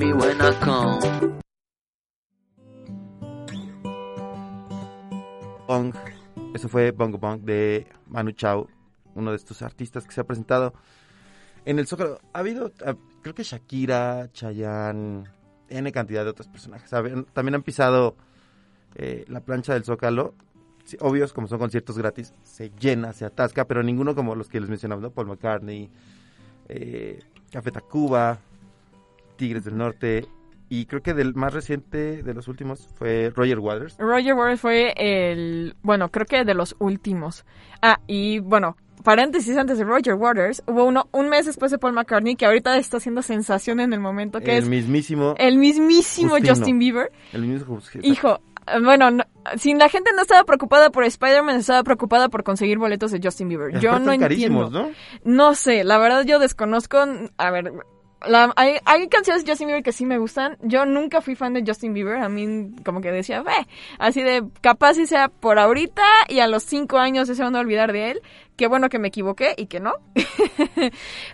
Me 0.00 0.14
when 0.14 0.40
I 0.40 0.52
come. 0.64 0.98
Eso 6.54 6.68
fue 6.68 6.90
Bongo 6.90 7.18
Bong 7.18 7.42
de 7.42 7.86
Manu 8.06 8.32
Chao, 8.32 8.66
uno 9.14 9.30
de 9.30 9.36
estos 9.36 9.62
artistas 9.62 10.06
que 10.06 10.12
se 10.12 10.20
ha 10.20 10.24
presentado 10.24 10.72
en 11.64 11.78
el 11.78 11.86
Zócalo. 11.86 12.18
Ha 12.32 12.40
habido, 12.40 12.72
ah, 12.84 12.96
creo 13.22 13.34
que 13.34 13.44
Shakira, 13.44 14.30
Chayanne, 14.32 15.24
N 15.68 15.92
cantidad 15.92 16.24
de 16.24 16.30
otros 16.30 16.48
personajes. 16.48 16.90
También 16.90 17.54
han 17.54 17.62
pisado 17.62 18.16
eh, 18.96 19.24
la 19.28 19.40
plancha 19.40 19.74
del 19.74 19.84
Zócalo. 19.84 20.34
Sí, 20.84 20.96
obvios, 21.00 21.32
como 21.32 21.46
son 21.46 21.58
conciertos 21.58 21.96
gratis, 21.96 22.34
se 22.42 22.70
llena, 22.70 23.12
se 23.12 23.24
atasca, 23.24 23.66
pero 23.66 23.82
ninguno 23.82 24.14
como 24.14 24.34
los 24.34 24.48
que 24.48 24.60
les 24.60 24.70
mencionamos, 24.70 25.02
¿no? 25.02 25.10
Paul 25.10 25.28
McCartney, 25.28 25.90
eh, 26.68 27.20
Café 27.52 27.70
Tacuba, 27.70 28.38
Tigres 29.40 29.64
del 29.64 29.78
Norte. 29.78 30.26
Y 30.68 30.84
creo 30.86 31.02
que 31.02 31.14
del 31.14 31.34
más 31.34 31.52
reciente 31.52 32.22
de 32.22 32.34
los 32.34 32.46
últimos 32.46 32.86
fue 32.94 33.32
Roger 33.34 33.58
Waters. 33.58 33.96
Roger 33.98 34.34
Waters 34.34 34.60
fue 34.60 34.92
el, 34.96 35.74
bueno, 35.82 36.10
creo 36.10 36.26
que 36.26 36.44
de 36.44 36.54
los 36.54 36.76
últimos. 36.78 37.44
Ah, 37.82 37.98
y 38.06 38.38
bueno, 38.38 38.76
paréntesis 39.02 39.56
antes 39.56 39.78
de 39.78 39.84
Roger 39.84 40.14
Waters, 40.14 40.62
hubo 40.68 40.84
uno 40.84 41.08
un 41.10 41.28
mes 41.28 41.46
después 41.46 41.72
de 41.72 41.78
Paul 41.78 41.94
McCartney 41.94 42.36
que 42.36 42.46
ahorita 42.46 42.76
está 42.76 42.98
haciendo 42.98 43.22
sensación 43.22 43.80
en 43.80 43.92
el 43.92 43.98
momento, 43.98 44.38
que 44.40 44.58
el 44.58 44.62
es 44.62 44.68
mismísimo 44.68 45.34
el 45.38 45.56
mismísimo 45.58 46.30
Justino. 46.36 46.54
Justin 46.54 46.78
Bieber. 46.78 47.10
El 47.32 47.42
mismo. 47.46 47.80
Hijo, 48.02 48.40
bueno, 48.80 49.10
no- 49.10 49.24
si 49.56 49.74
la 49.74 49.88
gente 49.88 50.10
no 50.14 50.22
estaba 50.22 50.44
preocupada 50.44 50.90
por 50.90 51.02
Spider-Man, 51.02 51.56
estaba 51.56 51.82
preocupada 51.82 52.28
por 52.28 52.44
conseguir 52.44 52.78
boletos 52.78 53.10
de 53.10 53.18
Justin 53.20 53.48
Bieber. 53.48 53.80
Yo 53.80 53.98
no 53.98 54.12
entiendo. 54.12 54.70
¿no? 54.70 54.90
No 55.24 55.54
sé, 55.56 55.82
la 55.82 55.98
verdad 55.98 56.24
yo 56.24 56.38
desconozco. 56.38 56.98
A 57.38 57.50
ver, 57.50 57.72
la- 58.26 58.52
hay, 58.56 58.76
hay 58.84 59.08
canciones 59.08 59.44
de 59.44 59.50
Justin 59.50 59.68
Bieber 59.68 59.82
que 59.82 59.92
sí 59.92 60.04
me 60.06 60.18
gustan. 60.18 60.56
Yo 60.62 60.84
nunca 60.86 61.20
fui 61.20 61.34
fan 61.34 61.52
de 61.54 61.64
Justin 61.66 61.94
Bieber. 61.94 62.16
A 62.18 62.28
mí, 62.28 62.70
como 62.84 63.00
que 63.00 63.10
decía, 63.12 63.42
ve, 63.42 63.52
así 63.98 64.22
de 64.22 64.44
capaz 64.60 64.94
si 64.94 65.06
sea 65.06 65.28
por 65.28 65.58
ahorita 65.58 66.02
y 66.28 66.40
a 66.40 66.46
los 66.46 66.62
cinco 66.64 66.98
años 66.98 67.28
se 67.28 67.42
van 67.42 67.56
a 67.56 67.60
olvidar 67.60 67.92
de 67.92 68.12
él. 68.12 68.20
Qué 68.60 68.66
bueno 68.66 68.90
que 68.90 68.98
me 68.98 69.08
equivoqué 69.08 69.54
y 69.56 69.68
que 69.68 69.80
no. 69.80 69.94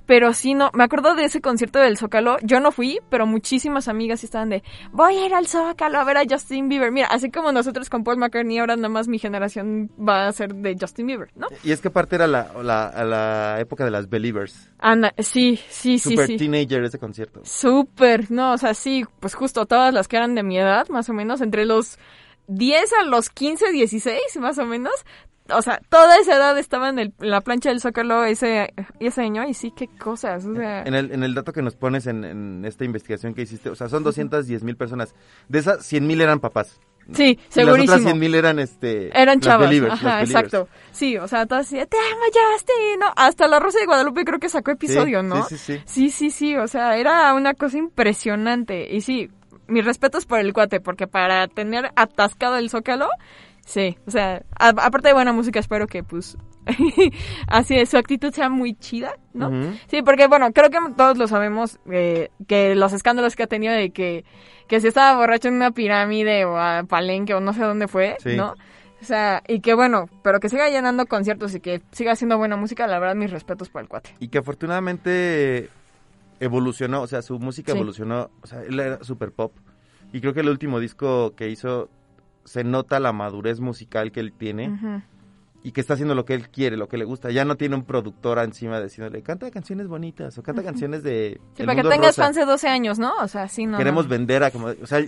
pero 0.07 0.33
sí, 0.33 0.55
no. 0.55 0.71
Me 0.75 0.85
acuerdo 0.85 1.17
de 1.17 1.25
ese 1.25 1.41
concierto 1.41 1.81
del 1.81 1.99
Zócalo. 1.99 2.37
Yo 2.45 2.61
no 2.61 2.71
fui, 2.71 3.01
pero 3.11 3.27
muchísimas 3.27 3.89
amigas 3.89 4.23
estaban 4.23 4.49
de, 4.49 4.63
voy 4.93 5.17
a 5.17 5.27
ir 5.27 5.35
al 5.35 5.49
Zócalo 5.49 5.99
a 5.99 6.05
ver 6.05 6.19
a 6.19 6.23
Justin 6.31 6.69
Bieber. 6.69 6.93
Mira, 6.93 7.09
así 7.09 7.33
como 7.33 7.51
nosotros 7.51 7.91
con 7.91 8.05
Paul 8.05 8.19
McCartney, 8.19 8.61
ahora 8.61 8.77
nada 8.77 8.91
más 8.91 9.09
mi 9.09 9.19
generación 9.19 9.91
va 9.99 10.29
a 10.29 10.33
ser 10.33 10.55
de 10.55 10.77
Justin 10.81 11.09
Bieber, 11.09 11.31
¿no? 11.35 11.49
Y 11.65 11.73
es 11.73 11.81
que 11.81 11.89
aparte 11.89 12.15
era 12.15 12.29
la, 12.29 12.53
la, 12.63 12.93
la 13.05 13.59
época 13.59 13.85
de 13.85 13.91
las 13.91 14.09
Believers. 14.09 14.71
Ana, 14.79 15.13
sí, 15.19 15.59
sí, 15.69 15.99
sí, 15.99 16.11
Super 16.11 16.29
sí. 16.29 16.37
teenager 16.37 16.85
ese 16.85 17.01
concierto. 17.01 17.41
Súper, 17.43 18.31
no, 18.31 18.53
o 18.53 18.59
sea, 18.59 18.73
sí, 18.73 19.05
pues 19.19 19.35
justo 19.35 19.67
todas 19.67 19.93
las 19.93 20.07
que 20.07 20.17
eran 20.17 20.37
de 20.37 20.45
mi 20.45 20.59
edad, 20.59 20.89
más 20.91 21.09
o 21.09 21.13
menos, 21.13 21.41
entre 21.41 21.65
los 21.65 21.99
10 22.49 22.93
a 23.01 23.05
los 23.05 23.31
15, 23.31 23.73
16, 23.73 24.21
más 24.39 24.59
o 24.59 24.67
menos. 24.67 24.95
O 25.55 25.63
sea, 25.63 25.81
toda 25.89 26.19
esa 26.19 26.37
edad 26.37 26.57
estaba 26.59 26.89
en, 26.89 26.99
el- 26.99 27.15
en 27.21 27.31
la 27.31 27.41
plancha 27.41 27.69
del 27.71 27.81
Zócalo 27.81 28.25
ese, 28.25 28.73
ese 29.01 29.23
año 29.23 29.47
y 29.49 29.55
sí, 29.55 29.73
qué 29.77 29.89
cosas, 29.89 30.45
o 30.45 30.55
sea... 30.55 30.83
En 30.83 30.95
el, 30.95 31.13
en 31.13 31.23
el 31.23 31.35
dato 31.35 31.53
que 31.53 31.63
nos 31.63 31.77
pones 31.77 32.07
en, 32.07 32.25
en 32.25 32.65
esta 32.65 32.85
investigación 32.85 33.35
que 33.35 33.43
hiciste, 33.43 33.71
o 33.71 33.75
sea, 33.75 33.89
son 33.89 34.03
210 34.03 34.63
mil 34.65 34.77
personas. 34.77 35.15
De 35.49 35.59
esas, 35.59 35.85
100 35.87 36.07
mil 36.07 36.21
eran 36.21 36.41
papás. 36.41 36.81
Sí, 37.13 37.23
Y 37.31 37.37
las 37.37 37.55
segurísimo. 37.55 37.93
otras 37.93 38.03
100 38.03 38.19
mil 38.19 38.35
eran, 38.35 38.59
este... 38.59 39.17
Eran 39.17 39.39
chavas, 39.41 39.71
ajá, 39.91 40.23
exacto. 40.23 40.69
Sí, 40.91 41.17
o 41.17 41.29
sea, 41.29 41.47
todas 41.47 41.67
así, 41.67 41.77
de, 41.77 41.87
te 41.87 41.97
amo 41.97 42.25
Justin, 42.25 42.99
¿no? 42.99 43.07
Hasta 43.15 43.47
La 43.47 43.61
Rosa 43.61 43.79
de 43.79 43.87
Guadalupe 43.87 44.25
creo 44.25 44.41
que 44.41 44.49
sacó 44.49 44.73
episodio, 44.73 45.21
Sí, 45.23 45.27
¿no? 45.29 45.45
sí, 45.45 45.57
sí, 45.57 45.75
sí. 45.77 45.83
Sí, 45.87 46.11
sí, 46.11 46.31
sí, 46.31 46.57
o 46.57 46.67
sea, 46.67 46.97
era 46.97 47.33
una 47.35 47.55
cosa 47.55 47.79
impresionante. 47.79 48.93
Y 48.93 49.03
sí, 49.03 49.31
mis 49.69 49.85
respetos 49.85 50.27
por 50.27 50.41
el 50.41 50.53
cuate, 50.53 50.81
porque 50.81 51.07
para 51.07 51.47
tener 51.49 51.91
atascado 51.95 52.57
el 52.57 52.71
zócalo, 52.71 53.09
sí, 53.67 53.99
o 54.07 54.11
sea, 54.11 54.43
a- 54.59 54.69
aparte 54.71 55.09
de 55.09 55.15
buena 55.15 55.33
música, 55.35 55.61
espero 55.61 55.87
que 55.87 56.03
pues 56.03 56.39
así 57.49 57.77
es, 57.77 57.91
su 57.91 57.99
actitud 57.99 58.33
sea 58.33 58.49
muy 58.49 58.75
chida, 58.75 59.15
¿no? 59.35 59.51
Sí, 59.89 60.01
porque 60.03 60.27
bueno, 60.29 60.51
creo 60.53 60.71
que 60.71 60.79
todos 60.97 61.19
lo 61.19 61.29
sabemos, 61.29 61.79
eh, 61.91 62.31
que 62.49 62.75
los 62.75 62.93
escándalos 62.95 63.37
que 63.37 63.43
ha 63.43 63.47
tenido 63.47 63.75
de 63.75 63.91
que, 63.91 64.25
que 64.67 64.81
si 64.81 64.89
estaba 64.89 65.17
borracho 65.19 65.49
en 65.49 65.55
una 65.55 65.71
pirámide 65.73 66.45
o 66.47 66.57
a 66.59 66.85
Palenque 66.85 67.35
o 67.35 67.41
no 67.41 67.53
sé 67.53 67.61
dónde 67.63 67.87
fue, 67.87 68.17
Sí. 68.21 68.35
¿no? 68.37 68.55
O 69.01 69.05
sea, 69.05 69.43
y 69.47 69.61
que 69.61 69.75
bueno, 69.75 70.09
pero 70.23 70.41
que 70.41 70.49
siga 70.49 70.71
llenando 70.71 71.05
conciertos 71.05 71.55
y 71.55 71.61
que 71.61 71.83
siga 71.93 72.13
haciendo 72.13 72.39
buena 72.39 72.57
música, 72.57 72.87
la 72.87 72.99
verdad, 72.99 73.15
mis 73.15 73.31
respetos 73.31 73.69
por 73.69 73.83
el 73.83 73.89
cuate. 73.89 74.15
Y 74.21 74.29
que 74.29 74.39
afortunadamente 74.39 75.69
evolucionó, 76.41 77.03
o 77.03 77.07
sea, 77.07 77.23
su 77.23 77.39
música 77.39 77.73
Sí. 77.73 77.79
evolucionó, 77.79 78.31
o 78.43 78.47
sea, 78.47 78.63
él 78.63 78.81
era 78.81 79.05
super 79.05 79.33
pop. 79.33 79.53
Y 80.13 80.21
creo 80.21 80.33
que 80.35 80.41
el 80.41 80.49
último 80.49 80.81
disco 80.81 81.35
que 81.37 81.49
hizo 81.49 81.91
se 82.47 82.65
nota 82.65 82.99
la 83.01 83.13
madurez 83.13 83.61
musical 83.61 84.11
que 84.13 84.21
él 84.21 84.33
tiene 84.33 85.03
y 85.63 85.73
que 85.73 85.81
está 85.81 85.95
haciendo 85.95 86.15
lo 86.15 86.25
que 86.25 86.33
él 86.35 86.49
quiere, 86.49 86.77
lo 86.77 86.89
que 86.89 86.97
le 86.97 87.05
gusta. 87.05 87.31
Ya 87.31 87.45
no 87.45 87.57
tiene 87.57 87.75
un 87.75 87.85
productor 87.85 88.39
encima 88.39 88.81
diciéndole, 88.81 89.23
canta 89.23 89.51
canciones 89.51 89.89
bonitas 89.89 90.39
o 90.39 90.43
canta 90.43 90.63
canciones 90.63 91.03
de... 91.03 91.41
Sí, 91.55 91.63
El 91.63 91.67
para 91.67 91.83
que 91.83 91.89
tengas 91.89 92.17
Rosa". 92.17 92.23
fans 92.25 92.37
de 92.37 92.45
12 92.45 92.69
años, 92.69 92.99
¿no? 92.99 93.13
O 93.21 93.27
sea, 93.29 93.49
sí, 93.49 93.67
no. 93.67 93.77
Queremos 93.77 94.05
no. 94.07 94.11
vender 94.11 94.45
a 94.45 94.51
como... 94.53 94.69
O 94.69 94.87
sea, 94.87 95.05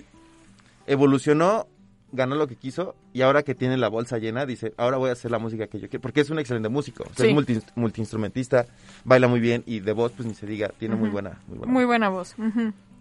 evolucionó, 0.86 1.66
ganó 2.12 2.34
lo 2.34 2.46
que 2.48 2.56
quiso 2.56 2.96
y 3.12 3.22
ahora 3.22 3.42
que 3.42 3.54
tiene 3.54 3.76
la 3.76 3.88
bolsa 3.88 4.18
llena 4.18 4.46
dice, 4.46 4.72
ahora 4.76 4.96
voy 4.96 5.10
a 5.10 5.12
hacer 5.12 5.30
la 5.30 5.38
música 5.38 5.66
que 5.66 5.78
yo 5.78 5.88
quiero. 5.88 6.00
Porque 6.02 6.20
es 6.22 6.30
un 6.30 6.38
excelente 6.38 6.68
músico. 6.68 7.04
O 7.04 7.14
sea, 7.14 7.24
Sí. 7.24 7.28
es 7.28 7.34
multi, 7.34 7.58
multiinstrumentista, 7.76 8.66
baila 9.04 9.28
muy 9.28 9.40
bien 9.40 9.62
y 9.66 9.80
de 9.80 9.92
voz, 9.92 10.12
pues 10.12 10.26
ni 10.26 10.34
se 10.34 10.46
diga, 10.46 10.68
tiene 10.78 10.96
muy 10.96 11.10
buena... 11.10 11.40
Muy 11.46 11.58
buena 11.58 11.72
Muy 11.72 11.84
buena 11.84 12.08
voz. 12.08 12.34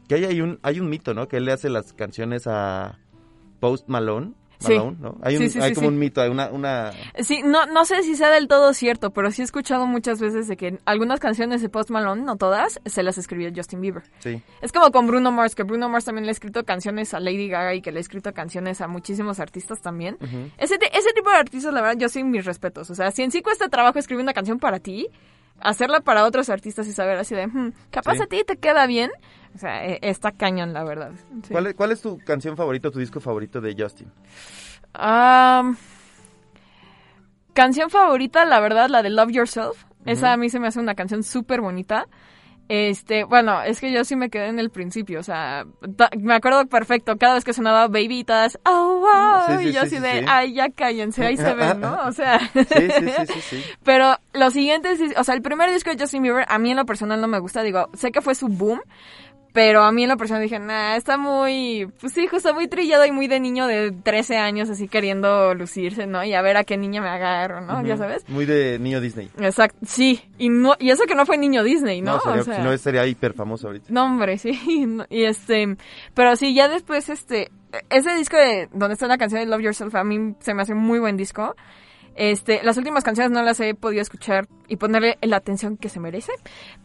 Que 0.07 0.15
hay, 0.15 0.25
hay 0.25 0.41
un, 0.41 0.59
hay 0.61 0.79
un 0.79 0.89
mito, 0.89 1.13
¿no? 1.13 1.27
Que 1.27 1.37
él 1.37 1.45
le 1.45 1.51
hace 1.53 1.69
las 1.69 1.93
canciones 1.93 2.47
a 2.47 2.97
Post 3.59 3.87
Malone. 3.87 4.33
Sí. 4.59 4.73
Malone, 4.73 4.97
¿no? 4.99 5.17
Hay, 5.21 5.35
un, 5.37 5.43
Sí, 5.43 5.49
sí, 5.49 5.59
hay 5.61 5.69
sí, 5.69 5.75
como 5.75 5.89
sí. 5.89 5.93
un 5.93 5.99
mito, 5.99 6.19
hay 6.19 6.29
una... 6.31 6.49
una... 6.49 6.91
Sí, 7.19 7.43
no, 7.45 7.67
no 7.67 7.85
sé 7.85 8.01
si 8.01 8.15
sea 8.15 8.31
del 8.31 8.47
todo 8.47 8.73
cierto, 8.73 9.11
pero 9.11 9.29
sí 9.29 9.43
he 9.43 9.45
escuchado 9.45 9.85
muchas 9.85 10.19
veces 10.19 10.47
de 10.47 10.57
que 10.57 10.79
algunas 10.85 11.19
canciones 11.19 11.61
de 11.61 11.69
Post 11.69 11.91
Malone, 11.91 12.23
no 12.23 12.37
todas, 12.37 12.81
se 12.83 13.03
las 13.03 13.19
escribió 13.19 13.51
Justin 13.55 13.81
Bieber. 13.81 14.01
Sí. 14.17 14.41
Es 14.61 14.71
como 14.71 14.91
con 14.91 15.05
Bruno 15.05 15.31
Mars, 15.31 15.53
que 15.53 15.61
Bruno 15.61 15.89
Mars 15.89 16.05
también 16.05 16.25
le 16.25 16.29
ha 16.29 16.31
escrito 16.31 16.65
canciones 16.65 17.13
a 17.13 17.19
Lady 17.19 17.47
Gaga 17.49 17.75
y 17.75 17.83
que 17.83 17.91
le 17.91 17.99
ha 17.99 18.01
escrito 18.01 18.33
canciones 18.33 18.81
a 18.81 18.87
muchísimos 18.87 19.39
artistas 19.39 19.79
también. 19.79 20.17
Ese, 20.57 20.79
ti- 20.79 20.87
ese 20.91 21.13
tipo 21.13 21.29
de 21.29 21.35
artistas, 21.35 21.71
la 21.71 21.81
verdad, 21.81 21.97
yo 21.99 22.09
sí 22.09 22.23
mis 22.23 22.43
respetos. 22.43 22.89
O 22.89 22.95
sea, 22.95 23.11
si 23.11 23.21
en 23.21 23.29
sí 23.29 23.43
cuesta 23.43 23.69
trabajo 23.69 23.99
escribir 23.99 24.23
una 24.23 24.33
canción 24.33 24.57
para 24.57 24.79
ti, 24.79 25.07
hacerla 25.59 25.99
para 26.01 26.25
otros 26.25 26.49
artistas 26.49 26.87
y 26.87 26.93
saber 26.93 27.17
así 27.19 27.35
de, 27.35 27.45
"Hmm, 27.45 27.73
capaz 27.91 28.15
Sí. 28.15 28.21
a 28.23 28.25
ti 28.25 28.43
te 28.43 28.57
queda 28.57 28.87
bien, 28.87 29.11
o 29.57 29.59
sea, 29.59 29.83
eh, 29.87 29.97
está 30.03 30.31
cañón, 30.31 30.71
la 30.71 30.83
verdad. 30.83 31.13
Sí. 31.41 31.49
¿Cuál, 31.51 31.65
es, 31.65 31.73
¿Cuál 31.73 31.91
es 31.91 31.99
tu 31.99 32.19
canción 32.19 32.55
favorita, 32.55 32.91
tu 32.91 32.99
disco 32.99 33.19
favorito 33.19 33.59
de 33.59 33.75
Justin? 33.75 34.07
Am, 34.93 35.75
canción 37.53 37.89
favorita, 37.89 38.45
la 38.45 38.59
verdad, 38.59 38.87
la 38.87 39.01
de 39.01 39.09
Love 39.09 39.31
Yourself. 39.31 39.85
Esa 40.05 40.31
a 40.31 40.37
mí 40.37 40.51
se 40.51 40.59
me 40.59 40.67
hace 40.67 40.79
una 40.79 40.93
canción 40.93 41.23
súper 41.23 41.59
bonita. 41.59 42.07
Este, 42.69 43.23
bueno, 43.23 43.61
es 43.63 43.79
que 43.79 43.93
yo 43.93 44.03
sí 44.03 44.17
me 44.17 44.29
quedé 44.29 44.47
en 44.47 44.59
el 44.59 44.69
principio, 44.71 45.21
o 45.21 45.23
sea, 45.23 45.65
me 46.19 46.35
acuerdo 46.35 46.65
perfecto, 46.65 47.17
cada 47.17 47.35
vez 47.35 47.45
que 47.45 47.53
sonaba 47.53 47.87
Babitas, 47.87 48.59
oh, 48.65 48.99
wow, 48.99 49.57
Sí, 49.57 49.63
sí, 49.63 49.69
y 49.69 49.71
yo 49.71 49.81
sí, 49.81 49.95
así 49.95 49.99
de, 49.99 50.25
ay, 50.27 50.53
ya 50.53 50.69
cállense, 50.69 51.25
ahí 51.25 51.37
se 51.37 51.53
ven, 51.53 51.79
¿no? 51.79 51.97
O 52.05 52.11
sea, 52.11 52.39
Sí, 52.39 52.65
sí, 52.65 52.89
sí, 52.89 53.33
sí, 53.33 53.41
sí. 53.41 53.63
pero 53.83 54.17
los 54.33 54.51
siguientes, 54.51 54.99
o 55.15 55.23
sea, 55.23 55.33
el 55.35 55.41
primer 55.41 55.71
disco 55.71 55.91
de 55.91 55.97
Justin 55.97 56.23
Bieber, 56.23 56.45
a 56.49 56.59
mí 56.59 56.71
en 56.71 56.77
lo 56.77 56.85
personal 56.85 57.21
no 57.21 57.29
me 57.29 57.39
gusta, 57.39 57.63
digo, 57.63 57.89
sé 57.93 58.11
que 58.11 58.19
fue 58.19 58.35
su 58.35 58.49
boom, 58.49 58.81
pero 59.57 59.81
a 59.81 59.91
mí 59.91 60.03
en 60.03 60.09
lo 60.09 60.17
personal 60.17 60.43
dije, 60.43 60.59
nah, 60.59 60.95
está 60.97 61.17
muy, 61.17 61.91
pues 61.99 62.13
sí, 62.13 62.27
justo 62.27 62.53
muy 62.53 62.67
trillado 62.67 63.07
y 63.07 63.11
muy 63.11 63.25
de 63.27 63.39
niño 63.39 63.65
de 63.65 63.91
13 63.91 64.37
años, 64.37 64.69
así 64.69 64.87
queriendo 64.87 65.55
lucirse, 65.55 66.05
¿no? 66.05 66.23
Y 66.23 66.35
a 66.35 66.43
ver 66.43 66.57
a 66.57 66.63
qué 66.63 66.77
niña 66.77 67.01
me 67.01 67.09
agarro, 67.09 67.61
¿no? 67.61 67.83
Ya 67.83 67.97
sabes. 67.97 68.23
Muy 68.29 68.45
de 68.45 68.77
niño 68.77 69.01
Disney. 69.01 69.31
Exacto, 69.39 69.79
sí, 69.83 70.21
y 70.37 70.49
no, 70.49 70.75
y 70.77 70.91
eso 70.91 71.05
que 71.07 71.15
no 71.15 71.25
fue 71.25 71.39
niño 71.39 71.63
Disney, 71.63 72.03
¿no? 72.03 72.19
sería- 72.19 72.41
o 72.41 72.43
sea, 72.43 72.55
si 72.57 72.61
no 72.61 72.77
sería 72.77 73.07
hiper 73.07 73.33
famoso 73.33 73.65
ahorita. 73.65 73.87
no, 73.89 74.05
hombre, 74.05 74.37
sí. 74.37 74.51
no, 74.85 75.07
Y 75.09 75.23
este, 75.23 75.75
pero 76.13 76.35
sí, 76.35 76.53
ya 76.53 76.67
después, 76.67 77.09
este, 77.09 77.49
ese 77.89 78.13
disco 78.13 78.37
de 78.37 78.69
donde 78.73 78.93
está 78.93 79.07
la 79.07 79.17
canción 79.17 79.41
de 79.41 79.47
Love 79.47 79.63
Yourself, 79.63 79.95
a 79.95 80.03
mí 80.03 80.35
se 80.39 80.53
me 80.53 80.61
hace 80.61 80.75
muy 80.75 80.99
buen 80.99 81.17
disco. 81.17 81.55
Este, 82.17 82.61
las 82.63 82.75
últimas 82.77 83.03
canciones 83.03 83.31
no 83.31 83.43
las 83.43 83.59
he 83.59 83.75
podido 83.75 84.01
escuchar 84.01 84.47
y 84.67 84.77
ponerle 84.77 85.19
la 85.21 85.37
atención 85.37 85.77
que 85.77 85.87
se 85.87 85.99
merece, 85.99 86.31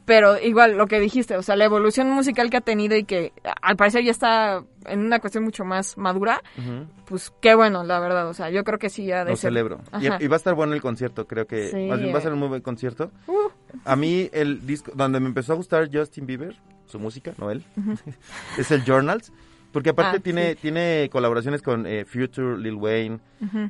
pero 0.04 0.38
igual 0.38 0.76
lo 0.76 0.86
que 0.86 1.00
dijiste, 1.00 1.36
o 1.38 1.42
sea, 1.42 1.56
la 1.56 1.64
evolución 1.64 2.10
musical 2.10 2.50
que 2.50 2.58
ha 2.58 2.60
tenido 2.60 2.96
y 2.96 3.04
que 3.04 3.32
al 3.62 3.76
parecer 3.76 4.04
ya 4.04 4.10
está 4.10 4.62
en 4.84 5.00
una 5.00 5.20
cuestión 5.20 5.42
mucho 5.44 5.64
más 5.64 5.96
madura, 5.96 6.42
pues 7.06 7.32
qué 7.40 7.54
bueno, 7.54 7.82
la 7.82 7.98
verdad, 7.98 8.28
o 8.28 8.34
sea, 8.34 8.50
yo 8.50 8.62
creo 8.62 8.78
que 8.78 8.90
sí 8.90 9.06
ya 9.06 9.24
de 9.24 9.30
Lo 9.30 9.36
ser- 9.36 9.48
celebro. 9.50 9.80
Y, 10.00 10.06
Ajá. 10.08 10.18
y 10.20 10.26
va 10.26 10.36
a 10.36 10.38
estar 10.38 10.54
bueno 10.54 10.74
el 10.74 10.82
concierto, 10.82 11.26
creo 11.26 11.46
que 11.46 11.68
Sí. 11.68 11.88
va 12.12 12.18
a 12.18 12.20
ser 12.22 12.34
un 12.34 12.38
muy 12.38 12.48
buen 12.48 12.60
concierto. 12.62 13.10
Uh. 13.26 13.48
A 13.86 13.96
mí 13.96 14.28
el 14.34 14.66
disco 14.66 14.92
donde 14.94 15.18
me 15.18 15.28
empezó 15.28 15.54
a 15.54 15.56
gustar 15.56 15.88
Justin 15.90 16.26
Bieber, 16.26 16.56
su 16.84 16.98
música, 16.98 17.32
no 17.38 17.50
él, 17.50 17.64
es 18.58 18.70
el 18.70 18.84
Journals, 18.84 19.32
porque 19.72 19.90
aparte 19.90 20.18
Ah, 20.18 20.20
tiene 20.20 20.50
sí. 20.52 20.58
tiene 20.62 21.08
colaboraciones 21.12 21.62
con 21.62 21.86
eh, 21.86 22.04
Future, 22.04 22.58
Lil 22.58 22.74
Wayne 22.74 23.18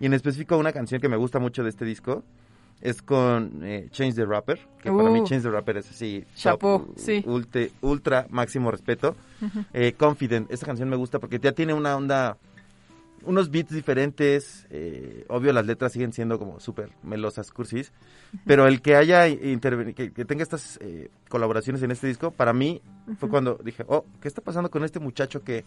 y 0.00 0.07
en 0.07 0.12
específico 0.14 0.57
una 0.59 0.72
canción 0.72 1.00
que 1.00 1.09
me 1.09 1.16
gusta 1.16 1.38
mucho 1.38 1.62
de 1.62 1.70
este 1.70 1.84
disco 1.84 2.22
es 2.80 3.00
con 3.00 3.61
eh, 3.62 3.86
Change 3.92 4.16
the 4.16 4.26
Rapper, 4.26 4.59
que 4.82 4.90
para 4.90 5.09
mí 5.09 5.20
Uh. 5.20 5.24
Change 5.24 5.44
the 5.44 5.50
Rapper 5.50 5.76
es 5.76 5.88
así 5.90 6.24
Chapó, 6.34 6.80
top, 6.86 6.98
sí. 6.98 7.22
ulte- 7.26 7.70
ultra 7.80 8.26
máximo 8.30 8.70
respeto. 8.72 9.14
Eh, 9.72 9.94
Confident, 9.96 10.50
esta 10.50 10.66
canción 10.66 10.88
me 10.88 10.96
gusta 10.96 11.20
porque 11.20 11.38
ya 11.38 11.53
tiene 11.53 11.74
una 11.74 11.96
onda, 11.96 12.36
unos 13.25 13.51
beats 13.51 13.73
diferentes, 13.73 14.66
eh, 14.70 15.25
obvio 15.29 15.53
las 15.53 15.66
letras 15.66 15.93
siguen 15.93 16.12
siendo 16.12 16.39
como 16.39 16.61
súper 16.61 16.91
melosas, 17.03 17.51
cursis, 17.53 17.93
pero 18.47 18.66
el 18.66 18.81
que 18.83 18.97
haya 18.97 19.27
que, 19.29 20.12
que 20.14 20.25
tenga 20.25 20.43
estas 20.43 20.79
eh, 20.83 21.11
colaboraciones 21.29 21.83
en 21.83 21.91
este 21.91 22.07
disco, 22.07 22.31
para 22.31 22.53
mí 22.53 22.81
fue 23.18 23.29
cuando 23.29 23.59
dije, 23.64 23.85
oh, 23.89 24.05
¿qué 24.20 24.29
está 24.29 24.41
pasando 24.41 24.70
con 24.70 24.85
este 24.85 25.01
muchacho 25.01 25.43
que 25.43 25.64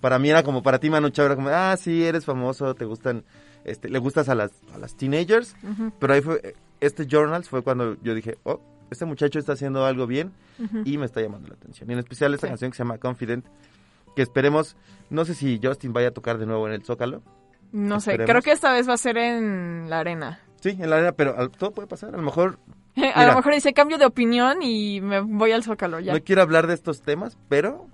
para 0.00 0.18
mí 0.18 0.28
era 0.30 0.42
como, 0.42 0.62
para 0.62 0.78
ti 0.78 0.90
Manu 0.90 1.10
Chao 1.10 1.26
era 1.26 1.34
como, 1.36 1.48
ah, 1.48 1.76
sí, 1.78 2.04
eres 2.04 2.24
famoso, 2.24 2.74
te 2.74 2.84
gustan, 2.84 3.24
este, 3.64 3.88
le 3.88 3.98
gustas 3.98 4.28
a 4.28 4.34
las, 4.34 4.50
a 4.74 4.78
las 4.78 4.96
teenagers, 4.96 5.54
Ujú. 5.62 5.92
pero 5.98 6.14
ahí 6.14 6.20
fue, 6.20 6.54
este 6.80 7.06
Journals 7.06 7.48
fue 7.48 7.62
cuando 7.62 7.96
yo 8.02 8.14
dije, 8.14 8.36
oh, 8.44 8.60
este 8.90 9.06
muchacho 9.06 9.38
está 9.38 9.54
haciendo 9.54 9.84
algo 9.86 10.06
bien 10.06 10.30
y 10.84 10.98
me 10.98 11.06
está 11.06 11.20
llamando 11.20 11.48
la 11.48 11.54
atención. 11.54 11.88
Y 11.90 11.94
en 11.94 11.98
especial 12.00 12.32
esta 12.34 12.46
Sí. 12.46 12.50
canción 12.50 12.70
que 12.70 12.76
se 12.76 12.82
llama 12.84 12.98
Confident, 12.98 13.44
que 14.14 14.22
esperemos, 14.22 14.76
no 15.10 15.24
sé 15.24 15.34
si 15.34 15.60
Justin 15.62 15.92
vaya 15.92 16.08
a 16.08 16.12
tocar 16.12 16.38
de 16.38 16.46
nuevo 16.46 16.66
en 16.66 16.74
el 16.74 16.84
Zócalo. 16.84 17.22
No 17.72 18.00
sé, 18.00 18.16
creo 18.18 18.42
que 18.42 18.52
esta 18.52 18.72
vez 18.72 18.88
va 18.88 18.94
a 18.94 18.98
ser 18.98 19.16
en 19.18 19.90
la 19.90 20.00
arena. 20.00 20.40
Sí, 20.60 20.70
en 20.70 20.88
la 20.90 20.96
arena, 20.96 21.12
pero 21.12 21.50
todo 21.50 21.72
puede 21.72 21.88
pasar. 21.88 22.14
A 22.14 22.16
lo 22.16 22.22
mejor 22.22 22.58
A 23.14 23.26
lo 23.26 23.34
mejor 23.34 23.54
dice 23.54 23.72
cambio 23.72 23.98
de 23.98 24.06
opinión 24.06 24.62
y 24.62 25.00
me 25.00 25.20
voy 25.20 25.52
al 25.52 25.64
Zócalo 25.64 25.98
ya. 25.98 26.12
no 26.12 26.20
quiero 26.22 26.42
hablar 26.42 26.66
de 26.68 26.74
estos 26.74 27.02
temas, 27.02 27.36
pero 27.48 27.88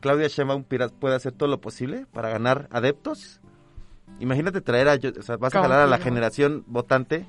Claudia 0.00 0.28
Sheinbaum 0.28 0.64
puede 0.64 1.16
hacer 1.16 1.32
todo 1.32 1.48
lo 1.48 1.60
posible 1.60 2.06
para 2.12 2.28
ganar 2.28 2.68
adeptos 2.70 3.40
Imagínate 4.20 4.60
traer 4.60 4.88
a, 4.88 4.94
o 4.94 5.22
sea, 5.22 5.36
vas 5.36 5.54
a 5.54 5.62
jalar 5.62 5.80
a 5.80 5.86
la 5.86 5.98
generación 5.98 6.64
votante. 6.66 7.26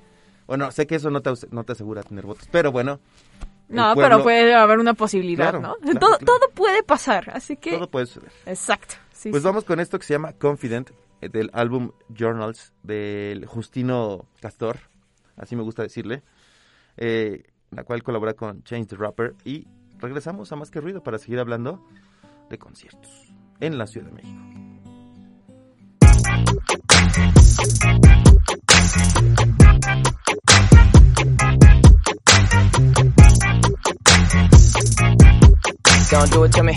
Bueno, 0.47 0.71
sé 0.71 0.87
que 0.87 0.95
eso 0.95 1.11
no 1.11 1.21
te, 1.21 1.31
no 1.51 1.63
te 1.63 1.73
asegura 1.73 2.01
tener 2.03 2.25
votos, 2.25 2.47
pero 2.51 2.71
bueno. 2.71 2.99
No, 3.69 3.95
pero 3.95 4.23
puede 4.23 4.53
haber 4.55 4.79
una 4.79 4.93
posibilidad, 4.93 5.53
¿no? 5.59 5.75
todo, 5.99 6.17
todo 6.17 6.49
puede 6.53 6.83
pasar, 6.83 7.29
así 7.33 7.55
que... 7.55 7.71
Todo 7.71 7.89
puede 7.89 8.07
suceder. 8.07 8.31
Exacto. 8.45 8.95
pues 9.29 9.43
vamos 9.43 9.63
con 9.63 9.79
esto 9.79 9.99
que 9.99 10.05
se 10.05 10.13
llama 10.13 10.33
Confident, 10.33 10.89
eh, 11.21 11.29
del 11.29 11.49
álbum 11.53 11.91
Journals, 12.09 12.73
del 12.83 13.45
Justino 13.45 14.25
Castor, 14.41 14.79
así 15.37 15.55
me 15.55 15.61
gusta 15.63 15.83
decirle, 15.83 16.23
eh, 16.97 17.43
la 17.71 17.83
cual 17.83 18.01
colabora 18.03 18.33
con 18.33 18.63
Change 18.63 18.87
the 18.87 18.95
Rapper, 18.95 19.35
y 19.45 19.67
regresamos 19.99 20.51
a 20.51 20.55
Más 20.55 20.71
que 20.71 20.81
Ruido 20.81 21.03
para 21.03 21.19
seguir 21.19 21.39
hablando 21.39 21.85
de 22.49 22.57
conciertos 22.57 23.33
en 23.59 23.77
la 23.77 23.85
Ciudad 23.85 24.07
de 24.07 24.13
México. 24.13 24.39
Don't 36.11 36.31
do 36.31 36.43
it 36.43 36.51
to 36.53 36.63
me. 36.63 36.73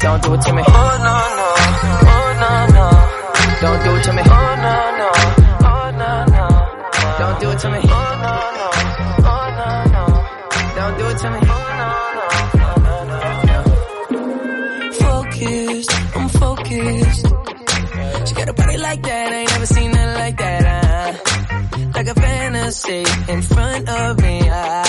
Don't 0.00 0.22
do 0.24 0.34
it 0.34 0.42
to 0.42 0.52
me. 0.52 0.62
Oh 0.66 0.94
no 1.06 1.14
no. 1.38 1.48
Oh 2.14 2.28
no 2.42 2.52
no. 2.76 2.86
Don't 3.60 3.80
do 3.84 3.90
it 3.94 4.02
to 4.02 4.12
me. 4.12 4.22
Oh 4.26 4.54
no 4.64 4.74
no. 4.98 5.10
Oh 5.70 5.86
no 6.02 6.24
no. 6.34 6.46
Don't 7.20 7.38
do 7.40 7.48
it 7.50 7.58
to 7.60 7.68
me. 7.70 7.78
Oh 7.84 7.88
no 8.24 8.34
no. 8.58 8.66
Oh 9.30 9.46
no 9.60 9.68
no. 9.94 10.04
Don't 10.74 10.94
do 10.98 11.04
it 11.12 11.18
to 11.18 11.28
me. 11.30 11.38
Oh 11.42 11.68
no 11.80 11.88
no. 13.46 13.58
Focused. 15.04 15.92
I'm 16.16 16.28
focused. 16.28 17.26
She 18.26 18.34
got 18.34 18.48
a 18.48 18.52
body 18.52 18.78
like 18.78 19.02
that. 19.02 19.32
I 19.32 19.36
ain't 19.36 19.50
never 19.50 19.66
seen 19.66 19.90
nothing 19.92 20.14
like 20.14 20.36
that. 20.38 20.62
Uh, 20.66 21.90
like 21.94 22.08
a 22.08 22.14
fantasy 22.14 23.04
in 23.32 23.42
front 23.42 23.88
of 23.88 24.20
me. 24.20 24.48
Uh, 24.48 24.81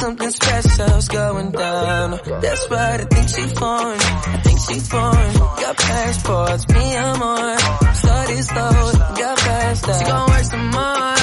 something 0.00 0.30
special's 0.30 1.08
going 1.08 1.50
down. 1.50 2.10
That's 2.24 2.70
right, 2.70 3.00
I 3.00 3.04
think 3.04 3.28
she 3.28 3.42
foreign. 3.54 4.00
I 4.00 4.40
think 4.44 4.58
she 4.60 4.78
foreign. 4.80 5.34
Got 5.34 5.76
passports, 5.76 6.68
me 6.68 6.96
I'm 6.96 7.22
on. 7.22 7.58
Study 7.94 8.42
slow, 8.42 8.70
got 9.20 9.38
fast. 9.38 9.84
She 9.98 10.04
gon' 10.10 10.30
work 10.30 10.44
some 10.44 10.70
more, 10.70 11.14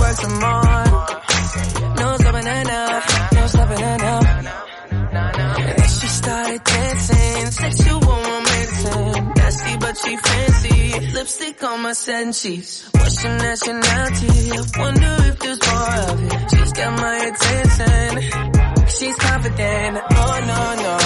work 0.00 0.16
some 0.24 0.38
more. 0.44 0.84
No 2.00 2.16
stopping 2.16 2.46
her 2.46 2.64
now, 2.64 3.02
no 3.32 3.46
stopping 3.46 3.80
her 3.80 3.98
now. 3.98 4.20
And 5.10 5.78
then 5.78 5.88
she 5.88 6.06
started 6.06 6.64
dancing, 6.64 7.50
sexual 7.52 8.00
medicine. 8.00 9.32
Nasty 9.36 9.76
but 9.78 9.96
she 9.98 10.16
fancy. 10.16 10.63
Lipstick 11.24 11.62
on 11.62 11.80
my 11.80 11.94
satin 11.94 12.32
sheets. 12.34 12.86
What's 12.92 13.24
your 13.24 13.32
nationality? 13.38 14.50
I 14.52 14.60
wonder 14.78 15.16
if 15.20 15.38
there's 15.38 15.62
more 15.72 15.94
of 16.12 16.22
it. 16.22 16.50
She's 16.50 16.72
got 16.74 17.00
my 17.00 17.16
attention. 17.30 18.88
She's 18.88 19.16
confident. 19.16 20.02
Oh 20.10 20.36
no 20.50 20.60
no. 20.84 20.98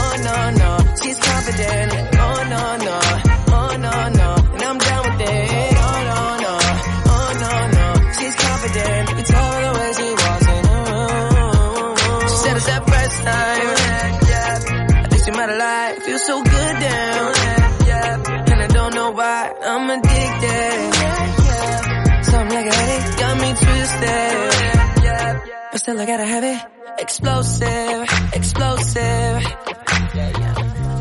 Oh 0.00 0.14
no 0.24 0.36
no. 0.62 0.94
She's 1.02 1.18
confident. 1.18 1.92
Oh 2.16 2.46
no 2.48 2.76
no. 2.86 2.98
No 3.26 3.27
But 25.78 25.82
still 25.82 26.00
I 26.00 26.06
gotta 26.06 26.24
have 26.24 26.42
it. 26.42 26.60
Explosive, 26.98 28.02
explosive. 28.34 29.42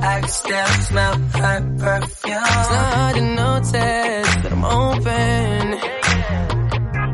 I 0.04 0.20
can 0.20 0.30
still 0.30 0.68
smell 0.86 1.14
her 1.18 1.62
perfume. 1.80 2.38
It's 2.38 2.70
not 2.78 2.94
hard 2.94 3.16
to 3.16 3.22
notice 3.22 3.72
that 3.74 4.52
I'm 4.52 4.66
open. 4.66 5.62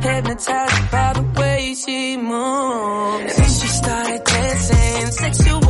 Hypnotized 0.01 0.91
by 0.91 1.13
the 1.13 1.23
way 1.39 1.73
she 1.73 2.17
moves. 2.17 3.37
Then 3.37 3.49
she 3.49 3.67
started 3.67 4.23
dancing, 4.25 5.07
sexual 5.23 5.61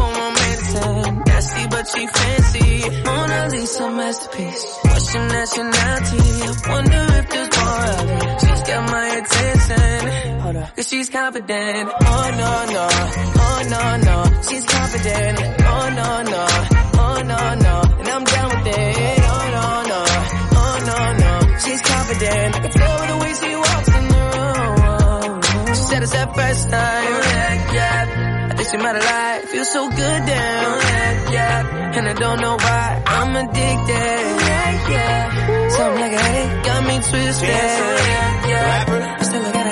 medicine. 0.74 1.24
Nasty 1.26 1.68
but 1.68 1.88
she 1.88 2.08
fancy. 2.08 3.04
Mona 3.06 3.48
Lisa 3.52 3.92
masterpiece. 3.92 4.80
What's 4.84 5.14
your 5.14 5.28
nationality? 5.28 6.18
I 6.44 6.70
wonder 6.70 7.06
if 7.20 7.30
there's 7.30 7.52
more 7.58 7.86
of 7.94 8.10
it. 8.10 8.42
She's 8.42 8.64
got 8.64 8.92
my 8.92 9.08
attention. 9.22 10.40
Hold 10.42 10.56
up. 10.58 10.76
Cause 10.76 10.88
she's 10.90 11.10
confident. 11.10 11.90
Oh 12.02 12.28
no 12.42 12.52
no. 12.76 12.88
Oh 13.46 13.60
no 13.74 13.84
no. 14.08 14.42
She's 14.50 14.66
confident. 14.66 15.40
Oh 15.40 15.90
no 16.00 16.10
no. 16.34 16.44
Oh 17.06 17.22
no 17.32 17.42
no. 17.66 17.76
And 18.00 18.08
I'm 18.08 18.24
down 18.24 18.50
with 18.50 18.78
it. 18.78 19.20
Oh 19.34 19.46
no 19.58 19.68
no. 19.92 20.02
Oh 20.62 20.76
no 20.90 20.98
no. 21.24 21.58
She's 21.64 21.82
confident. 21.82 22.56
I 22.56 22.60
can 22.60 22.72
tell 22.72 23.08
the 23.08 23.18
way 23.24 23.34
she 23.42 23.56
walks 23.56 23.88
in 24.00 24.08
the 24.14 24.24
room. 24.34 25.42
She 25.68 25.82
said 25.90 26.04
it's 26.04 26.12
that 26.14 26.36
first 26.36 26.70
time. 26.70 27.73
Yeah, 28.64 28.72
yeah. 28.72 28.72
I 28.72 28.72
think 28.72 28.72
she 28.72 28.78
might 28.78 28.95
have 28.95 29.03
lied. 29.03 29.49
Feels 29.49 29.72
so 29.72 29.89
good 29.89 30.26
down. 30.26 30.80
Yeah, 30.80 31.32
yeah. 31.32 31.97
And 31.97 32.07
I 32.07 32.14
don't 32.14 32.39
know 32.41 32.55
why. 32.55 33.03
I'm 33.05 33.36
addicted. 33.36 34.24
Yeah, 34.47 34.89
yeah. 34.89 35.70
Something 35.70 36.01
like 36.01 36.14
a 36.14 36.18
headache 36.18 36.64
got 36.66 36.88
me 36.88 36.95
twisted. 36.95 37.49
Yeah, 37.49 38.47
yeah. 38.47 39.18
I 39.20 39.24
still 39.24 39.41
gotta 39.43 39.70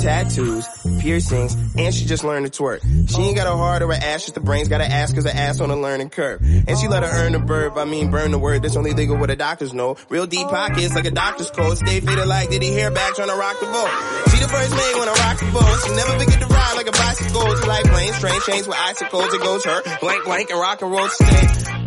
tattoos, 0.00 0.66
piercings, 1.00 1.54
and 1.76 1.94
she 1.94 2.04
just 2.04 2.24
learned 2.24 2.52
to 2.52 2.62
twerk. 2.62 2.80
She 3.08 3.22
ain't 3.22 3.36
got 3.36 3.46
a 3.46 3.56
heart 3.56 3.82
or 3.82 3.92
an 3.92 4.02
ass, 4.02 4.22
just 4.22 4.34
the 4.34 4.40
brains, 4.40 4.68
got 4.68 4.80
an 4.80 4.90
ass 4.90 5.12
cause 5.12 5.24
her 5.24 5.30
ass 5.30 5.60
on 5.60 5.70
a 5.70 5.76
learning 5.76 6.10
curve. 6.10 6.40
And 6.42 6.78
she 6.78 6.88
let 6.88 7.02
her 7.02 7.10
earn 7.10 7.32
the 7.32 7.38
verb, 7.38 7.76
I 7.76 7.84
mean 7.84 8.10
burn 8.10 8.30
the 8.30 8.38
word, 8.38 8.62
that's 8.62 8.76
only 8.76 8.92
legal 8.92 9.16
what 9.16 9.28
the 9.28 9.36
doctors 9.36 9.72
know. 9.72 9.96
Real 10.08 10.26
deep 10.26 10.48
pockets 10.48 10.94
like 10.94 11.04
a 11.04 11.10
doctor's 11.10 11.50
coat, 11.50 11.78
stay 11.78 12.00
fitted 12.00 12.26
like 12.26 12.50
did 12.50 12.62
he 12.62 12.72
hair 12.72 12.90
back 12.90 13.14
trying 13.14 13.28
to 13.28 13.36
rock 13.36 13.58
the 13.60 13.66
boat. 13.66 13.90
She 14.30 14.40
the 14.40 14.48
first 14.48 14.70
maid 14.70 14.94
when 14.98 15.08
I 15.08 15.14
rock 15.14 15.38
the 15.38 15.50
boat, 15.52 15.78
she 15.84 15.94
never 15.94 16.18
forget 16.18 16.40
to 16.40 16.46
ride 16.46 16.74
like 16.76 16.88
a 16.88 16.92
bicycle. 16.92 17.56
She 17.56 17.66
like 17.66 17.84
planes, 17.84 18.18
train 18.18 18.40
chains 18.42 18.66
with 18.66 18.76
icicles, 18.78 19.34
it 19.34 19.40
goes 19.40 19.64
her 19.64 19.82
blank 20.00 20.24
blank 20.24 20.50
and 20.50 20.60
rock 20.60 20.82
and 20.82 20.90
roll 20.90 21.08
stay. 21.08 21.26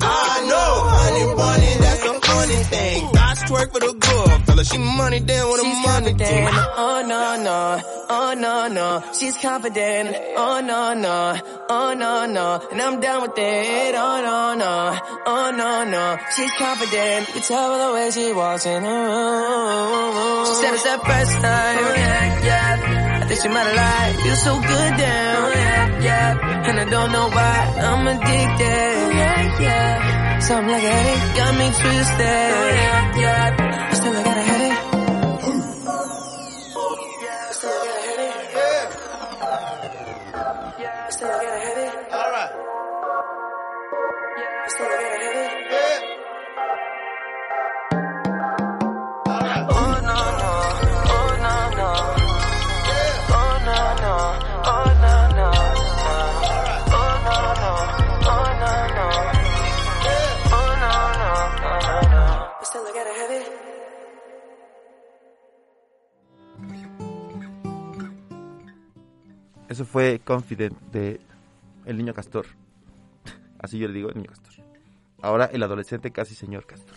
I 0.05 0.45
know, 0.47 0.73
honey 0.83 1.35
bunny, 1.35 1.73
that's 1.79 2.03
the 2.03 2.13
funny 2.27 2.63
thing. 2.67 3.17
I 3.17 3.32
twerk 3.41 3.71
for 3.71 3.79
the 3.79 3.93
good, 3.93 4.45
fella, 4.45 4.63
she 4.65 4.77
money 4.77 5.19
down 5.19 5.51
with 5.51 5.61
a 5.61 5.65
money 5.87 6.13
thing. 6.13 6.47
Oh 6.51 7.03
no 7.07 7.43
no, 7.43 7.81
oh 8.09 8.33
no 8.37 8.67
no, 8.67 9.03
she's 9.17 9.37
confident. 9.37 10.15
Oh 10.37 10.59
no 10.61 10.93
no, 10.93 11.39
oh 11.69 11.93
no 11.93 12.25
no, 12.25 12.67
and 12.71 12.81
I'm 12.81 12.99
down 12.99 13.21
with 13.23 13.37
it. 13.37 13.95
Oh 13.95 14.21
no 14.21 14.55
no, 14.55 14.97
oh 15.25 15.51
no 15.51 15.83
no, 15.89 16.17
she's 16.35 16.51
confident. 16.57 17.27
You 17.27 17.33
can 17.33 17.41
tell 17.43 17.69
by 17.71 17.87
the 17.87 17.93
way 17.93 18.11
she 18.11 18.33
walks 18.33 18.65
in 18.65 18.83
the 18.83 18.89
room. 18.89 20.45
She 20.47 20.53
said 20.61 20.73
it's 20.73 20.83
that 20.83 20.99
first 21.05 21.31
time. 21.31 21.77
Oh, 21.79 21.93
Yeah, 21.95 22.45
yeah. 22.45 23.19
I 23.23 23.25
think 23.27 23.41
she 23.41 23.47
might 23.47 23.63
have 23.63 23.75
lied. 23.75 24.15
Feel 24.23 24.35
so 24.35 24.53
good 24.59 24.91
down. 24.97 25.35
Oh, 25.43 25.51
Yeah, 25.55 26.01
yeah. 26.03 26.67
And 26.69 26.79
I 26.79 26.85
don't 26.89 27.11
know 27.11 27.27
why 27.29 27.55
I'm 27.89 28.07
addicted. 28.07 28.93
Oh, 29.03 29.09
Yeah, 29.21 29.59
yeah. 29.61 30.32
Something 30.43 30.71
like 30.73 30.83
a 30.83 30.89
headache 30.89 31.37
got 31.37 31.57
me 31.57 31.67
twisted. 31.67 32.19
Yeah, 32.19 33.17
yeah. 33.17 33.89
I 33.91 33.95
still 33.95 34.11
I 34.11 34.23
gotta 34.23 34.41
have 34.41 34.92
Eso 69.73 69.85
fue 69.85 70.21
Confident 70.23 70.79
de 70.91 71.19
El 71.87 71.97
Niño 71.97 72.13
Castor. 72.13 72.45
Así 73.57 73.79
yo 73.79 73.87
le 73.87 73.95
digo, 73.95 74.09
El 74.09 74.17
Niño 74.17 74.29
Castor. 74.29 74.53
Ahora 75.19 75.45
el 75.45 75.63
adolescente 75.63 76.11
casi 76.11 76.35
señor 76.35 76.67
Castor. 76.67 76.95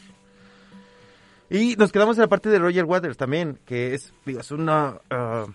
Y 1.49 1.77
nos 1.77 1.91
quedamos 1.91 2.19
en 2.19 2.21
la 2.21 2.29
parte 2.29 2.51
de 2.51 2.59
Roger 2.59 2.85
Waters 2.85 3.17
también, 3.17 3.59
que 3.65 3.95
es, 3.95 4.13
digo, 4.27 4.41
es 4.41 4.51
una... 4.51 5.01
ah, 5.09 5.47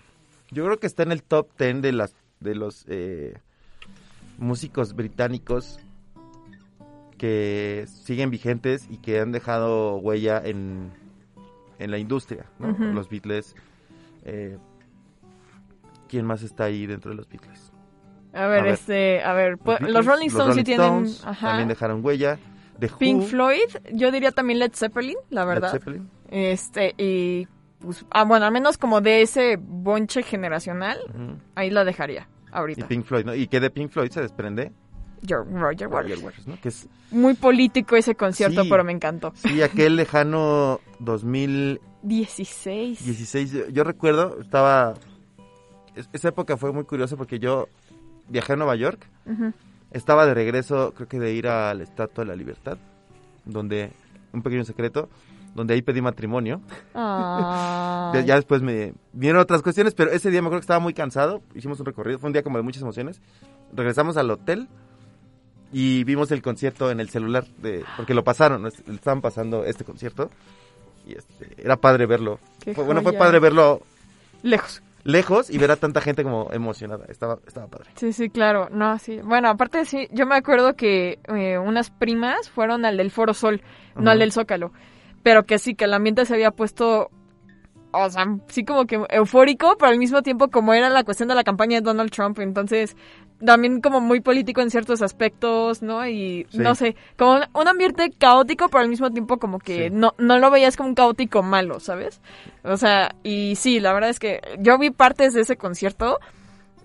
yo 0.50 0.64
creo 0.64 0.80
que 0.80 0.88
está 0.88 1.04
en 1.04 1.12
el 1.12 1.22
top 1.22 1.46
10 1.60 1.80
de, 1.80 1.92
las, 1.92 2.16
de 2.40 2.56
los 2.56 2.86
eh, 2.88 3.34
músicos 4.38 4.96
británicos 4.96 5.78
que 7.18 7.86
siguen 7.86 8.30
vigentes 8.30 8.88
y 8.90 8.96
que 8.96 9.20
han 9.20 9.30
dejado 9.30 9.98
huella 9.98 10.42
en, 10.44 10.90
en 11.78 11.92
la 11.92 11.98
industria, 11.98 12.46
¿no? 12.58 12.72
Los 12.92 13.08
Beatles. 13.08 13.54
eh, 14.24 14.58
¿Quién 16.12 16.26
más 16.26 16.42
está 16.42 16.64
ahí 16.64 16.84
dentro 16.86 17.10
de 17.10 17.16
los 17.16 17.26
Beatles? 17.26 17.72
A 18.34 18.46
ver, 18.46 18.60
A 18.60 18.62
ver. 18.64 18.72
este, 18.74 19.22
a 19.24 19.32
ver, 19.32 19.56
pues, 19.56 19.78
Beatles, 19.80 19.94
los 19.94 20.04
Rolling 20.04 20.26
Stones 20.26 20.54
sí 20.56 20.60
Rolling 20.60 20.64
tienen, 20.64 20.86
Stones 21.06 21.24
ajá. 21.26 21.46
También 21.48 21.68
dejaron 21.68 22.04
huella. 22.04 22.38
The 22.78 22.88
Pink 22.98 23.22
Who, 23.22 23.28
Floyd, 23.28 23.70
yo 23.94 24.10
diría 24.12 24.30
también 24.30 24.58
Led 24.58 24.72
Zeppelin, 24.74 25.16
la 25.30 25.46
Led 25.46 25.48
verdad. 25.48 25.70
Zeppelin. 25.72 26.10
Este, 26.28 26.94
y 26.98 27.48
pues, 27.78 28.04
ah, 28.10 28.24
bueno, 28.24 28.44
al 28.44 28.52
menos 28.52 28.76
como 28.76 29.00
de 29.00 29.22
ese 29.22 29.56
bonche 29.58 30.22
generacional, 30.22 30.98
ahí 31.54 31.70
la 31.70 31.82
dejaría 31.86 32.28
Y 32.46 32.50
ahorita. 32.52 32.86
Pink 32.88 33.06
Floyd, 33.06 33.24
¿no? 33.24 33.34
Y 33.34 33.46
que 33.46 33.58
de 33.58 33.70
Pink 33.70 33.90
Floyd 33.90 34.10
se 34.10 34.20
desprende 34.20 34.70
Roger 35.22 35.46
Waters. 35.88 35.88
Roger 35.88 36.18
Waters, 36.18 36.46
¿no? 36.46 36.60
Que 36.60 36.68
es, 36.68 36.90
Muy 37.10 37.32
político 37.32 37.96
ese 37.96 38.14
concierto, 38.16 38.64
Sí. 38.64 38.68
pero 38.68 38.84
me 38.84 38.92
encantó. 38.92 39.32
sí, 39.36 39.62
aquel 39.62 39.96
lejano 39.96 40.78
2016. 40.98 43.04
16. 43.04 43.52
Yo, 43.52 43.68
yo 43.68 43.84
recuerdo, 43.84 44.38
estaba... 44.40 44.94
es- 45.96 46.08
Esa 46.12 46.28
época 46.28 46.56
fue 46.56 46.72
muy 46.72 46.84
curiosa 46.84 47.16
porque 47.16 47.38
yo 47.38 47.68
viajé 48.28 48.52
a 48.54 48.56
Nueva 48.56 48.76
York. 48.76 49.06
Estaba 49.90 50.24
de 50.26 50.34
regreso, 50.34 50.92
creo 50.94 51.08
que 51.08 51.18
de 51.18 51.32
ir 51.34 51.48
a 51.48 51.74
la 51.74 51.82
Estatua 51.82 52.24
de 52.24 52.28
la 52.30 52.36
Libertad, 52.36 52.78
donde, 53.44 53.90
un 54.32 54.42
pequeño 54.42 54.64
secreto, 54.64 55.08
donde 55.54 55.74
ahí 55.74 55.82
pedí 55.82 56.00
matrimonio. 56.00 56.60
Ya, 58.14 58.20
ya 58.20 58.34
después 58.36 58.62
me 58.62 58.92
vinieron 59.12 59.40
otras 59.40 59.62
cuestiones, 59.62 59.94
pero 59.94 60.10
ese 60.10 60.30
día 60.30 60.40
me 60.42 60.46
acuerdo 60.48 60.60
que 60.60 60.64
estaba 60.64 60.80
muy 60.80 60.92
cansado. 60.94 61.42
Hicimos 61.54 61.78
un 61.80 61.86
recorrido, 61.86 62.18
fue 62.18 62.28
un 62.28 62.32
día 62.32 62.42
como 62.42 62.58
de 62.58 62.62
muchas 62.62 62.82
emociones. 62.82 63.20
Regresamos 63.74 64.16
al 64.18 64.30
hotel 64.30 64.68
y 65.72 66.04
vimos 66.04 66.30
el 66.30 66.42
concierto 66.42 66.90
en 66.90 67.00
el 67.00 67.08
celular, 67.08 67.46
de, 67.62 67.84
porque 67.96 68.12
lo 68.14 68.22
pasaron, 68.24 68.62
¿no? 68.62 68.68
Es- 68.68 68.82
estaban 68.86 69.20
pasando 69.22 69.64
este 69.64 69.84
concierto. 69.84 70.30
Y 71.06 71.14
este, 71.16 71.54
era 71.62 71.76
padre 71.76 72.06
verlo. 72.06 72.38
Fue- 72.74 72.84
bueno, 72.84 73.00
fue 73.02 73.12
padre 73.18 73.38
verlo 73.40 73.80
Lejos. 74.42 74.82
Lejos 75.04 75.50
y 75.50 75.58
ver 75.58 75.70
a 75.70 75.76
tanta 75.76 76.00
gente 76.00 76.22
como 76.22 76.48
emocionada. 76.52 77.04
Estaba, 77.08 77.38
estaba 77.46 77.66
padre. 77.68 77.90
Sí, 77.94 78.12
sí, 78.12 78.30
claro. 78.30 78.68
No, 78.70 78.98
sí. 78.98 79.20
Bueno, 79.22 79.48
aparte 79.48 79.84
sí, 79.84 80.08
yo 80.12 80.26
me 80.26 80.36
acuerdo 80.36 80.74
que 80.74 81.18
eh, 81.28 81.58
unas 81.58 81.90
primas 81.90 82.50
fueron 82.50 82.84
al 82.84 82.96
del 82.96 83.10
Foro 83.10 83.34
Sol, 83.34 83.62
no 83.96 84.10
al 84.10 84.18
del 84.18 84.32
Zócalo. 84.32 84.72
Pero 85.22 85.44
que 85.44 85.58
sí, 85.58 85.74
que 85.74 85.84
el 85.84 85.94
ambiente 85.94 86.24
se 86.24 86.34
había 86.34 86.50
puesto, 86.50 87.10
o 87.92 88.10
sea, 88.10 88.24
sí 88.48 88.64
como 88.64 88.86
que 88.86 89.00
eufórico, 89.08 89.76
pero 89.78 89.90
al 89.90 89.98
mismo 89.98 90.22
tiempo 90.22 90.48
como 90.48 90.74
era 90.74 90.90
la 90.90 91.04
cuestión 91.04 91.28
de 91.28 91.34
la 91.34 91.44
campaña 91.44 91.78
de 91.78 91.84
Donald 91.84 92.10
Trump. 92.10 92.38
Entonces, 92.40 92.96
también 93.44 93.80
como 93.80 94.00
muy 94.00 94.20
político 94.20 94.60
en 94.60 94.70
ciertos 94.70 95.02
aspectos, 95.02 95.82
¿no? 95.82 96.06
Y 96.06 96.46
Sí. 96.50 96.58
no 96.58 96.74
sé, 96.74 96.96
como 97.16 97.40
un, 97.54 97.68
ambiente 97.68 98.10
caótico, 98.16 98.68
pero 98.68 98.82
al 98.82 98.88
mismo 98.88 99.10
tiempo 99.10 99.38
como 99.38 99.58
que 99.58 99.90
no, 99.90 100.14
no 100.18 100.38
lo 100.38 100.50
veías 100.50 100.76
como 100.76 100.90
un 100.90 100.94
caótico 100.94 101.42
malo, 101.42 101.80
¿sabes? 101.80 102.20
O 102.64 102.76
sea, 102.76 103.14
y 103.22 103.54
sí, 103.56 103.80
la 103.80 103.92
verdad 103.92 104.10
es 104.10 104.18
que 104.18 104.40
yo 104.58 104.78
vi 104.78 104.90
partes 104.90 105.34
de 105.34 105.40
ese 105.42 105.56
concierto 105.56 106.18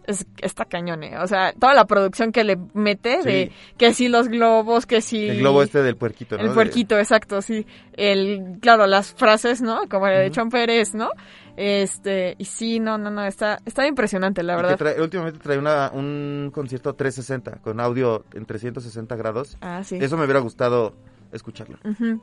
es, 0.08 0.26
está 0.41 0.64
cañón, 0.66 1.03
¿eh? 1.03 1.18
O 1.20 1.28
sea, 1.28 1.53
toda 1.53 1.74
la 1.74 1.86
producción 1.86 2.32
que 2.32 2.45
le 2.45 2.58
mete 2.74 3.22
de 3.22 3.51
que 3.78 3.93
si 3.93 4.08
los 4.08 4.30
globos, 4.30 4.86
que 4.86 5.01
si... 5.01 5.28
El 5.28 5.39
globo 5.39 5.62
este 5.62 5.84
del 5.84 5.97
puerquito, 5.97 6.38
¿no? 6.38 6.43
El 6.43 6.49
De- 6.49 6.55
puerquito, 6.55 6.97
exacto, 6.97 7.41
sí. 7.41 7.68
El, 7.93 8.58
claro, 8.62 8.88
las 8.88 9.14
frases, 9.14 9.62
¿no? 9.62 9.82
Como 9.89 10.08
la 10.08 10.20
de 10.20 10.28
Ujú. 10.28 10.36
Chon 10.36 10.49
Pérez, 10.49 10.95
¿no? 10.95 11.10
Este, 11.58 12.36
y 12.38 12.45
sí, 12.45 12.80
no, 12.80 12.97
no, 12.99 13.10
no, 13.10 13.26
está, 13.26 13.60
está 13.66 13.88
impresionante, 13.88 14.43
la 14.43 14.55
verdad. 14.55 14.78
trae- 14.78 15.01
últimamente 15.01 15.39
trae 15.39 15.58
una, 15.58 15.89
un 15.91 16.51
concierto 16.53 16.93
360 16.93 17.62
con 17.64 17.80
audio 17.80 18.24
en 18.34 18.45
360 18.45 19.16
grados. 19.16 19.58
Ah, 19.62 19.84
sí. 19.84 19.97
Eso 19.99 20.16
me 20.18 20.26
hubiera 20.26 20.39
gustado 20.39 20.93
escucharlo. 21.34 21.78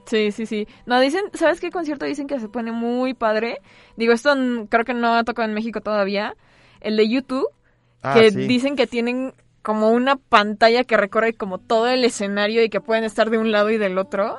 Sí, 0.06 0.30
sí, 0.32 0.46
sí. 0.46 0.68
No, 0.86 1.00
dicen, 1.00 1.24
¿sabes 1.34 1.60
qué 1.60 1.70
concierto 1.70 2.06
dicen 2.06 2.26
que 2.28 2.38
se 2.38 2.48
pone 2.48 2.70
muy 2.72 3.12
padre? 3.12 3.58
Digo, 3.96 4.12
esto 4.12 4.34
creo 4.68 4.84
que 4.84 4.94
no 4.94 5.14
ha 5.14 5.24
tocado 5.24 5.48
en 5.48 5.54
México 5.54 5.80
todavía. 5.80 6.36
El 6.80 6.96
de 6.96 7.08
YouTube, 7.08 7.48
Ah, 8.02 8.14
que 8.14 8.30
sí. 8.30 8.46
dicen 8.46 8.76
que 8.76 8.86
tienen 8.86 9.34
como 9.62 9.90
una 9.90 10.16
pantalla 10.16 10.84
que 10.84 10.96
recorre 10.96 11.32
como 11.34 11.58
todo 11.58 11.88
el 11.88 12.04
escenario 12.04 12.62
y 12.62 12.68
que 12.68 12.80
pueden 12.80 13.02
estar 13.04 13.30
de 13.30 13.38
un 13.38 13.50
lado 13.50 13.70
y 13.70 13.78
del 13.78 13.98
otro. 13.98 14.38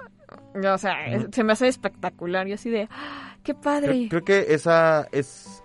O 0.56 0.78
sea, 0.78 1.08
es- 1.08 1.28
se 1.32 1.44
me 1.44 1.52
hace 1.54 1.68
espectacular 1.68 2.48
y 2.48 2.54
así 2.54 2.70
de, 2.70 2.88
¡ah, 2.92 3.35
¡qué 3.46 3.54
padre! 3.56 4.08
Creo, 4.10 4.10
creo 4.10 4.24
que 4.26 4.54
esa 4.54 5.08
es... 5.14 5.62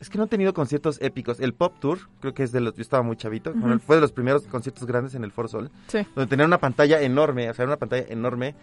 Es 0.00 0.08
que 0.08 0.16
no 0.16 0.24
he 0.24 0.28
tenido 0.28 0.54
conciertos 0.54 0.98
épicos. 1.02 1.40
El 1.40 1.52
Pop 1.52 1.74
Tour, 1.78 1.98
creo 2.20 2.32
que 2.32 2.42
es 2.42 2.52
de 2.52 2.60
los... 2.62 2.74
Yo 2.74 2.80
estaba 2.80 3.02
muy 3.02 3.16
chavito. 3.16 3.52
Bueno, 3.54 3.78
fue 3.80 3.96
de 3.96 4.00
los 4.00 4.12
primeros 4.12 4.44
conciertos 4.46 4.86
grandes 4.86 5.14
en 5.14 5.24
el 5.24 5.30
Foro 5.30 5.46
Sol. 5.46 5.70
Sí. 5.88 5.98
Donde 6.14 6.26
tenían 6.30 6.46
una 6.48 6.56
pantalla 6.56 7.02
enorme. 7.02 7.50
O 7.50 7.52
sea, 7.54 7.64
era 7.64 7.72
una 7.72 7.78
pantalla 7.78 8.06
enorme. 8.08 8.54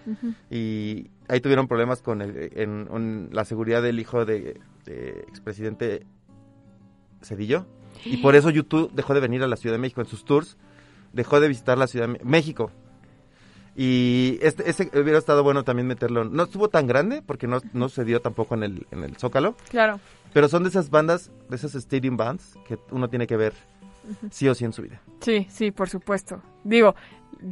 Y 0.49 1.11
ahí 1.28 1.39
tuvieron 1.39 1.67
problemas 1.67 2.01
con 2.01 2.23
el- 2.23 2.51
en, 2.55 2.88
en 2.91 3.30
la 3.32 3.45
seguridad 3.45 3.84
del 3.84 3.99
hijo 3.99 4.25
de, 4.25 4.59
de 4.86 5.25
expresidente 5.28 6.07
Cedillo. 7.21 7.67
Y 8.03 8.17
por 8.17 8.36
eso 8.36 8.49
YouTube 8.49 8.91
dejó 8.93 9.13
de 9.13 9.19
venir 9.19 9.43
a 9.43 9.47
la 9.47 9.57
Ciudad 9.57 9.75
de 9.75 9.80
México 9.80 10.01
en 10.01 10.07
sus 10.07 10.25
tours. 10.25 10.57
Dejó 11.13 11.39
de 11.39 11.49
visitar 11.49 11.78
la 11.78 11.86
Ciudad 11.86 12.07
de 12.09 12.19
México. 12.23 12.71
Y 13.80 14.39
este, 14.41 14.67
este 14.67 14.89
hubiera 14.99 15.19
estado 15.19 15.43
bueno 15.43 15.63
también 15.63 15.86
meterlo. 15.86 16.25
No 16.25 16.43
estuvo 16.43 16.67
tan 16.67 16.88
grande 16.88 17.21
porque 17.21 17.45
no, 17.45 17.59
no 17.73 17.89
se 17.89 18.03
dio 18.03 18.21
tampoco 18.21 18.55
en 18.55 18.63
el, 18.63 18.88
en 18.89 19.03
el 19.03 19.15
Zócalo. 19.17 19.55
Claro. 19.69 19.99
Pero 20.34 20.49
son 20.49 20.63
de 20.63 20.69
esas 20.69 20.89
bandas, 20.89 21.30
de 21.47 21.55
esas 21.55 21.75
stadium 21.75 22.17
bands 22.17 22.57
que 22.67 22.80
uno 22.89 23.07
tiene 23.07 23.28
que 23.28 23.38
ver 23.38 23.53
sí 24.32 24.47
o 24.49 24.55
sí 24.55 24.65
en 24.65 24.73
su 24.73 24.82
vida. 24.82 24.99
Sí, 25.21 25.45
sí, 25.49 25.69
por 25.69 25.89
supuesto. 25.89 26.41
Digo, 26.63 26.95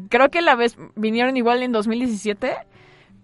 creo 0.09 0.29
que 0.29 0.41
la 0.41 0.55
vez 0.55 0.77
vinieron 0.95 1.37
igual 1.37 1.61
en 1.61 1.71
2017, 1.71 2.55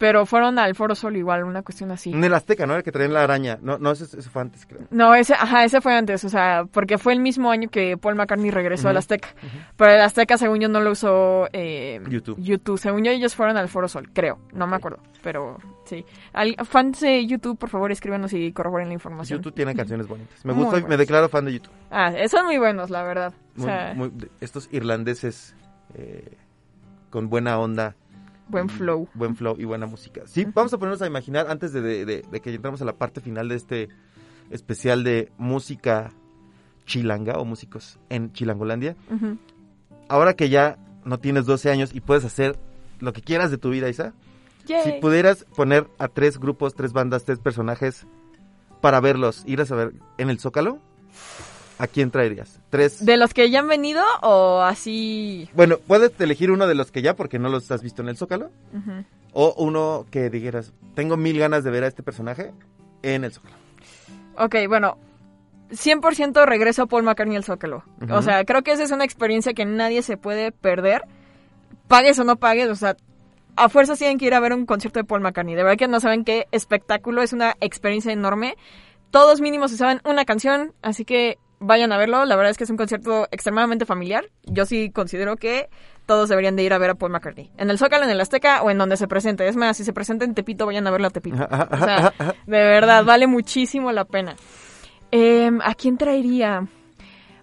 pero 0.02 0.26
fueron 0.26 0.58
al 0.58 0.74
Foro 0.74 0.96
Sol 0.96 1.16
igual, 1.16 1.44
una 1.44 1.62
cuestión 1.62 1.92
así. 1.92 2.12
En 2.12 2.24
el 2.24 2.34
Azteca, 2.34 2.66
¿no? 2.66 2.76
El 2.76 2.82
que 2.82 2.92
traían 2.92 3.14
la 3.14 3.22
araña. 3.22 3.60
No, 3.62 3.78
no 3.78 3.92
ese, 3.92 4.06
ese 4.06 4.32
fue 4.32 4.42
antes, 4.42 4.66
creo. 4.66 4.82
No, 4.90 5.14
ese, 5.14 5.36
ajá, 5.36 5.64
ese 5.64 5.80
fue 5.80 5.94
antes, 5.96 6.24
o 6.26 6.30
sea, 6.30 6.66
porque 6.72 6.98
fue 6.98 7.14
el 7.14 7.20
mismo 7.20 7.52
año 7.52 7.70
que 7.70 7.98
Paul 7.98 8.16
McCartney 8.16 8.50
regresó 8.50 8.90
al 8.90 8.98
Azteca. 8.98 9.28
Pero 9.78 9.92
el 9.92 10.02
Azteca, 10.02 10.40
según 10.40 10.60
yo, 10.60 10.70
no 10.70 10.80
lo 10.80 10.90
usó 10.90 11.48
eh, 11.54 12.02
YouTube. 12.10 12.36
YouTube. 12.42 12.80
Según 12.80 13.04
yo, 13.04 13.12
ellos 13.12 13.36
fueron 13.36 13.58
al 13.58 13.70
Foro 13.70 13.88
Sol, 13.88 14.10
creo. 14.12 14.40
No 14.54 14.66
me 14.66 14.76
acuerdo, 14.76 14.98
pero 15.22 15.60
sí. 15.86 16.04
Al, 16.34 16.56
fans 16.66 17.02
de 17.02 17.28
YouTube, 17.28 17.60
por 17.60 17.70
favor, 17.70 17.92
escríbanos 17.92 18.34
y 18.34 18.52
corroboren 18.54 18.88
la 18.88 18.96
información. 18.96 19.38
YouTube 19.38 19.54
tiene 19.54 19.76
canciones 19.76 20.08
bonitas. 20.08 20.44
Me 20.44 20.54
gusta, 20.54 20.80
me 20.88 20.98
declaro 20.98 21.30
fan 21.30 21.46
de 21.46 21.54
YouTube. 21.54 21.74
Ah, 21.92 22.12
son 22.28 22.48
muy 22.48 22.58
buenos, 22.58 22.90
la 22.90 23.04
verdad. 23.04 23.36
O 23.56 23.60
Muy- 23.60 23.66
sea, 23.68 23.94
muy- 23.96 24.12
estos 24.40 24.68
irlandeses 24.72 25.54
eh, 25.94 26.38
con 27.12 27.30
buena 27.30 27.60
onda. 27.60 27.94
Buen 28.52 28.66
y 28.68 28.70
flow. 28.70 29.08
Buen 29.14 29.36
flow 29.36 29.56
y 29.60 29.66
buena 29.66 29.86
música. 29.88 30.22
Sí, 30.26 30.46
vamos 30.54 30.74
a 30.74 30.78
ponernos 30.78 31.02
a 31.02 31.08
imaginar 31.08 31.48
antes 31.50 31.74
de, 31.74 31.82
de- 31.82 32.06
de- 32.06 32.26
de 32.30 32.40
que 32.42 32.54
entramos 32.54 32.82
a 32.82 32.86
la 32.86 32.94
parte 32.94 33.22
final 33.22 33.50
de 33.50 33.56
este 33.56 33.90
especial 34.50 35.04
de 35.04 35.32
música 35.38 36.12
chilanga 36.86 37.40
o 37.40 37.46
músicos 37.46 38.00
en 38.10 38.32
Chilangolandia. 38.34 38.96
Ahora 40.10 40.34
que 40.36 40.50
ya 40.50 40.78
no 41.06 41.20
tienes 41.20 41.46
12 41.46 41.72
años 41.72 41.92
y 41.94 42.02
puedes 42.02 42.26
hacer 42.26 42.58
lo 43.00 43.14
que 43.14 43.22
quieras 43.22 43.50
de 43.50 43.58
tu 43.58 43.70
vida, 43.70 43.90
Isa, 43.90 44.14
Yay. 44.68 44.84
si 44.84 44.92
pudieras 45.00 45.46
poner 45.56 45.88
a 45.98 46.08
tres 46.08 46.38
grupos, 46.38 46.76
tres 46.76 46.94
bandas, 46.94 47.24
tres 47.24 47.40
personajes 47.40 48.06
para 48.82 49.00
verlos, 49.00 49.44
ir 49.48 49.62
a 49.62 49.66
saber 49.66 49.94
en 50.18 50.30
el 50.30 50.40
Zócalo, 50.40 50.80
¿a 51.82 51.88
quién 51.88 52.12
traerías? 52.12 52.60
Tres. 52.70 53.04
¿De 53.04 53.18
los 53.18 53.34
que 53.34 53.50
ya 53.50 53.60
han 53.60 53.68
venido 53.68 54.04
o 54.22 54.62
así? 54.62 55.50
Bueno, 55.56 55.80
puedes 55.80 56.12
elegir 56.22 56.52
uno 56.52 56.68
de 56.68 56.76
los 56.76 56.92
que 56.92 57.02
ya, 57.02 57.16
porque 57.16 57.40
no 57.40 57.50
los 57.50 57.72
has 57.72 57.82
visto 57.82 58.04
en 58.04 58.10
el 58.10 58.18
Zócalo, 58.18 58.52
o 59.34 59.56
uno 59.58 60.06
que 60.12 60.30
dijeras, 60.30 60.74
tengo 60.94 61.18
mil 61.18 61.40
ganas 61.40 61.64
de 61.64 61.72
ver 61.72 61.84
a 61.84 61.88
este 61.88 62.04
personaje 62.04 62.52
en 63.02 63.24
el 63.24 63.34
Zócalo. 63.34 63.56
Ok, 64.38 64.56
bueno, 64.68 65.00
100% 65.72 66.46
regreso 66.46 66.84
a 66.84 66.86
Paul 66.86 67.02
McCartney 67.02 67.36
al 67.36 67.44
Zócalo. 67.44 67.84
O 68.12 68.22
sea, 68.22 68.46
creo 68.46 68.62
que 68.62 68.74
esa 68.74 68.84
es 68.84 68.92
una 68.92 69.04
experiencia 69.04 69.54
que 69.54 69.66
nadie 69.66 70.04
se 70.04 70.18
puede 70.18 70.52
perder. 70.52 71.02
Pagues 71.88 72.20
o 72.20 72.24
no 72.24 72.36
pagues, 72.36 72.70
o 72.70 72.76
sea, 72.76 72.96
a 73.56 73.70
fuerza 73.70 73.96
tienen 73.96 74.20
que 74.20 74.26
ir 74.26 74.36
a 74.36 74.40
ver 74.40 74.54
un 74.54 74.68
concierto 74.68 75.00
de 75.00 75.04
Paul 75.04 75.22
McCartney. 75.22 75.56
De 75.56 75.64
verdad 75.64 75.80
que 75.80 75.88
no 75.88 76.00
saben 76.00 76.26
qué 76.26 76.46
espectáculo, 76.52 77.24
es 77.24 77.34
una 77.34 77.58
experiencia 77.60 78.14
enorme. 78.14 78.56
Todos 79.10 79.42
mínimos 79.42 79.72
se 79.72 79.78
saben 79.78 80.00
una 80.06 80.26
canción, 80.26 80.74
así 80.84 81.06
que 81.06 81.40
vayan 81.62 81.94
a 81.94 81.98
verlo. 81.98 82.26
La 82.26 82.36
verdad 82.36 82.52
es 82.52 82.58
que 82.58 82.66
es 82.66 82.70
un 82.70 82.78
concierto 82.78 83.28
extremadamente 83.32 83.86
familiar. 83.86 84.26
Yo 84.44 84.66
sí 84.66 84.92
considero 84.92 85.38
que 85.38 85.70
todos 86.06 86.28
deberían 86.28 86.56
de 86.58 86.64
ir 86.64 86.74
a 86.74 86.78
ver 86.78 86.90
a 86.90 86.96
Paul 86.96 87.12
McCartney. 87.12 87.52
En 87.58 87.70
el 87.70 87.78
Zócalo, 87.78 88.04
en 88.04 88.10
el 88.10 88.20
Azteca 88.20 88.62
o 88.64 88.70
en 88.70 88.78
donde 88.78 88.98
se 88.98 89.08
presente. 89.08 89.48
Es 89.48 89.56
más, 89.56 89.78
si 89.78 89.86
se 89.86 89.94
presenta 89.94 90.26
en 90.26 90.34
Tepito, 90.34 90.66
vayan 90.66 90.86
a 90.88 90.92
verlo 90.92 91.08
a 91.08 91.12
Tepito. 91.12 91.38
O 91.72 91.78
sea, 91.78 92.14
de 92.20 92.58
verdad, 92.58 93.06
vale 93.06 93.28
muchísimo 93.28 93.92
la 93.92 94.04
pena. 94.06 94.36
Em, 95.12 95.62
¿A 95.62 95.74
quién 95.76 95.98
traería? 95.98 96.68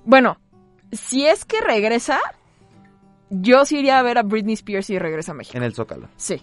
Bueno, 0.04 0.38
si 0.92 1.26
es 1.26 1.44
que 1.44 1.60
regresa, 1.60 2.18
yo 3.30 3.64
sí 3.64 3.78
iría 3.78 3.98
a 3.98 4.02
ver 4.02 4.18
a 4.18 4.22
Britney 4.22 4.54
Spears 4.54 4.90
y 4.90 4.98
regresa 4.98 5.32
a 5.32 5.34
México. 5.34 5.56
En 5.56 5.62
el 5.62 5.74
Zócalo. 5.74 6.08
Sí. 6.16 6.42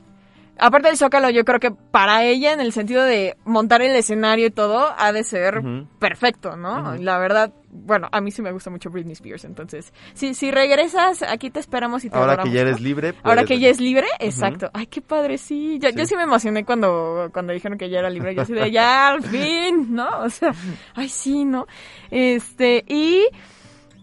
Aparte 0.58 0.88
del 0.88 0.97
Zócalo, 0.97 1.30
yo 1.30 1.43
creo 1.45 1.60
que 1.60 1.72
para 1.72 2.24
ella, 2.24 2.53
en 2.53 2.60
el 2.60 2.72
sentido 2.72 3.03
de 3.03 3.38
montar 3.45 3.82
el 3.82 3.95
escenario 3.95 4.47
y 4.47 4.51
todo, 4.51 4.93
ha 4.97 5.12
de 5.12 5.24
ser 5.24 5.62
perfecto, 5.99 6.56
¿no? 6.56 6.95
La 6.95 7.18
verdad, 7.18 7.53
bueno, 7.70 8.08
a 8.12 8.22
mí 8.22 8.32
sí 8.32 8.41
me 8.41 8.51
gusta 8.51 8.70
mucho 8.70 8.89
Britney 8.89 9.14
Spears, 9.14 9.45
entonces, 9.45 9.93
si, 10.14 10.34
si 10.34 10.51
regresas, 10.51 11.24
aquí 11.24 11.49
te 11.49 11.60
esperamos 11.60 12.06
y 12.06 12.10
te 12.10 12.18
Ahora 12.18 12.38
que 12.38 12.49
ya 12.49 12.64
¿no? 12.64 12.70
eres 12.70 12.82
libre. 12.82 13.14
Ahora 13.24 13.43
que 13.43 13.60
ya 13.60 13.70
es 13.70 13.80
libre, 13.80 14.08
exacto. 14.20 14.70
Ay, 14.74 14.88
qué 14.88 15.01
padre, 15.01 15.38
sí. 15.38 15.78
Yo 15.82 15.89
sí. 15.89 15.95
yo 15.95 16.03
Sí. 16.03 16.10
sí 16.10 16.16
me 16.16 16.24
emocioné 16.24 16.64
cuando, 16.66 17.30
cuando 17.34 17.53
dijeron 17.53 17.78
que 17.78 17.89
ya 17.89 17.99
era 17.99 18.10
libre. 18.10 18.34
Yo 18.36 18.43
así 18.43 18.53
de, 18.53 18.72
ya, 18.72 19.10
al 19.10 19.24
fin, 19.24 19.93
¿no? 19.93 20.08
O 20.22 20.30
sea, 20.30 20.53
ay, 20.93 21.10
sí, 21.10 21.45
¿no? 21.45 21.68
Este, 22.12 22.84
y 22.88 23.26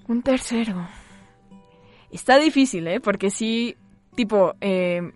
un 0.09 0.23
tercero. 0.23 0.89
Está 2.11 2.39
difícil, 2.39 2.87
¿eh? 2.89 3.01
Porque 3.01 3.31
sí, 3.31 3.75
tipo, 4.15 4.55
eh, 4.61 5.13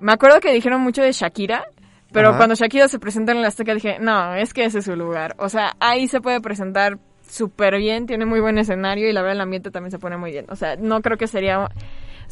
me 0.00 0.12
acuerdo 0.12 0.40
que 0.40 0.52
dijeron 0.52 0.80
mucho 0.80 1.02
de 1.02 1.12
Shakira, 1.12 1.64
pero 2.12 2.30
Ajá. 2.30 2.38
cuando 2.38 2.54
Shakira 2.54 2.88
se 2.88 2.98
presenta 2.98 3.32
en 3.32 3.42
la 3.42 3.48
Azteca 3.48 3.74
dije, 3.74 3.98
no, 4.00 4.34
es 4.34 4.52
que 4.52 4.64
ese 4.64 4.80
es 4.80 4.84
su 4.84 4.96
lugar. 4.96 5.34
O 5.38 5.48
sea, 5.48 5.76
ahí 5.78 6.08
se 6.08 6.20
puede 6.20 6.40
presentar 6.40 6.98
súper 7.22 7.76
bien, 7.78 8.06
tiene 8.06 8.26
muy 8.26 8.40
buen 8.40 8.58
escenario 8.58 9.08
y 9.08 9.12
la 9.12 9.20
verdad 9.22 9.36
el 9.36 9.40
ambiente 9.42 9.70
también 9.70 9.92
se 9.92 9.98
pone 9.98 10.16
muy 10.16 10.32
bien. 10.32 10.46
O 10.48 10.56
sea, 10.56 10.76
no 10.76 11.00
creo 11.02 11.16
que 11.16 11.26
sería... 11.28 11.60
O 11.60 11.68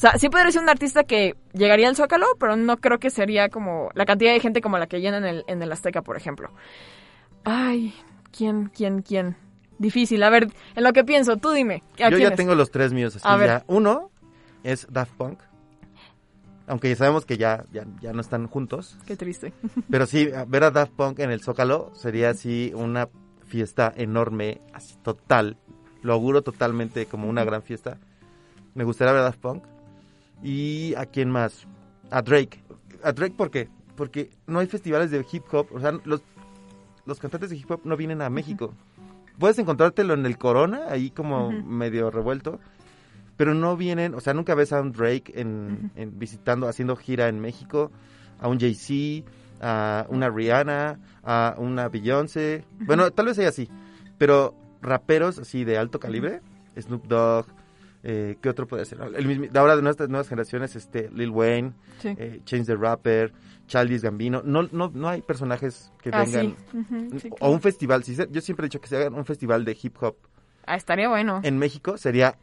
sea, 0.00 0.12
sí 0.18 0.28
podría 0.28 0.50
ser 0.52 0.62
un 0.62 0.68
artista 0.68 1.04
que 1.04 1.34
llegaría 1.52 1.88
al 1.88 1.96
Zócalo, 1.96 2.26
pero 2.38 2.56
no 2.56 2.76
creo 2.76 2.98
que 2.98 3.10
sería 3.10 3.48
como 3.48 3.90
la 3.94 4.04
cantidad 4.06 4.32
de 4.32 4.40
gente 4.40 4.60
como 4.60 4.78
la 4.78 4.86
que 4.86 5.00
llena 5.00 5.18
en 5.18 5.24
el, 5.24 5.44
en 5.48 5.62
el 5.62 5.72
Azteca, 5.72 6.02
por 6.02 6.16
ejemplo. 6.16 6.50
Ay, 7.44 7.94
¿quién, 8.36 8.70
quién, 8.74 9.02
quién? 9.02 9.36
Difícil. 9.78 10.22
A 10.22 10.30
ver, 10.30 10.48
en 10.74 10.84
lo 10.84 10.92
que 10.92 11.04
pienso, 11.04 11.36
tú 11.36 11.50
dime. 11.50 11.82
¿a 11.94 12.10
Yo 12.10 12.16
quién 12.16 12.20
ya 12.20 12.28
es? 12.28 12.36
tengo 12.36 12.54
los 12.54 12.70
tres 12.70 12.92
míos 12.92 13.14
así 13.16 13.24
A 13.26 13.36
ver. 13.36 13.62
Uno 13.66 14.10
es 14.64 14.86
Daft 14.90 15.12
Punk. 15.12 15.40
Aunque 16.68 16.88
ya 16.90 16.96
sabemos 16.96 17.24
que 17.24 17.38
ya, 17.38 17.64
ya, 17.72 17.86
ya 18.00 18.12
no 18.12 18.20
están 18.20 18.46
juntos. 18.46 18.96
Qué 19.06 19.16
triste. 19.16 19.52
Pero 19.90 20.06
sí, 20.06 20.28
ver 20.46 20.64
a 20.64 20.70
Daft 20.70 20.92
Punk 20.92 21.18
en 21.20 21.30
el 21.30 21.40
Zócalo 21.40 21.90
sería 21.94 22.30
así 22.30 22.72
una 22.74 23.08
fiesta 23.46 23.92
enorme, 23.96 24.60
así 24.74 24.94
total. 25.02 25.56
Lo 26.02 26.12
auguro 26.12 26.42
totalmente 26.42 27.06
como 27.06 27.28
una 27.28 27.44
gran 27.44 27.62
fiesta. 27.62 27.98
Me 28.74 28.84
gustaría 28.84 29.12
ver 29.12 29.22
a 29.22 29.24
Daft 29.24 29.40
Punk. 29.40 29.64
¿Y 30.42 30.94
a 30.96 31.06
quién 31.06 31.30
más? 31.30 31.66
A 32.10 32.22
Drake. 32.22 32.62
¿A 33.02 33.12
Drake 33.12 33.34
por 33.36 33.50
qué? 33.50 33.68
Porque 33.96 34.30
no 34.46 34.58
hay 34.60 34.66
festivales 34.66 35.10
de 35.10 35.24
hip 35.32 35.44
hop. 35.52 35.66
O 35.72 35.80
sea, 35.80 35.92
los, 36.04 36.22
los 37.06 37.18
cantantes 37.18 37.50
de 37.50 37.56
hip 37.56 37.70
hop 37.70 37.80
no 37.84 37.96
vienen 37.96 38.22
a 38.22 38.30
México. 38.30 38.74
Puedes 39.38 39.58
encontrártelo 39.58 40.14
en 40.14 40.26
el 40.26 40.36
Corona, 40.36 40.82
ahí 40.90 41.10
como 41.10 41.48
Ujú. 41.48 41.62
medio 41.64 42.10
revuelto. 42.10 42.60
Pero 43.38 43.54
no 43.54 43.74
vienen, 43.76 44.14
o 44.14 44.20
sea, 44.20 44.34
nunca 44.34 44.54
ves 44.54 44.72
a 44.74 44.82
un 44.82 44.92
Drake 44.92 45.32
en, 45.34 45.90
en 45.96 46.18
visitando, 46.18 46.68
haciendo 46.68 46.94
gira 46.96 47.28
en 47.28 47.40
México, 47.40 47.90
a 48.40 48.48
un 48.48 48.58
Jay-Z, 48.60 49.26
a 49.62 50.06
una 50.10 50.28
Rihanna, 50.28 50.98
a 51.24 51.54
una 51.56 51.88
Beyoncé. 51.88 52.64
Bueno, 52.80 53.10
tal 53.12 53.26
vez 53.26 53.36
sea 53.36 53.48
así, 53.48 53.70
pero 54.18 54.54
raperos 54.82 55.38
así 55.38 55.64
de 55.64 55.78
alto 55.78 55.98
calibre, 55.98 56.40
Snoop 56.78 57.06
Dogg, 57.06 57.46
eh, 58.02 58.36
¿qué 58.42 58.48
otro 58.48 58.66
puede 58.66 58.84
ser? 58.84 58.98
El 59.16 59.26
mismo, 59.26 59.46
de 59.50 59.58
ahora 59.58 59.74
de 59.76 59.82
nuestras 59.82 60.08
nuevas 60.08 60.28
generaciones, 60.28 60.76
este, 60.76 61.08
Lil 61.12 61.30
Wayne, 61.30 61.72
Sí. 62.00 62.14
eh, 62.18 62.40
Change 62.44 62.66
the 62.66 62.76
Rapper, 62.76 63.32
Childish 63.66 64.02
Gambino. 64.02 64.42
No, 64.44 64.62
no, 64.72 64.90
no 64.94 65.08
hay 65.08 65.22
personajes 65.22 65.92
que 66.02 66.10
Ah, 66.12 66.24
vengan. 66.24 66.56
sí. 67.12 67.18
Sí, 67.20 67.30
o 67.40 67.50
un 67.50 67.60
festival, 67.60 68.02
si 68.04 68.14
se- 68.14 68.28
yo 68.30 68.40
siempre 68.40 68.66
he 68.66 68.68
dicho 68.68 68.80
que 68.80 68.88
se 68.88 68.96
hagan 68.96 69.14
un 69.14 69.24
festival 69.24 69.64
de 69.64 69.76
hip 69.80 69.96
hop 70.00 70.16
Ah, 70.66 70.76
estaría 70.76 71.08
bueno. 71.08 71.40
en 71.42 71.56
México, 71.58 71.96
sería, 71.98 72.36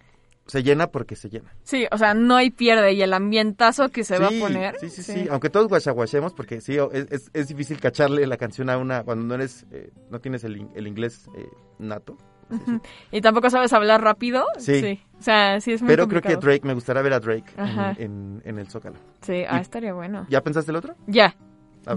se 0.46 0.62
llena 0.64 0.88
porque 0.88 1.16
se 1.16 1.30
llena. 1.30 1.54
Sí, 1.64 1.88
o 1.92 1.98
sea, 1.98 2.14
no 2.14 2.36
hay 2.36 2.50
pierde 2.52 2.94
y 2.94 3.02
el 3.02 3.14
ambientazo 3.14 3.90
que 3.90 4.04
se 4.04 4.20
va 4.20 4.28
a 4.28 4.32
poner. 4.40 4.76
Sí, 4.80 4.90
sí, 4.90 5.02
sí, 5.04 5.28
Aunque 5.32 5.50
todos 5.50 5.68
guachaguachemos, 5.68 6.34
porque 6.34 6.62
sí, 6.62 6.78
es, 6.94 7.08
es, 7.12 7.32
es 7.34 7.48
difícil 7.48 7.80
cacharle 7.80 8.26
la 8.28 8.38
canción 8.38 8.70
a 8.70 8.78
una 8.78 9.04
cuando 9.04 9.26
no 9.26 9.36
eres, 9.36 9.66
eh, 9.72 9.92
no 10.10 10.20
tienes 10.20 10.44
el, 10.44 10.68
el 10.76 10.88
inglés 10.88 11.28
eh, 11.36 11.48
nato. 11.80 12.18
Y 13.12 13.22
tampoco 13.22 13.50
sabes 13.50 13.74
hablar 13.74 14.04
rápido. 14.04 14.46
Sí. 14.60 15.02
O 15.20 15.22
sea, 15.24 15.60
sí 15.62 15.74
es 15.74 15.82
muy 15.82 15.90
Pero 15.90 16.08
creo 16.08 16.22
que. 16.22 16.36
Drake, 16.36 16.62
me 16.64 16.76
gustaría 16.76 17.02
ver 17.02 17.14
a 17.14 17.20
Drake 17.20 17.52
en, 17.58 17.80
en- 18.04 18.42
en 18.46 18.60
el 18.60 18.68
Zócalo. 18.70 18.98
Sí, 19.24 19.44
ah, 19.50 19.58
Y- 19.58 19.62
estaría 19.62 19.94
bueno. 19.96 20.28
¿Ya 20.30 20.42
pensaste 20.42 20.70
el 20.70 20.78
otro? 20.78 20.96
Ya. 21.08 21.36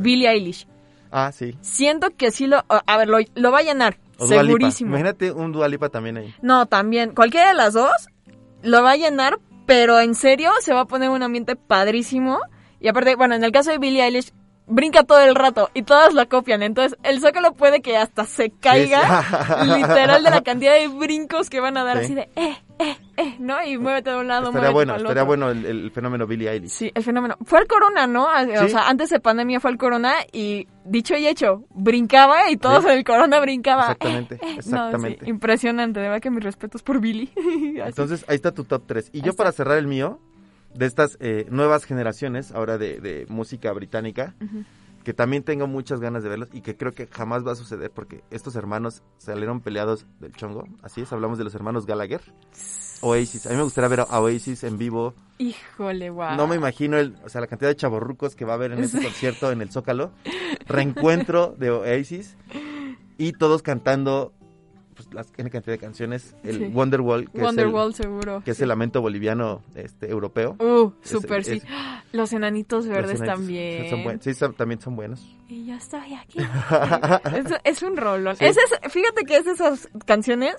Billie 0.00 0.26
Eilish. 0.30 0.66
Ah, 1.10 1.32
sí. 1.32 1.54
Siento 1.60 2.08
que 2.16 2.30
sí 2.30 2.46
lo... 2.46 2.64
A 2.68 2.96
ver, 2.96 3.08
lo, 3.08 3.18
lo 3.34 3.50
va 3.52 3.58
a 3.58 3.62
llenar. 3.62 3.98
O 4.18 4.26
segurísimo. 4.26 4.88
Imagínate 4.90 5.32
un 5.32 5.52
Dualipa 5.52 5.90
también 5.90 6.16
ahí. 6.16 6.34
No, 6.42 6.64
también. 6.66 7.14
Cualquiera 7.14 7.48
de 7.48 7.54
las 7.54 7.74
dos 7.74 7.90
lo 8.62 8.82
va 8.82 8.92
a 8.92 8.96
llenar, 8.96 9.38
pero 9.66 10.00
en 10.00 10.14
serio 10.14 10.50
se 10.60 10.72
va 10.72 10.80
a 10.80 10.86
poner 10.86 11.10
un 11.10 11.22
ambiente 11.22 11.56
padrísimo. 11.56 12.40
Y 12.80 12.88
aparte, 12.88 13.16
bueno, 13.16 13.34
en 13.34 13.44
el 13.44 13.52
caso 13.52 13.70
de 13.70 13.78
Billie 13.78 14.04
Eilish, 14.04 14.32
brinca 14.68 15.02
todo 15.02 15.20
el 15.20 15.34
rato 15.34 15.70
y 15.74 15.82
todas 15.82 16.14
la 16.14 16.26
copian. 16.26 16.62
Entonces, 16.62 16.98
el 17.02 17.20
Zócalo 17.20 17.52
puede 17.54 17.80
que 17.82 17.96
hasta 17.96 18.24
se 18.24 18.50
caiga, 18.50 19.22
Sí. 19.62 19.66
literal, 19.78 20.22
de 20.22 20.30
la 20.30 20.42
cantidad 20.42 20.74
de 20.74 20.88
brincos 20.88 21.48
que 21.50 21.60
van 21.60 21.76
a 21.76 21.84
dar 21.84 21.98
Sí. 21.98 22.04
así 22.04 22.14
de, 22.14 22.22
eh, 22.36 22.56
eh, 22.78 22.96
eh, 23.16 23.36
¿no? 23.38 23.62
Y 23.64 23.76
muévete 23.78 24.10
de 24.10 24.16
un 24.16 24.28
lado, 24.28 24.48
Estaría 24.48 24.70
muévete 24.70 24.74
bueno, 24.92 24.96
estaría 24.96 25.22
bueno 25.24 25.50
el, 25.50 25.64
el 25.66 25.90
fenómeno 25.90 26.26
Billie 26.26 26.50
Eilish. 26.50 26.70
Sí, 26.70 26.90
el 26.94 27.02
fenómeno. 27.02 27.36
Fue 27.44 27.58
al 27.58 27.66
Corona, 27.66 28.06
¿no? 28.06 28.24
O 28.26 28.68
sea, 28.68 28.88
antes 28.88 29.10
de 29.10 29.20
pandemia 29.20 29.58
fue 29.60 29.70
al 29.70 29.78
Corona 29.78 30.14
y 30.32 30.68
dicho 30.84 31.16
y 31.16 31.26
hecho, 31.26 31.64
brincaba 31.70 32.50
y 32.50 32.56
todos 32.56 32.84
en 32.84 32.90
el 32.92 33.04
Corona 33.04 33.40
brincaban. 33.40 33.92
Exactamente, 33.92 34.34
Eh, 34.36 34.38
eh, 34.42 34.46
no, 34.46 34.58
exactamente. 34.58 35.28
impresionante, 35.30 36.00
de 36.00 36.06
verdad 36.08 36.22
que 36.22 36.30
mis 36.30 36.44
respetos 36.44 36.82
por 36.82 37.00
Billy. 37.00 37.30
Así. 37.36 37.80
Entonces, 37.88 38.24
ahí 38.28 38.36
está 38.36 38.52
tu 38.52 38.64
top 38.64 38.82
3. 38.86 39.10
Y 39.12 39.18
Ahí 39.18 39.22
yo 39.22 39.30
está. 39.30 39.42
para 39.44 39.52
cerrar 39.52 39.78
el 39.78 39.86
mío, 39.86 40.20
de 40.78 40.86
estas 40.86 41.16
eh, 41.20 41.46
nuevas 41.50 41.84
generaciones, 41.84 42.52
ahora 42.52 42.78
de, 42.78 43.00
de 43.00 43.26
música 43.28 43.72
británica, 43.72 44.34
que 45.04 45.12
también 45.12 45.42
tengo 45.42 45.66
muchas 45.66 46.00
ganas 46.00 46.22
de 46.22 46.28
verlos 46.28 46.48
y 46.52 46.60
que 46.60 46.76
creo 46.76 46.92
que 46.92 47.06
jamás 47.08 47.44
va 47.46 47.52
a 47.52 47.56
suceder 47.56 47.90
porque 47.90 48.22
estos 48.30 48.54
hermanos 48.56 49.02
salieron 49.18 49.60
peleados 49.60 50.06
del 50.20 50.32
chongo. 50.32 50.66
Así 50.82 51.00
es, 51.00 51.12
hablamos 51.12 51.38
de 51.38 51.44
los 51.44 51.54
hermanos 51.54 51.86
Gallagher. 51.86 52.20
Oasis, 53.00 53.46
a 53.46 53.50
mí 53.50 53.56
me 53.56 53.62
gustaría 53.62 53.88
ver 53.88 54.00
a 54.00 54.20
Oasis 54.20 54.64
en 54.64 54.76
vivo. 54.78 55.14
Híjole, 55.38 56.10
guau. 56.10 56.36
No 56.36 56.46
me 56.46 56.56
imagino 56.56 56.96
el, 56.98 57.16
o 57.24 57.28
sea, 57.28 57.40
la 57.40 57.46
cantidad 57.46 57.70
de 57.70 57.76
chavorrucos 57.76 58.34
que 58.36 58.44
va 58.44 58.52
a 58.52 58.56
haber 58.56 58.72
en 58.72 58.80
ese 58.80 58.98
Sí. 58.98 59.04
concierto 59.04 59.50
en 59.52 59.62
el 59.62 59.70
Zócalo. 59.70 60.10
Reencuentro 60.66 61.54
de 61.58 61.70
Oasis 61.70 62.36
y 63.16 63.32
todos 63.32 63.62
cantando 63.62 64.32
pues, 64.98 65.14
las 65.14 65.32
N 65.36 65.48
cantidad 65.50 65.74
de 65.74 65.78
canciones. 65.78 66.34
El 66.42 66.58
Sí. 66.58 66.64
Wonderwall, 66.74 67.30
que, 67.30 67.40
Wonderwall, 67.40 67.90
es 67.92 68.00
el, 68.00 68.04
seguro. 68.06 68.42
que 68.44 68.50
es 68.50 68.60
el 68.60 68.68
lamento 68.68 69.00
boliviano 69.00 69.62
este, 69.76 70.10
europeo. 70.10 70.56
Uh, 70.58 70.90
súper, 71.02 71.44
sí. 71.44 71.52
es- 71.58 71.64
Los 72.12 72.32
enanitos 72.32 72.86
los 72.86 72.94
verdes 72.94 73.20
United 73.20 73.34
también. 73.34 73.90
Son 73.90 74.02
buen- 74.02 74.20
sí, 74.22 74.32
son- 74.34 74.54
también 74.54 74.80
son 74.80 74.96
buenos. 74.96 75.24
Y 75.46 75.66
ya 75.66 75.76
estoy 75.76 76.14
aquí. 76.14 76.38
es, 77.34 77.46
es 77.64 77.82
un 77.82 77.96
rolón. 77.96 78.36
Sí. 78.36 78.44
Es 78.46 78.56
fíjate 78.90 79.24
que 79.24 79.36
es 79.36 79.44
de 79.44 79.52
esas 79.52 79.88
canciones 80.06 80.54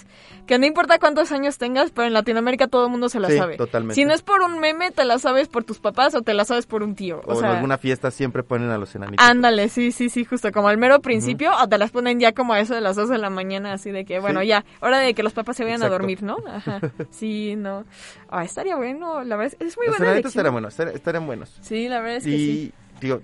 que 0.48 0.58
no 0.60 0.66
importa 0.66 1.00
cuántos 1.00 1.32
años 1.32 1.58
tengas, 1.58 1.92
pero 1.92 2.08
en 2.08 2.14
Latinoamérica 2.14 2.68
todo 2.68 2.86
el 2.86 2.92
mundo 2.92 3.10
se 3.10 3.20
la 3.20 3.30
Sí, 3.30 3.38
sabe. 3.38 3.58
totalmente. 3.58 3.96
Si 3.96 4.06
no 4.06 4.14
es 4.14 4.22
por 4.22 4.42
un 4.42 4.60
meme, 4.60 4.92
te 4.92 5.06
la 5.06 5.18
sabes 5.20 5.48
por 5.48 5.64
tus 5.64 5.80
papás 5.80 6.14
o 6.16 6.22
te 6.22 6.34
la 6.34 6.46
sabes 6.46 6.66
por 6.66 6.84
un 6.84 6.96
tío. 6.96 7.22
O, 7.26 7.34
O, 7.34 7.36
sea, 7.36 7.50
en 7.50 7.56
alguna 7.58 7.78
fiesta 7.78 8.12
siempre 8.12 8.44
ponen 8.44 8.70
a 8.70 8.78
los 8.78 8.94
enanitos. 8.96 9.26
ándale, 9.28 9.70
sí, 9.70 9.92
sí, 9.92 10.10
sí, 10.10 10.24
justo 10.26 10.52
como 10.52 10.68
al 10.70 10.78
mero 10.78 11.02
principio, 11.02 11.52
o 11.62 11.68
te 11.68 11.78
las 11.78 11.92
ponen 11.92 12.20
ya 12.20 12.34
como 12.34 12.54
a 12.54 12.60
eso 12.60 12.74
de 12.76 12.82
las 12.82 12.96
2 12.96 13.10
de 13.10 13.18
la 13.18 13.30
mañana, 13.30 13.74
así 13.74 13.92
de 13.92 14.06
que, 14.06 14.20
bueno, 14.20 14.29
Sí. 14.42 14.48
ya, 14.48 14.66
hora 14.82 15.00
de 15.00 15.14
que 15.14 15.24
los 15.24 15.34
papás 15.34 15.58
se 15.58 15.64
vayan 15.64 15.78
Exacto. 15.78 15.96
a 15.96 15.98
dormir, 15.98 16.24
¿no? 16.24 16.38
Ajá. 16.48 16.80
Sí, 17.12 17.56
no. 17.58 17.86
Ah, 18.30 18.44
estaría 18.44 18.76
bueno, 18.76 19.24
la 19.24 19.36
verdad, 19.36 19.56
es, 19.60 19.68
es 19.68 19.78
muy 19.78 19.88
los 19.88 19.98
buena 19.98 20.18
estarían 20.20 20.54
buenos, 20.54 20.74
estar- 20.80 20.90
estarían 20.96 21.26
buenos. 21.26 21.58
Sí, 21.62 21.88
la 21.88 22.00
verdad 22.00 22.18
es 22.18 22.24
que 22.24 22.30
y 22.30 22.74
digo, 23.02 23.22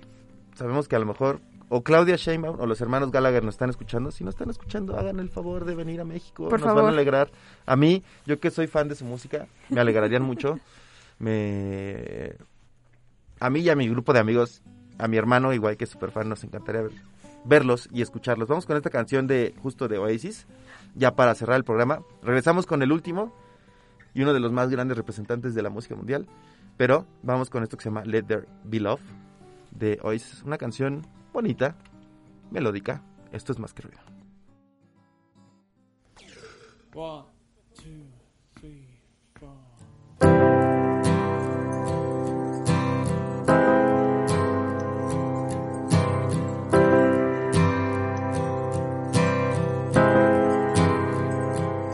sabemos 0.54 0.88
que 0.88 0.96
a 0.96 0.98
lo 0.98 1.06
mejor 1.06 1.40
o 1.68 1.82
Claudia 1.82 2.14
Sheinbaum 2.16 2.60
o 2.60 2.66
los 2.66 2.80
hermanos 2.80 3.10
Gallagher 3.10 3.42
nos 3.42 3.54
están 3.54 3.70
escuchando. 3.70 4.10
Si 4.12 4.22
no 4.22 4.30
están 4.30 4.50
escuchando, 4.50 4.96
hagan 4.96 5.18
el 5.18 5.28
favor 5.30 5.64
de 5.64 5.74
venir 5.74 6.00
a 6.00 6.04
México. 6.04 6.48
Por 6.48 6.60
nos 6.60 6.74
van 6.74 6.84
a 6.86 6.88
alegrar. 6.90 7.30
A 7.66 7.74
mí, 7.74 8.04
yo 8.24 8.38
que 8.38 8.50
soy 8.50 8.66
fan 8.68 8.88
de 8.88 8.94
su 8.94 9.04
música, 9.04 9.46
me 9.68 9.80
alegrarían 9.80 10.22
mucho. 10.22 10.60
Me 11.18 12.34
a 13.40 13.50
mí 13.50 13.60
y 13.60 13.68
a 13.68 13.74
mi 13.76 13.88
grupo 13.88 14.12
de 14.12 14.20
amigos, 14.20 14.62
a 14.98 15.08
mi 15.08 15.16
hermano 15.16 15.52
igual 15.52 15.76
que 15.76 15.84
es 15.84 15.90
super 15.90 16.10
fan, 16.10 16.28
nos 16.28 16.42
encantaría 16.44 16.82
ver- 16.82 16.92
verlos 17.46 17.88
y 17.92 18.02
escucharlos. 18.02 18.48
Vamos 18.48 18.66
con 18.66 18.76
esta 18.76 18.90
canción 18.90 19.26
de 19.26 19.54
justo 19.62 19.88
de 19.88 19.98
Oasis, 19.98 20.46
ya 20.94 21.14
para 21.14 21.34
cerrar 21.34 21.56
el 21.56 21.64
programa. 21.64 22.02
Regresamos 22.22 22.66
con 22.66 22.82
el 22.82 22.92
último 22.92 23.32
y 24.14 24.22
uno 24.22 24.32
de 24.32 24.40
los 24.40 24.52
más 24.52 24.70
grandes 24.70 24.96
representantes 24.96 25.54
de 25.54 25.62
la 25.62 25.70
música 25.70 25.94
mundial. 25.94 26.26
Pero 26.76 27.06
vamos 27.22 27.48
con 27.48 27.62
esto 27.62 27.76
que 27.76 27.84
se 27.84 27.88
llama 27.88 28.04
Let 28.04 28.24
There 28.24 28.46
Be 28.64 28.80
Love 28.80 29.00
de 29.70 29.98
Oasis. 30.02 30.42
Una 30.42 30.58
canción 30.58 31.06
bonita, 31.32 31.76
melódica. 32.50 33.02
Esto 33.32 33.52
es 33.52 33.58
más 33.58 33.72
que 33.72 33.82
ruido. 33.82 34.00
One, 36.94 37.26
two, 37.74 38.15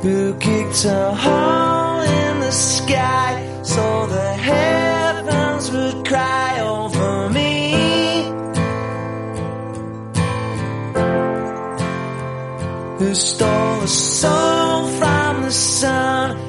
who 0.03 0.35
kicked 0.35 0.85
a 0.85 1.15
hole 1.15 2.01
in 2.01 2.41
the 2.41 2.51
sky 2.51 3.61
so 3.63 4.07
the 4.07 4.33
heavens 4.35 5.71
would 5.71 6.05
cry 6.05 6.61
over 6.61 7.31
me. 7.31 8.25
Who 12.99 13.15
stole 13.15 13.83
a 13.83 13.89
soul 13.89 14.89
from 14.99 15.43
the 15.43 15.53
sun? 15.53 16.42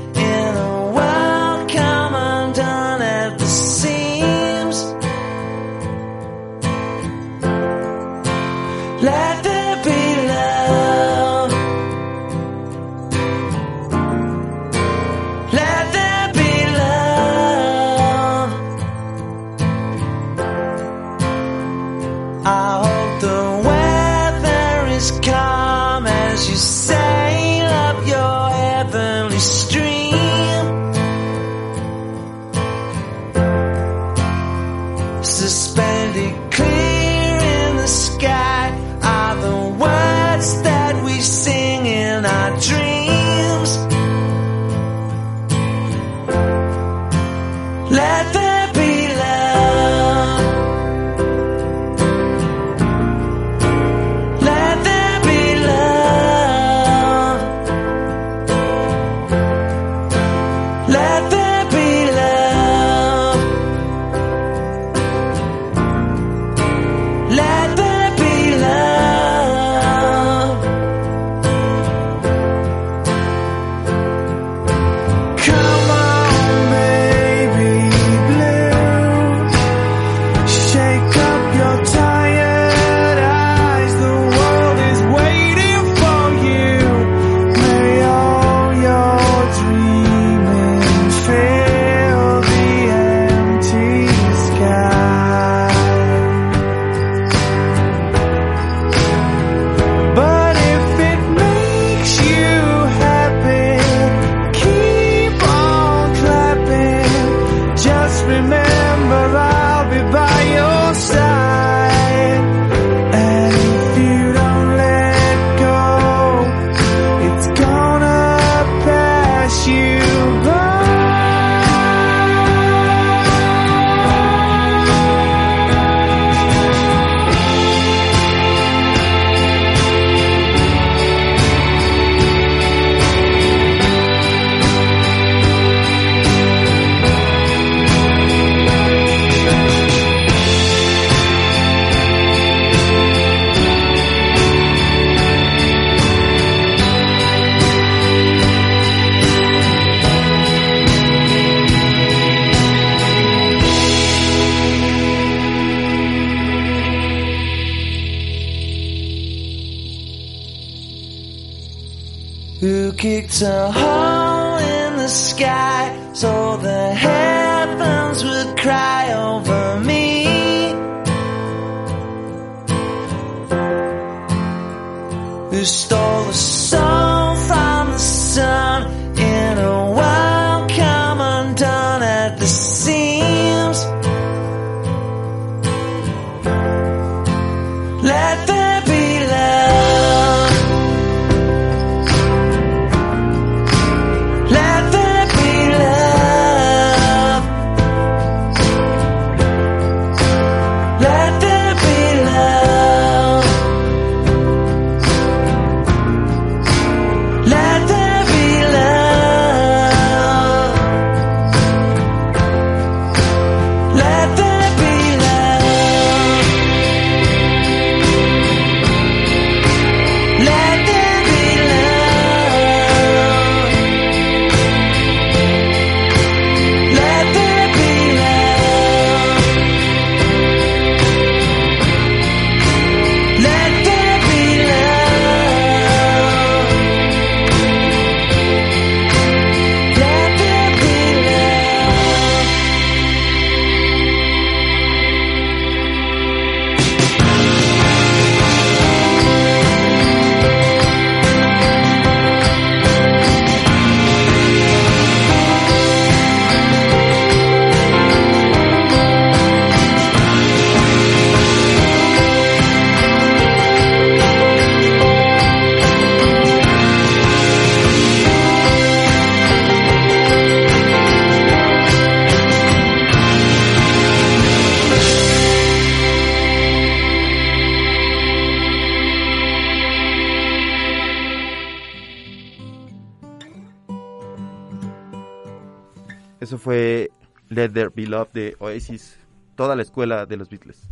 Let 287.73 287.89
There 287.89 287.91
Be 287.93 288.07
Love 288.07 288.31
de 288.33 288.55
Oasis, 288.59 289.17
toda 289.55 289.75
la 289.75 289.81
escuela 289.81 290.25
de 290.25 290.37
los 290.37 290.49
Beatles. 290.49 290.89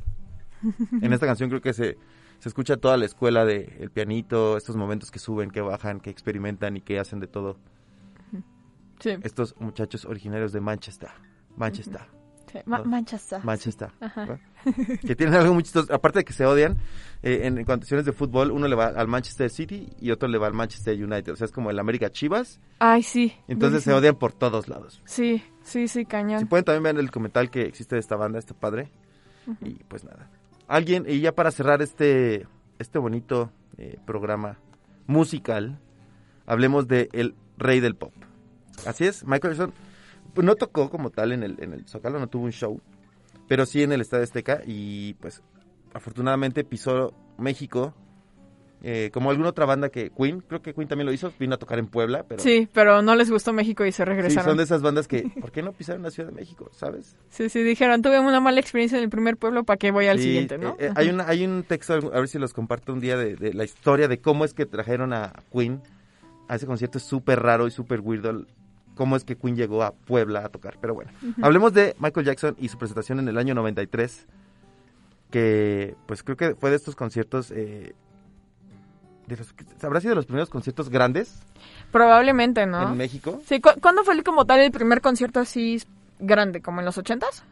En 1.01 1.13
esta 1.13 1.25
canción 1.25 1.49
creo 1.49 1.61
que 1.61 1.73
se, 1.73 1.97
Se 2.39 2.49
escucha 2.49 2.77
toda 2.77 2.97
la 2.97 3.05
escuela 3.05 3.45
de 3.45 3.77
el 3.79 3.91
pianito, 3.91 4.57
estos 4.57 4.75
momentos 4.75 5.11
que 5.11 5.19
suben, 5.19 5.51
que 5.51 5.61
bajan, 5.61 5.99
que 5.99 6.09
experimentan 6.09 6.77
y 6.77 6.81
que 6.81 6.99
hacen 6.99 7.19
de 7.19 7.27
todo. 7.27 7.57
Sí. 8.99 9.17
Estos 9.23 9.55
muchachos 9.59 10.05
originarios 10.05 10.51
de 10.51 10.61
Manchester. 10.61 11.09
Manchester. 11.55 12.01
Ma- 12.65 12.83
Manchester. 12.83 13.43
Manchester. 13.43 13.89
Que 15.01 15.15
tienen 15.15 15.33
algo 15.35 15.53
muy 15.55 15.63
chistoso. 15.63 15.91
Aparte 15.93 16.19
de 16.19 16.25
que 16.25 16.33
se 16.33 16.45
odian, 16.45 16.77
eh, 17.23 17.41
en, 17.43 17.63
condiciones 17.65 18.05
de 18.05 18.11
fútbol, 18.11 18.51
uno 18.51 18.67
le 18.67 18.75
va 18.75 18.87
al 18.87 19.07
Manchester 19.07 19.49
City 19.49 19.89
y 19.99 20.11
otro 20.11 20.27
le 20.29 20.37
va 20.37 20.47
al 20.47 20.53
Manchester 20.53 20.93
United. 21.03 21.33
O 21.33 21.35
sea, 21.35 21.45
es 21.45 21.51
como 21.51 21.71
el 21.71 21.79
América 21.79 22.11
Chivas. 22.11 22.59
Ay, 22.79 23.01
sí. 23.01 23.33
Entonces 23.47 23.83
se 23.83 23.91
odian 23.93 24.15
por 24.15 24.33
todos 24.33 24.67
lados. 24.67 25.01
Sí, 25.05 25.43
sí, 25.63 25.87
sí, 25.87 26.05
cañón. 26.05 26.39
Si 26.39 26.45
pueden 26.45 26.63
también 26.65 26.83
ver 26.83 26.99
el 26.99 27.07
documental 27.07 27.49
que 27.49 27.63
existe 27.63 27.95
de 27.95 28.01
esta 28.01 28.15
banda, 28.15 28.37
este 28.37 28.53
padre. 28.53 28.91
Y 29.61 29.75
pues 29.85 30.03
nada. 30.03 30.29
Alguien, 30.67 31.05
y 31.07 31.19
ya 31.19 31.33
para 31.33 31.51
cerrar 31.51 31.81
este, 31.81 32.47
este 32.77 32.99
bonito 32.99 33.51
eh, 33.77 33.97
programa 34.05 34.59
musical, 35.07 35.79
hablemos 36.45 36.87
de 36.87 37.09
el 37.13 37.33
rey 37.57 37.79
del 37.79 37.95
pop. 37.95 38.13
Así 38.85 39.05
es, 39.05 39.25
Michael 39.25 39.55
Jackson 39.55 39.73
no 40.35 40.55
tocó 40.55 40.89
como 40.89 41.09
tal 41.09 41.31
en 41.31 41.43
el, 41.43 41.55
en 41.59 41.73
el 41.73 41.87
Zócalo, 41.87 42.19
no 42.19 42.27
tuvo 42.27 42.45
un 42.45 42.51
show, 42.51 42.79
pero 43.47 43.65
sí 43.65 43.83
en 43.83 43.91
el 43.91 44.01
Estadio 44.01 44.23
Azteca 44.23 44.61
y 44.65 45.13
pues 45.15 45.41
afortunadamente 45.93 46.63
pisó 46.63 47.13
México. 47.37 47.93
eh, 48.83 49.11
como 49.13 49.29
alguna 49.29 49.49
otra 49.49 49.65
banda 49.67 49.89
que 49.89 50.09
Queen, 50.09 50.41
creo 50.41 50.61
que 50.63 50.73
Queen 50.73 50.87
también 50.87 51.05
lo 51.05 51.13
hizo, 51.13 51.31
vino 51.39 51.53
a 51.53 51.57
tocar 51.59 51.77
en 51.77 51.85
Puebla, 51.85 52.23
pero 52.27 52.41
Sí, 52.41 52.67
pero 52.73 53.03
no 53.03 53.13
les 53.15 53.29
gustó 53.29 53.53
México 53.53 53.85
y 53.85 53.91
se 53.91 54.01
sí, 54.03 54.07
regresaron. 54.07 54.43
son 54.51 54.57
de 54.57 54.63
esas 54.63 54.81
bandas 54.81 55.07
que, 55.07 55.29
¿por 55.39 55.51
qué 55.51 55.61
no 55.61 55.71
pisaron 55.71 56.01
la 56.01 56.09
Ciudad 56.09 56.29
de 56.29 56.35
México, 56.35 56.67
sabes? 56.73 57.15
Sí, 57.29 57.47
sí, 57.49 57.61
dijeron, 57.61 58.01
tuve 58.01 58.19
una 58.19 58.39
mala 58.39 58.59
experiencia 58.59 58.97
en 58.97 59.03
el 59.03 59.09
primer 59.11 59.37
pueblo, 59.37 59.65
¿para 59.65 59.77
qué 59.77 59.91
voy 59.91 60.07
al 60.07 60.17
Sí, 60.17 60.23
siguiente, 60.23 60.57
no? 60.57 60.69
eh, 60.79 60.87
eh, 60.87 60.91
hay, 60.95 61.09
una, 61.09 61.27
hay 61.27 61.45
un 61.45 61.61
texto, 61.63 61.93
a 61.93 62.19
ver 62.19 62.27
si 62.27 62.39
los 62.39 62.53
comparto 62.53 62.91
un 62.93 62.99
día, 63.01 63.17
de, 63.17 63.35
de 63.35 63.53
la 63.53 63.65
historia 63.65 64.07
de 64.07 64.19
cómo 64.19 64.45
es 64.45 64.55
que 64.55 64.65
trajeron 64.65 65.13
a 65.13 65.31
Queen 65.53 65.79
a 66.47 66.55
ese 66.55 66.65
concierto. 66.65 66.97
Es 66.97 67.03
súper 67.03 67.39
raro 67.39 67.67
y 67.67 67.71
súper 67.71 67.99
weirdo 67.99 68.45
cómo 69.01 69.15
es 69.15 69.23
que 69.23 69.35
Queen 69.35 69.55
llegó 69.55 69.81
a 69.81 69.93
Puebla 69.93 70.45
a 70.45 70.49
tocar. 70.49 70.77
Pero 70.79 70.93
bueno, 70.93 71.09
hablemos 71.41 71.73
de 71.73 71.95
Michael 71.97 72.23
Jackson 72.27 72.55
y 72.59 72.67
su 72.69 72.77
presentación 72.77 73.17
en 73.17 73.27
el 73.27 73.35
año 73.39 73.55
93, 73.55 74.27
que 75.31 75.95
pues 76.05 76.21
creo 76.21 76.37
que 76.37 76.53
fue 76.53 76.69
de 76.69 76.75
estos 76.75 76.95
conciertos... 76.95 77.49
Eh, 77.49 77.95
de 79.25 79.37
los, 79.37 79.55
¿Habrá 79.81 80.01
sido 80.01 80.11
de 80.11 80.15
los 80.17 80.25
primeros 80.27 80.49
conciertos 80.51 80.89
grandes 80.89 81.41
Probablemente, 81.91 82.67
¿no? 82.67 82.91
en 82.91 82.97
México? 82.97 83.41
Sí, 83.47 83.59
¿cu- 83.59 83.79
¿cuándo 83.81 84.03
fue 84.03 84.21
como 84.23 84.45
tal 84.45 84.59
el 84.59 84.71
primer 84.71 85.01
concierto 85.01 85.39
así 85.39 85.81
grande? 86.19 86.61
¿Como 86.61 86.79
en 86.81 86.85
los 86.85 86.99
ochentas? 86.99 87.43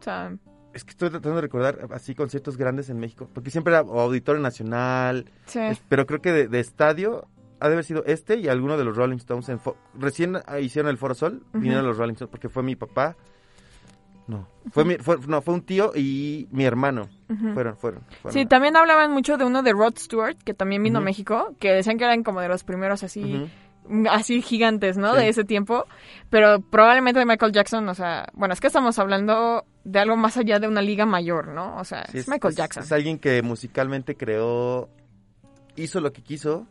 O 0.00 0.02
sea, 0.02 0.32
Es 0.72 0.82
que 0.84 0.92
estoy 0.92 1.10
tratando 1.10 1.36
de 1.36 1.42
recordar 1.42 1.88
así 1.92 2.14
conciertos 2.14 2.56
grandes 2.56 2.88
en 2.88 2.98
México, 3.00 3.28
porque 3.34 3.50
siempre 3.50 3.74
era 3.74 3.80
Auditorio 3.80 4.40
Nacional, 4.40 5.26
Sí. 5.44 5.58
es- 5.58 5.82
pero 5.90 6.06
creo 6.06 6.22
que 6.22 6.32
de, 6.32 6.48
de 6.48 6.60
estadio 6.60 7.26
ha 7.60 7.68
de 7.68 7.72
haber 7.74 7.84
sido 7.84 8.04
este 8.06 8.36
y 8.36 8.48
alguno 8.48 8.76
de 8.76 8.84
los 8.84 8.96
Rolling 8.96 9.16
Stones. 9.16 9.48
En 9.48 9.60
recién 9.94 10.36
hicieron 10.60 10.90
el 10.90 10.98
Foro 10.98 11.14
Sol, 11.14 11.42
vinieron 11.52 11.86
los 11.86 11.96
Rolling 11.96 12.14
Stones 12.14 12.30
porque 12.30 12.48
fue 12.48 12.62
mi 12.62 12.76
papá. 12.76 13.16
No, 14.28 14.48
fue, 14.72 14.84
mi, 14.84 14.96
fue, 14.96 15.18
no, 15.28 15.40
fue 15.40 15.54
un 15.54 15.62
tío 15.62 15.92
y 15.94 16.48
mi 16.50 16.64
hermano. 16.64 17.08
Fueron, 17.54 17.76
fueron. 17.76 18.02
fueron. 18.22 18.32
Sí, 18.32 18.44
también 18.44 18.76
hablaban 18.76 19.12
mucho 19.12 19.36
de 19.36 19.44
uno 19.44 19.62
de 19.62 19.72
Rod 19.72 19.94
Stewart, 19.98 20.36
que 20.44 20.52
también 20.52 20.82
vino 20.82 20.98
a. 20.98 21.02
México, 21.02 21.54
que 21.60 21.70
decían 21.72 21.96
que 21.96 22.04
eran 22.04 22.24
como 22.24 22.40
de 22.40 22.48
los 22.48 22.64
primeros 22.64 23.04
así, 23.04 23.48
así 24.10 24.42
gigantes, 24.42 24.96
¿no? 24.96 25.12
Sí. 25.12 25.18
De 25.20 25.28
ese 25.28 25.44
tiempo. 25.44 25.84
Pero 26.28 26.60
probablemente 26.60 27.20
de 27.20 27.24
Michael 27.24 27.52
Jackson, 27.52 27.88
o 27.88 27.94
sea, 27.94 28.26
bueno, 28.34 28.52
es 28.52 28.60
que 28.60 28.66
estamos 28.66 28.98
hablando 28.98 29.64
de 29.84 30.00
algo 30.00 30.16
más 30.16 30.36
allá 30.36 30.58
de 30.58 30.66
una 30.66 30.82
liga 30.82 31.06
mayor, 31.06 31.46
¿no? 31.46 31.76
O 31.76 31.84
sea, 31.84 32.04
Sí, 32.10 32.18
es, 32.18 32.28
Michael 32.28 32.50
es- 32.50 32.56
Jackson. 32.58 32.82
Es 32.82 32.90
alguien 32.90 33.20
que 33.20 33.40
musicalmente 33.42 34.16
creó, 34.16 34.88
hizo 35.76 36.00
lo 36.00 36.12
que 36.12 36.22
quiso, 36.22 36.66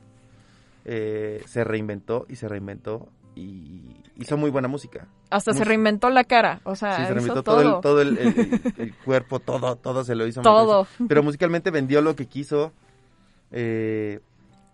eh, 0.86 1.44
se 1.48 1.64
reinventó 1.64 2.26
y 2.30 2.36
se 2.36 2.48
reinventó 2.48 3.10
y 3.36 3.82
hizo 4.16 4.38
muy 4.38 4.50
buena 4.50 4.68
música. 4.70 5.08
Hasta 5.30 5.54
se 5.54 5.66
reinventó 5.66 6.10
la 6.10 6.24
cara, 6.24 6.62
o 6.64 6.76
sea, 6.76 6.96
Sí, 6.98 7.06
se 7.06 7.14
reinventó 7.14 7.44
todo. 7.44 7.82
todo, 7.82 8.02
el, 8.02 8.16
todo 8.16 8.24
el, 8.24 8.38
el- 8.38 8.40
el- 8.64 8.74
el 8.78 8.94
cuerpo, 8.96 9.40
todo, 9.40 9.76
todo 9.76 10.04
se 10.06 10.16
lo 10.16 10.26
hizo. 10.26 10.42
Todo. 10.42 10.88
Pero 11.08 11.22
musicalmente 11.24 11.70
vendió 11.72 12.02
lo 12.02 12.16
que 12.16 12.28
quiso. 12.28 12.72
eh, 13.52 14.20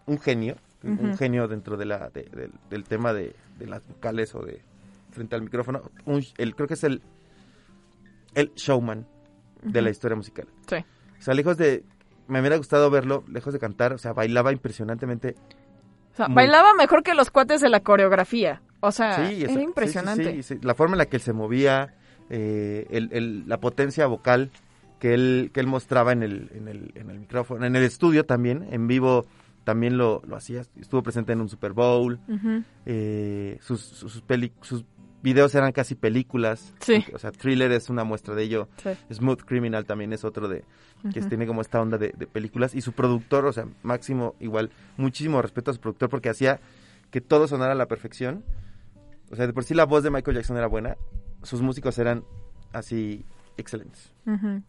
un 0.07 0.19
genio, 0.19 0.55
un 0.83 1.15
genio 1.17 1.47
dentro 1.47 1.77
de 1.77 1.85
la, 1.85 2.09
de- 2.09 2.23
del, 2.23 2.51
del 2.69 2.83
tema 2.83 3.13
de, 3.13 3.35
de 3.59 3.67
las 3.67 3.87
vocales 3.87 4.33
o 4.35 4.41
de 4.43 4.61
frente 5.11 5.35
al 5.35 5.41
micrófono. 5.43 5.81
Un, 6.05 6.23
el, 6.37 6.55
creo 6.55 6.67
que 6.67 6.73
es 6.73 6.83
el, 6.83 7.01
el 8.33 8.51
showman 8.55 9.07
de 9.63 9.81
la 9.81 9.89
historia 9.89 10.15
musical. 10.15 10.47
Sí. 10.67 10.75
O 10.77 11.21
sea, 11.21 11.33
lejos 11.33 11.57
de, 11.57 11.83
me 12.27 12.39
hubiera 12.39 12.57
gustado 12.57 12.89
verlo, 12.89 13.23
lejos 13.27 13.53
de 13.53 13.59
cantar, 13.59 13.93
o 13.93 13.97
sea, 13.97 14.13
bailaba 14.13 14.51
impresionantemente. 14.51 15.35
O 16.13 16.15
sea, 16.15 16.27
Muy- 16.27 16.35
bailaba 16.35 16.73
mejor 16.73 17.03
que 17.03 17.13
los 17.13 17.31
cuates 17.31 17.61
de 17.61 17.69
la 17.69 17.79
coreografía. 17.81 18.61
O 18.81 18.91
sea, 18.91 19.27
Sí, 19.27 19.43
era 19.43 19.61
impresionante. 19.61 20.41
sí. 20.43 20.57
La 20.61 20.73
forma 20.75 20.95
en 20.95 20.97
la 20.99 21.05
que 21.05 21.17
él 21.17 21.21
se 21.21 21.33
movía, 21.33 21.93
eh, 22.29 22.87
el- 22.89 23.09
el- 23.13 23.47
la 23.47 23.59
potencia 23.59 24.05
vocal 24.07 24.49
que 24.99 25.13
él, 25.13 25.51
que 25.53 25.59
él 25.59 25.67
mostraba 25.67 26.11
en 26.11 26.23
el, 26.23 26.49
en, 26.53 26.67
el, 26.67 26.91
en 26.95 27.09
el 27.09 27.19
micrófono, 27.19 27.65
en 27.65 27.75
el 27.75 27.83
estudio 27.83 28.25
también, 28.25 28.67
en 28.71 28.87
vivo 28.87 29.25
también 29.63 29.97
lo, 29.97 30.21
lo 30.27 30.35
hacía. 30.35 30.61
Estuvo 30.79 31.01
presente 31.03 31.33
en 31.33 31.41
un 31.41 31.49
Super 31.49 31.73
Bowl. 31.73 32.19
Eh, 32.85 33.57
sus, 33.61 33.81
sus, 33.81 34.11
sus 34.11 34.21
peli- 34.21 34.51
sus 34.61 34.83
videos 35.21 35.53
eran 35.55 35.71
casi 35.71 35.95
películas. 35.95 36.73
Sí. 36.79 37.05
O 37.13 37.19
sea, 37.19 37.31
Thriller 37.31 37.71
es 37.71 37.89
una 37.89 38.03
muestra 38.03 38.35
de 38.35 38.43
ello. 38.43 38.67
Sí. 38.81 38.89
Smooth 39.13 39.41
Criminal 39.43 39.85
también 39.85 40.13
es 40.13 40.23
otro 40.23 40.47
de 40.47 40.63
que 41.13 41.21
tiene 41.21 41.47
como 41.47 41.61
esta 41.61 41.81
onda 41.81 41.97
de, 41.97 42.13
de 42.15 42.27
películas. 42.27 42.75
Y 42.75 42.81
su 42.81 42.93
productor, 42.93 43.45
o 43.45 43.53
sea, 43.53 43.67
Máximo, 43.83 44.35
igual, 44.39 44.71
muchísimo 44.97 45.41
respeto 45.41 45.71
a 45.71 45.73
su 45.73 45.79
productor 45.79 46.09
porque 46.09 46.29
hacía 46.29 46.59
que 47.09 47.21
todo 47.21 47.47
sonara 47.47 47.73
a 47.73 47.75
la 47.75 47.87
perfección. 47.87 48.43
O 49.31 49.35
sea, 49.35 49.47
de 49.47 49.53
por 49.53 49.63
sí 49.63 49.73
la 49.73 49.85
voz 49.85 50.03
de 50.03 50.11
Michael 50.11 50.37
Jackson 50.37 50.57
era 50.57 50.67
buena. 50.67 50.97
Sus 51.43 51.61
músicos 51.61 51.97
eran 51.97 52.23
así 52.73 53.25
excelentes. 53.57 54.13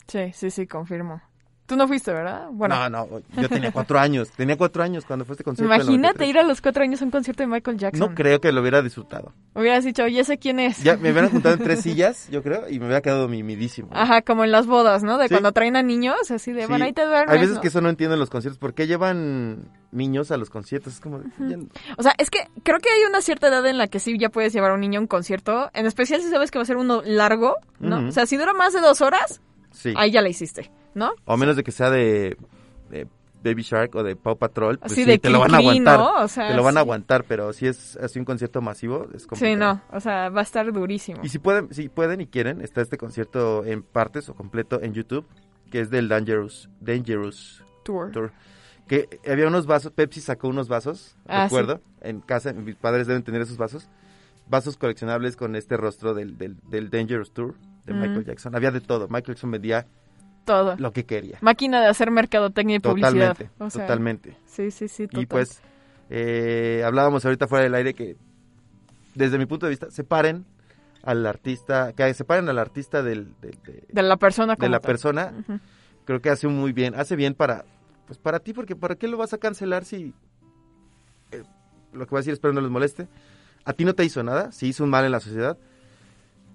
Sí, 0.07 0.33
sí, 0.33 0.51
sí, 0.51 0.67
confirmo. 0.67 1.21
Tú 1.67 1.77
no 1.77 1.87
fuiste, 1.89 2.13
¿verdad? 2.13 2.49
Bueno, 2.51 2.75
No, 2.91 3.07
no, 3.07 3.21
yo 3.41 3.49
tenía 3.49 3.71
cuatro 3.73 3.99
años. 3.99 4.29
Tenía 4.31 4.57
cuatro 4.59 4.83
años 4.83 5.05
cuando 5.07 5.25
fue 5.25 5.35
este 5.35 5.45
concierto. 5.45 5.73
imagínate 5.73 6.19
93. 6.27 6.29
ir 6.31 6.39
a 6.39 6.43
los 6.43 6.61
cuatro 6.61 6.83
años 6.83 7.01
a 7.01 7.05
un 7.05 7.11
concierto 7.13 7.43
de 7.45 7.47
Michael 7.47 7.79
Jackson. 7.79 8.09
No 8.11 8.15
creo 8.15 8.41
que 8.41 8.51
lo 8.53 8.61
hubiera 8.61 8.83
disfrutado. 8.83 9.33
Hubieras 9.55 9.85
dicho, 9.85 10.03
oye, 10.03 10.21
¿ese 10.21 10.39
quién 10.39 10.59
es? 10.59 10.83
Ya 10.83 10.97
me 10.97 11.13
hubieran 11.13 11.31
juntado 11.31 11.55
en 11.55 11.63
tres 11.63 11.81
sillas, 11.83 12.29
yo 12.31 12.43
creo, 12.43 12.69
y 12.69 12.79
me 12.81 12.87
hubiera 12.87 13.01
quedado 13.01 13.29
mimidísimo. 13.29 13.89
Ajá, 13.93 14.23
como 14.23 14.45
en 14.45 14.51
las 14.51 14.67
bodas, 14.67 15.03
¿no? 15.05 15.19
De 15.19 15.29
Sí. 15.29 15.35
cuando 15.35 15.53
traen 15.53 15.77
a 15.77 15.83
niños, 15.83 16.31
así 16.31 16.53
de, 16.53 16.63
Sí, 16.63 16.67
bueno, 16.69 16.85
ahí 16.85 16.93
te 16.93 17.07
duermes, 17.07 17.33
Hay 17.33 17.39
veces 17.41 17.55
¿no? 17.55 17.61
que 17.63 17.69
eso 17.69 17.81
no 17.81 17.89
entiendo 17.89 18.15
en 18.15 18.21
los 18.21 18.29
conciertos. 18.29 18.59
¿Por 18.59 18.75
qué 18.75 18.87
llevan 18.89 19.69
niños 19.93 20.31
a 20.33 20.37
los 20.37 20.51
conciertos? 20.51 20.95
Es 20.95 21.01
como... 21.01 21.23
ya- 21.39 21.59
O 21.97 22.03
sea, 22.03 22.13
es 22.19 22.29
que 22.29 22.49
creo 22.65 22.81
que 22.81 22.91
hay 22.91 23.05
una 23.09 23.21
cierta 23.23 23.47
edad 23.49 23.65
en 23.67 23.79
la 23.79 23.87
que 23.87 24.01
sí 24.01 24.19
ya 24.19 24.31
puedes 24.31 24.53
llevar 24.53 24.73
a 24.73 24.75
un 24.75 24.81
niño 24.81 24.99
a 24.99 25.03
un 25.03 25.07
concierto, 25.07 25.71
en 25.75 25.87
especial 25.87 26.21
si 26.21 26.29
sabes 26.29 26.51
que 26.51 26.59
va 26.59 26.65
a 26.65 26.67
ser 26.67 26.77
uno 26.77 27.03
largo, 27.05 27.55
¿no? 27.79 28.09
O 28.09 28.13
sea, 28.13 28.27
si 28.27 28.37
dura 28.37 28.53
más 28.53 28.73
de 28.73 28.81
dos 28.81 29.01
horas, 29.01 29.41
Sí. 29.71 29.95
ahí 29.97 30.11
ya 30.11 30.21
la 30.23 30.29
hiciste, 30.29 30.71
¿no? 30.95 31.13
O 31.25 31.33
a 31.33 31.37
menos 31.37 31.57
de 31.57 31.63
que 31.63 31.73
sea 31.73 31.91
de, 31.91 32.37
de 32.91 33.07
Baby 33.45 33.63
Shark 33.63 33.95
o 33.97 34.03
de 34.03 34.15
Paw 34.17 34.37
Patrol, 34.39 34.79
pues 34.79 34.93
sí, 34.93 35.05
de 35.05 35.19
te 35.19 35.29
lo 35.31 35.41
van 35.41 35.55
a 35.55 35.59
aguantar. 35.59 35.99
¿no? 35.99 36.23
O 36.23 36.29
sea, 36.29 36.49
te 36.49 36.55
lo 36.55 36.63
van 36.63 36.77
a 36.77 36.81
aguantar, 36.81 37.25
pero 37.25 37.53
si 37.53 37.67
es 37.67 37.97
así 37.97 38.19
un 38.19 38.25
concierto 38.25 38.61
masivo, 38.61 39.09
es 39.15 39.27
complicado. 39.27 39.37
Sí, 39.53 39.57
no, 39.57 39.97
o 39.97 40.01
sea, 40.01 40.29
va 40.29 40.41
a 40.41 40.45
estar 40.45 40.71
durísimo. 40.73 41.21
Y 41.25 41.29
si 41.29 41.39
pueden, 41.39 41.73
si 41.75 41.89
pueden 41.89 42.21
y 42.21 42.27
quieren, 42.27 42.61
está 42.61 42.81
este 42.83 42.99
concierto 42.99 43.65
en 43.65 43.83
partes 43.83 44.29
o 44.29 44.35
completo 44.35 44.81
en 44.81 44.93
YouTube, 44.95 45.27
que 45.71 45.81
es 45.81 45.91
del 45.91 46.09
Dangerous, 46.09 46.69
Dangerous 46.81 47.65
Tour. 47.85 48.33
Que 48.87 49.09
había 49.31 49.47
unos 49.47 49.67
vasos, 49.67 49.93
Pepsi 49.93 50.21
sacó 50.21 50.49
unos 50.49 50.69
vasos, 50.69 51.17
Ah, 51.27 51.45
recuerdo, 51.45 51.81
en 52.01 52.21
casa, 52.21 52.53
mis 52.53 52.77
padres 52.77 53.07
deben 53.07 53.23
tener 53.23 53.41
esos 53.41 53.57
vasos, 53.57 53.89
vasos 54.49 54.77
coleccionables 54.77 55.35
con 55.37 55.57
este 55.57 55.77
rostro 55.77 56.15
del, 56.15 56.37
del, 56.37 56.57
del 56.69 56.91
Dangerous 56.91 57.33
Tour 57.33 57.55
de 57.87 57.95
Mm. 57.95 58.01
Michael 58.01 58.25
Jackson. 58.27 58.55
Había 58.55 58.71
de 58.71 58.81
todo, 58.81 59.07
Michael 59.09 59.35
Jackson 59.35 59.51
vendía 59.51 59.87
Todo. 60.45 60.77
lo 60.79 60.93
que 60.93 61.05
quería. 61.05 61.39
Máquina 61.41 61.81
de 61.81 61.87
hacer 61.87 62.11
mercadotecnia 62.11 62.77
y 62.77 62.81
publicidad. 62.81 63.37
Totalmente, 63.37 63.51
O 63.59 63.71
sea, 63.71 63.83
totalmente. 63.87 64.37
Sí, 64.47 64.71
sí, 64.71 64.89
sí, 64.89 65.07
total. 65.07 65.23
Y 65.23 65.27
pues 65.27 65.63
eh, 66.11 66.83
hablábamos 66.85 67.25
ahorita 67.25 67.47
fuera 67.47 67.65
del 67.65 67.75
aire 67.75 67.95
que 67.95 68.17
desde 69.15 69.39
mi 69.39 69.47
punto 69.47 69.67
de 69.67 69.71
vista 69.71 69.91
separen 69.91 70.45
al 71.03 71.27
artista, 71.27 71.93
que 71.93 72.13
separen 72.15 72.49
al 72.49 72.59
artista 72.59 73.03
del, 73.03 73.35
del- 73.41 73.59
de, 73.65 73.85
De 73.89 74.03
la 74.03 74.17
persona 74.17 74.55
de 74.57 74.69
la 74.69 74.81
tal. 74.81 74.87
persona. 74.89 75.33
Creo 76.05 76.21
que 76.21 76.31
hace 76.31 76.49
muy 76.49 76.73
bien, 76.73 76.95
hace 76.95 77.15
bien 77.17 77.35
para 77.35 77.65
pues 78.07 78.19
para 78.19 78.41
ti 78.41 78.53
porque 78.53 78.75
para 78.77 78.97
qué 78.97 79.07
lo 79.09 79.17
vas 79.17 79.33
a 79.33 79.39
cancelar 79.39 79.85
si 79.85 80.13
eh, 81.31 81.43
lo 81.93 82.05
que 82.07 82.11
voy 82.11 82.19
a 82.19 82.21
decir 82.21 82.33
espero 82.33 82.53
no 82.53 82.61
les 82.61 82.71
moleste. 82.71 83.07
A 83.65 83.73
ti 83.73 83.85
no 83.85 83.95
te 83.95 84.05
hizo 84.05 84.23
nada, 84.23 84.51
sí 84.53 84.67
hizo 84.69 84.83
un 84.85 84.91
mal 84.91 85.05
en 85.05 85.13
la 85.13 85.21
sociedad, 85.21 85.57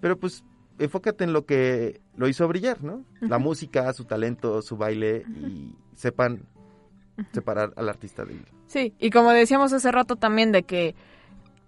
pero 0.01 0.17
pues 0.17 0.43
enfócate 0.79 1.23
en 1.23 1.33
lo 1.33 1.45
que 1.45 2.01
lo 2.15 2.27
hizo 2.27 2.47
brillar, 2.47 2.83
¿no? 2.83 3.03
La 3.21 3.37
música, 3.37 3.91
su 3.93 4.05
talento, 4.05 4.61
su 4.61 4.77
baile 4.77 5.25
y 5.41 5.75
sepan 5.95 6.43
separar 7.31 7.73
al 7.75 7.89
artista 7.89 8.25
del 8.25 8.41
Sí, 8.67 8.93
y 8.99 9.09
como 9.09 9.31
decíamos 9.31 9.73
hace 9.73 9.91
rato 9.91 10.15
también 10.15 10.51
de 10.51 10.63
que 10.63 10.95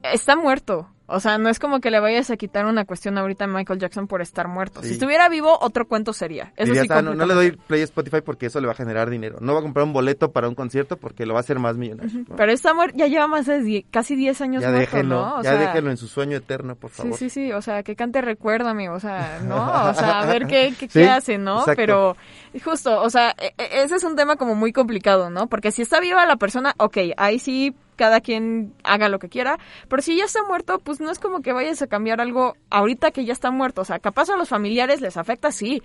está 0.03 0.35
muerto. 0.35 0.87
O 1.11 1.19
sea, 1.19 1.39
no 1.39 1.49
es 1.49 1.57
como 1.57 1.79
que 1.79 1.89
le 1.89 1.99
vayas 1.99 2.29
a 2.29 2.37
quitar 2.37 2.67
una 2.67 2.85
cuestión 2.85 3.17
ahorita 3.17 3.45
a 3.45 3.47
Michael 3.47 3.79
Jackson 3.79 4.05
por 4.05 4.21
estar 4.21 4.47
muerto. 4.47 4.81
Sí. 4.83 4.89
Si 4.89 4.93
estuviera 4.93 5.27
vivo, 5.27 5.57
otro 5.59 5.87
cuento 5.87 6.13
sería. 6.13 6.53
Eso 6.55 6.67
Dirías, 6.67 6.83
sí, 6.85 6.93
"Ah, 6.93 7.01
no, 7.01 7.15
no 7.15 7.25
le 7.25 7.33
doy 7.33 7.51
play 7.53 7.81
a 7.81 7.85
Spotify 7.85 8.21
porque 8.23 8.45
eso 8.45 8.61
le 8.61 8.67
va 8.67 8.73
a 8.73 8.75
generar 8.75 9.09
dinero. 9.09 9.39
No 9.41 9.53
va 9.55 9.59
a 9.59 9.63
comprar 9.63 9.85
un 9.87 9.91
boleto 9.93 10.31
para 10.31 10.47
un 10.47 10.53
concierto 10.53 10.97
porque 10.97 11.25
lo 11.25 11.33
va 11.33 11.39
a 11.39 11.41
hacer 11.41 11.57
más 11.57 11.77
millonario. 11.77 12.25
¿no? 12.29 12.35
Pero 12.35 12.51
está 12.51 12.75
muerto, 12.75 12.95
ya 12.95 13.07
lleva 13.07 13.25
más 13.25 13.47
de 13.47 13.59
die- 13.63 13.85
casi 13.89 14.15
10 14.15 14.39
años 14.41 14.61
Ya 14.61 14.69
muerto, 14.69 14.81
déjenlo, 14.97 15.15
¿no? 15.15 15.35
O 15.37 15.41
ya 15.41 15.49
sea, 15.49 15.59
déjenlo 15.59 15.89
en 15.89 15.97
su 15.97 16.07
sueño 16.07 16.37
eterno, 16.37 16.75
por 16.75 16.91
Sí, 16.91 16.97
favor. 16.97 17.17
sí, 17.17 17.29
sí, 17.31 17.51
o 17.53 17.61
sea, 17.63 17.81
que 17.81 17.95
cante 17.95 18.21
recuérdame, 18.21 18.89
o 18.89 18.99
sea, 18.99 19.39
¿no? 19.43 19.55
O 19.89 19.93
sea, 19.95 20.19
a 20.19 20.25
ver 20.27 20.45
qué, 20.45 20.75
qué, 20.79 20.87
Sí, 20.89 20.99
qué 20.99 21.09
hace, 21.09 21.39
¿no? 21.39 21.61
exacto. 21.61 21.73
Pero 21.75 22.15
justo, 22.63 23.01
o 23.01 23.09
sea, 23.09 23.31
e- 23.39 23.55
e- 23.57 23.81
ese 23.81 23.95
es 23.95 24.03
un 24.03 24.15
tema 24.15 24.35
como 24.35 24.53
muy 24.53 24.71
complicado, 24.73 25.31
¿no? 25.31 25.47
Porque 25.47 25.71
si 25.71 25.81
está 25.81 25.99
viva 25.99 26.23
la 26.27 26.35
persona, 26.35 26.75
ok, 26.77 26.97
ahí 27.17 27.39
sí 27.39 27.73
cada 27.99 28.21
quien 28.21 28.73
haga 28.85 29.09
lo 29.09 29.19
que 29.19 29.27
quiera, 29.27 29.59
pero 29.89 30.01
si 30.01 30.15
ya 30.15 30.23
está 30.23 30.41
muerto, 30.47 30.79
pues 30.79 31.01
no 31.01 31.11
es 31.11 31.19
como 31.19 31.41
que 31.41 31.51
vayas 31.51 31.81
a 31.81 31.87
cambiar 31.87 32.21
algo 32.21 32.55
ahorita 32.69 33.11
que 33.11 33.25
ya 33.25 33.33
está 33.33 33.51
muerto, 33.51 33.81
o 33.81 33.85
sea, 33.85 33.99
capaz 33.99 34.29
a 34.29 34.37
los 34.37 34.47
familiares 34.47 35.01
les 35.01 35.17
afecta, 35.17 35.51
sí, 35.51 35.83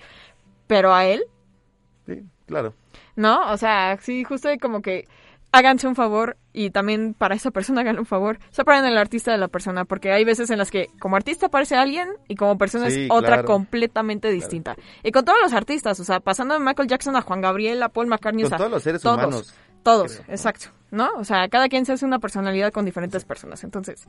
pero 0.68 0.94
a 0.94 1.04
él, 1.06 1.24
Sí, 2.06 2.22
claro. 2.46 2.74
¿no? 3.16 3.50
O 3.50 3.56
sea, 3.56 3.98
sí, 4.00 4.22
justo 4.22 4.48
como 4.60 4.80
que 4.80 5.08
háganse 5.52 5.86
un 5.88 5.94
favor 5.94 6.36
y 6.52 6.70
también 6.70 7.14
para 7.14 7.34
esa 7.34 7.50
persona 7.50 7.80
hagan 7.82 7.98
un 7.98 8.06
favor. 8.06 8.38
Separen 8.50 8.84
el 8.84 8.98
artista 8.98 9.32
de 9.32 9.38
la 9.38 9.48
persona, 9.48 9.84
porque 9.84 10.12
hay 10.12 10.24
veces 10.24 10.50
en 10.50 10.58
las 10.58 10.70
que 10.70 10.88
como 11.00 11.16
artista 11.16 11.46
aparece 11.46 11.76
alguien 11.76 12.08
y 12.28 12.34
como 12.36 12.58
persona 12.58 12.90
Sí, 12.90 13.04
es 13.04 13.10
otra 13.10 13.36
claro. 13.36 13.44
completamente 13.46 14.30
distinta. 14.30 14.76
Y 15.02 15.12
con 15.12 15.24
todos 15.24 15.38
los 15.42 15.52
artistas, 15.52 15.98
o 16.00 16.04
sea, 16.04 16.20
pasando 16.20 16.54
de 16.54 16.60
Michael 16.60 16.88
Jackson 16.88 17.16
a 17.16 17.22
Juan 17.22 17.40
Gabriel, 17.40 17.82
a 17.82 17.88
Paul 17.88 18.06
McCartney, 18.08 18.42
Con 18.42 18.46
o 18.46 18.50
sea, 18.50 18.58
todos 18.58 18.70
los 18.70 18.82
seres 18.82 19.02
todos, 19.02 19.16
humanos, 19.16 19.54
Todos, 19.84 20.16
creo. 20.16 20.34
exacto, 20.34 20.66
¿no? 20.90 21.10
O 21.16 21.22
sea, 21.24 21.48
cada 21.48 21.68
quien 21.68 21.86
se 21.86 21.92
hace 21.92 22.04
una 22.04 22.18
personalidad 22.18 22.72
con 22.72 22.84
diferentes 22.84 23.24
personas. 23.24 23.62
Entonces, 23.62 24.08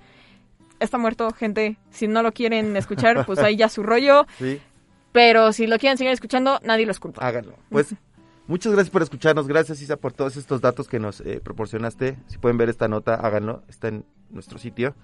está 0.79 0.97
muerto, 0.97 1.29
gente. 1.31 1.77
Si 1.91 2.07
no 2.07 2.23
lo 2.23 2.31
quieren 2.31 2.75
escuchar, 2.75 3.25
pues 3.27 3.37
ahí 3.39 3.55
ya 3.57 3.69
su 3.69 3.83
rollo. 3.83 4.25
Sí, 4.39 4.59
Pero 5.11 5.53
si 5.53 5.67
lo 5.67 5.77
quieren 5.77 5.97
seguir 5.97 6.13
escuchando, 6.13 6.59
nadie 6.63 6.85
los 6.87 6.99
culpa. 6.99 7.25
háganlo. 7.25 7.55
Pues 7.69 7.93
muchas 8.47 8.73
gracias 8.73 8.91
por 8.91 9.01
escucharnos. 9.03 9.47
Gracias, 9.47 9.81
Isa, 9.81 9.97
por 9.97 10.13
todos 10.13 10.35
estos 10.37 10.61
datos 10.61 10.87
que 10.87 10.99
nos 10.99 11.21
eh, 11.21 11.39
proporcionaste. 11.43 12.17
Si 12.27 12.37
pueden 12.37 12.57
ver 12.57 12.69
esta 12.69 12.87
nota, 12.87 13.15
háganlo. 13.15 13.63
Está 13.69 13.89
en 13.89 14.05
nuestro 14.31 14.57
sitio 14.57 14.95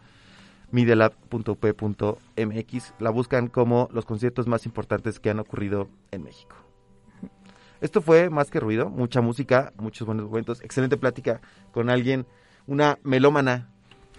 medialab.up.mx. 0.71 2.93
La 2.99 3.09
buscan 3.09 3.47
como 3.47 3.89
los 3.91 4.05
conciertos 4.05 4.47
más 4.47 4.65
importantes 4.65 5.19
que 5.19 5.29
han 5.29 5.39
ocurrido 5.39 5.89
en 6.11 6.23
México. 6.23 6.55
Esto 7.81 8.01
fue 8.01 8.29
más 8.29 8.49
que 8.49 8.59
ruido, 8.59 8.89
mucha 8.89 9.21
música, 9.21 9.73
muchos 9.77 10.05
buenos 10.05 10.25
momentos, 10.27 10.61
excelente 10.61 10.97
plática 10.97 11.41
con 11.71 11.89
alguien, 11.89 12.25
una 12.67 12.97
melómana 13.03 13.69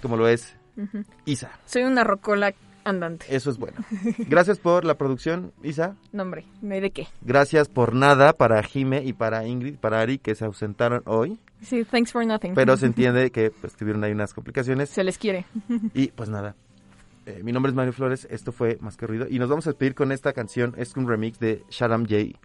como 0.03 0.17
lo 0.17 0.29
es. 0.29 0.57
Isa. 1.25 1.51
Soy 1.67 1.85
una 1.85 2.03
rocola 2.03 2.55
andante. 2.85 3.27
Eso 3.29 3.51
es 3.51 3.59
bueno. 3.59 3.79
Gracias 4.19 4.59
por 4.59 4.85
la 4.85 4.97
producción, 4.97 5.53
Isa. 5.63 5.97
No, 6.13 6.23
hombre, 6.25 6.45
no 6.61 6.75
hay 6.75 6.81
de 6.81 6.91
qué. 6.91 7.07
Gracias 7.23 7.69
por 7.69 7.95
nada 7.95 8.33
para 8.33 8.63
Jime 8.63 9.03
y 9.05 9.13
para 9.13 9.47
Ingrid, 9.47 9.77
para 9.77 10.01
Ari, 10.01 10.19
que 10.19 10.35
se 10.35 10.45
ausentaron 10.45 11.03
hoy. 11.07 11.39
Sí, 11.63 11.85
thanks 11.85 12.13
for 12.13 12.27
nothing. 12.27 12.55
Pero 12.55 12.77
se 12.77 12.87
entiende 12.93 13.31
que 13.31 13.51
pues, 13.51 13.75
tuvieron 13.75 14.03
ahí 14.05 14.13
unas 14.13 14.35
complicaciones. 14.35 14.91
Se 14.91 15.05
les 15.05 15.19
quiere. 15.19 15.47
Y 15.95 16.09
pues 16.09 16.29
nada. 16.29 16.57
Eh, 17.25 17.41
mi 17.45 17.53
nombre 17.53 17.71
es 17.71 17.77
Mario 17.77 17.93
Flores, 17.93 18.27
esto 18.31 18.51
fue 18.51 18.79
Más 18.81 18.97
que 18.97 19.07
Ruido. 19.07 19.27
Y 19.31 19.39
nos 19.39 19.49
vamos 19.49 19.67
a 19.69 19.71
despedir 19.71 19.95
con 19.95 20.11
esta 20.11 20.33
canción. 20.33 20.75
Es 20.77 20.97
un 20.97 21.07
remix 21.07 21.39
de 21.39 21.63
Shadam 21.71 22.03
J. 22.03 22.37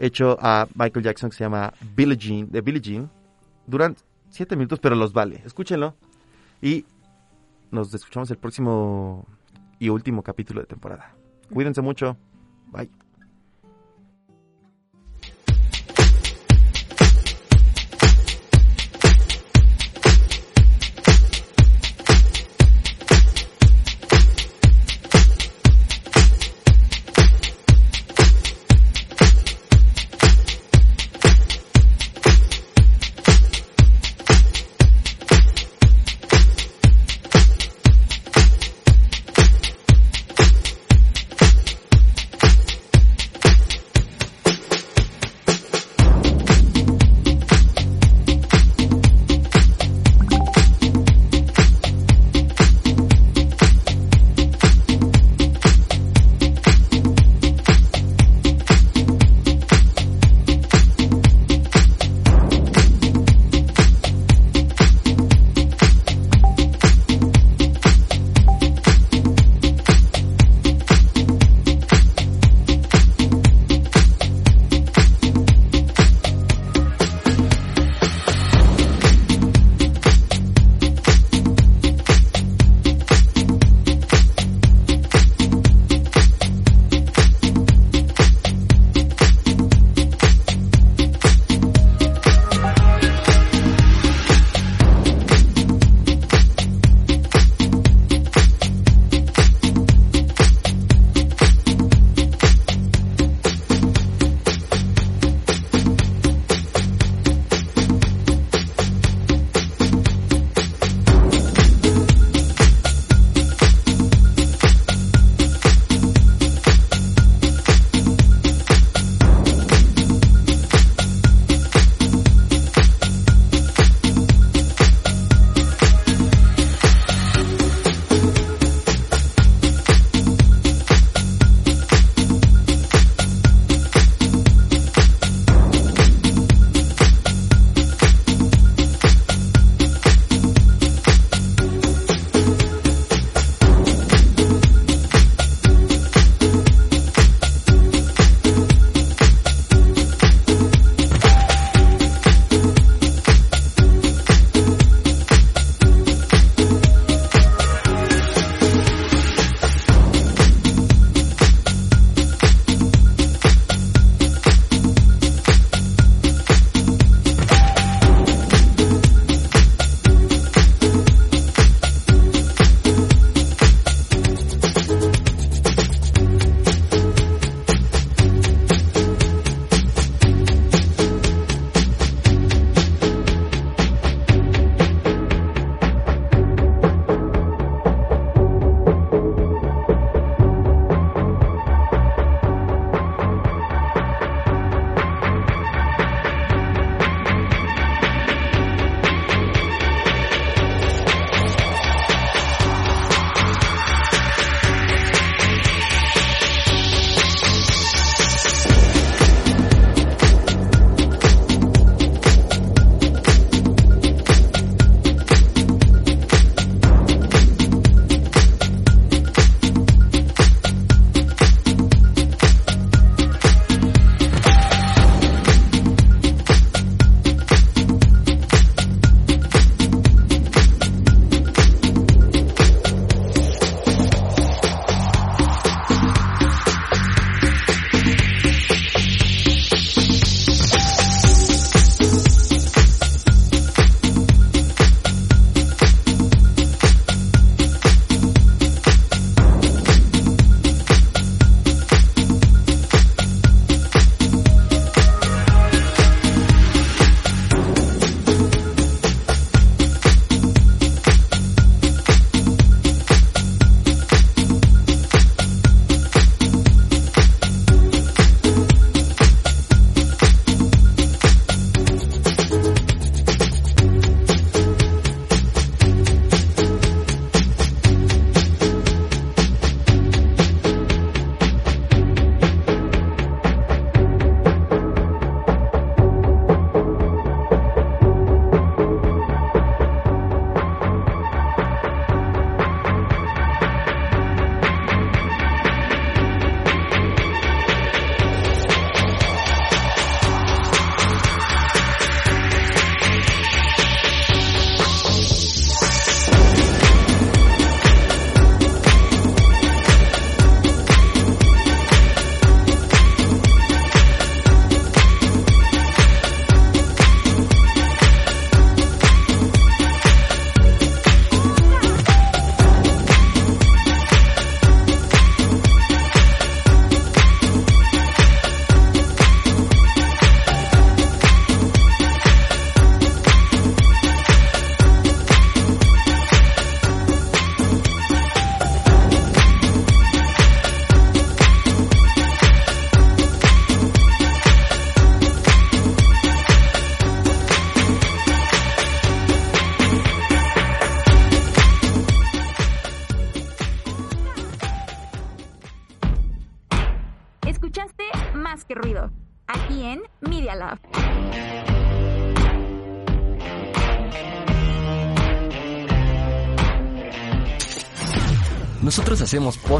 Hecho 0.00 0.38
a 0.40 0.66
Michael 0.74 1.04
Jackson 1.04 1.28
que 1.30 1.36
se 1.36 1.44
llama 1.44 1.72
Billie 1.94 2.16
Jean, 2.16 2.50
de 2.50 2.62
Billie 2.62 2.80
Jean. 2.80 3.10
Duran 3.66 3.94
siete 4.30 4.56
minutos, 4.56 4.80
pero 4.80 4.96
los 4.96 5.12
vale. 5.12 5.42
Escúchenlo. 5.44 5.94
Y 6.62 6.86
nos 7.70 7.92
escuchamos 7.94 8.30
el 8.30 8.38
próximo 8.38 9.26
y 9.78 9.90
último 9.90 10.22
capítulo 10.22 10.60
de 10.60 10.66
temporada. 10.66 11.14
Cuídense 11.52 11.82
mucho. 11.82 12.16
Bye. 12.72 12.90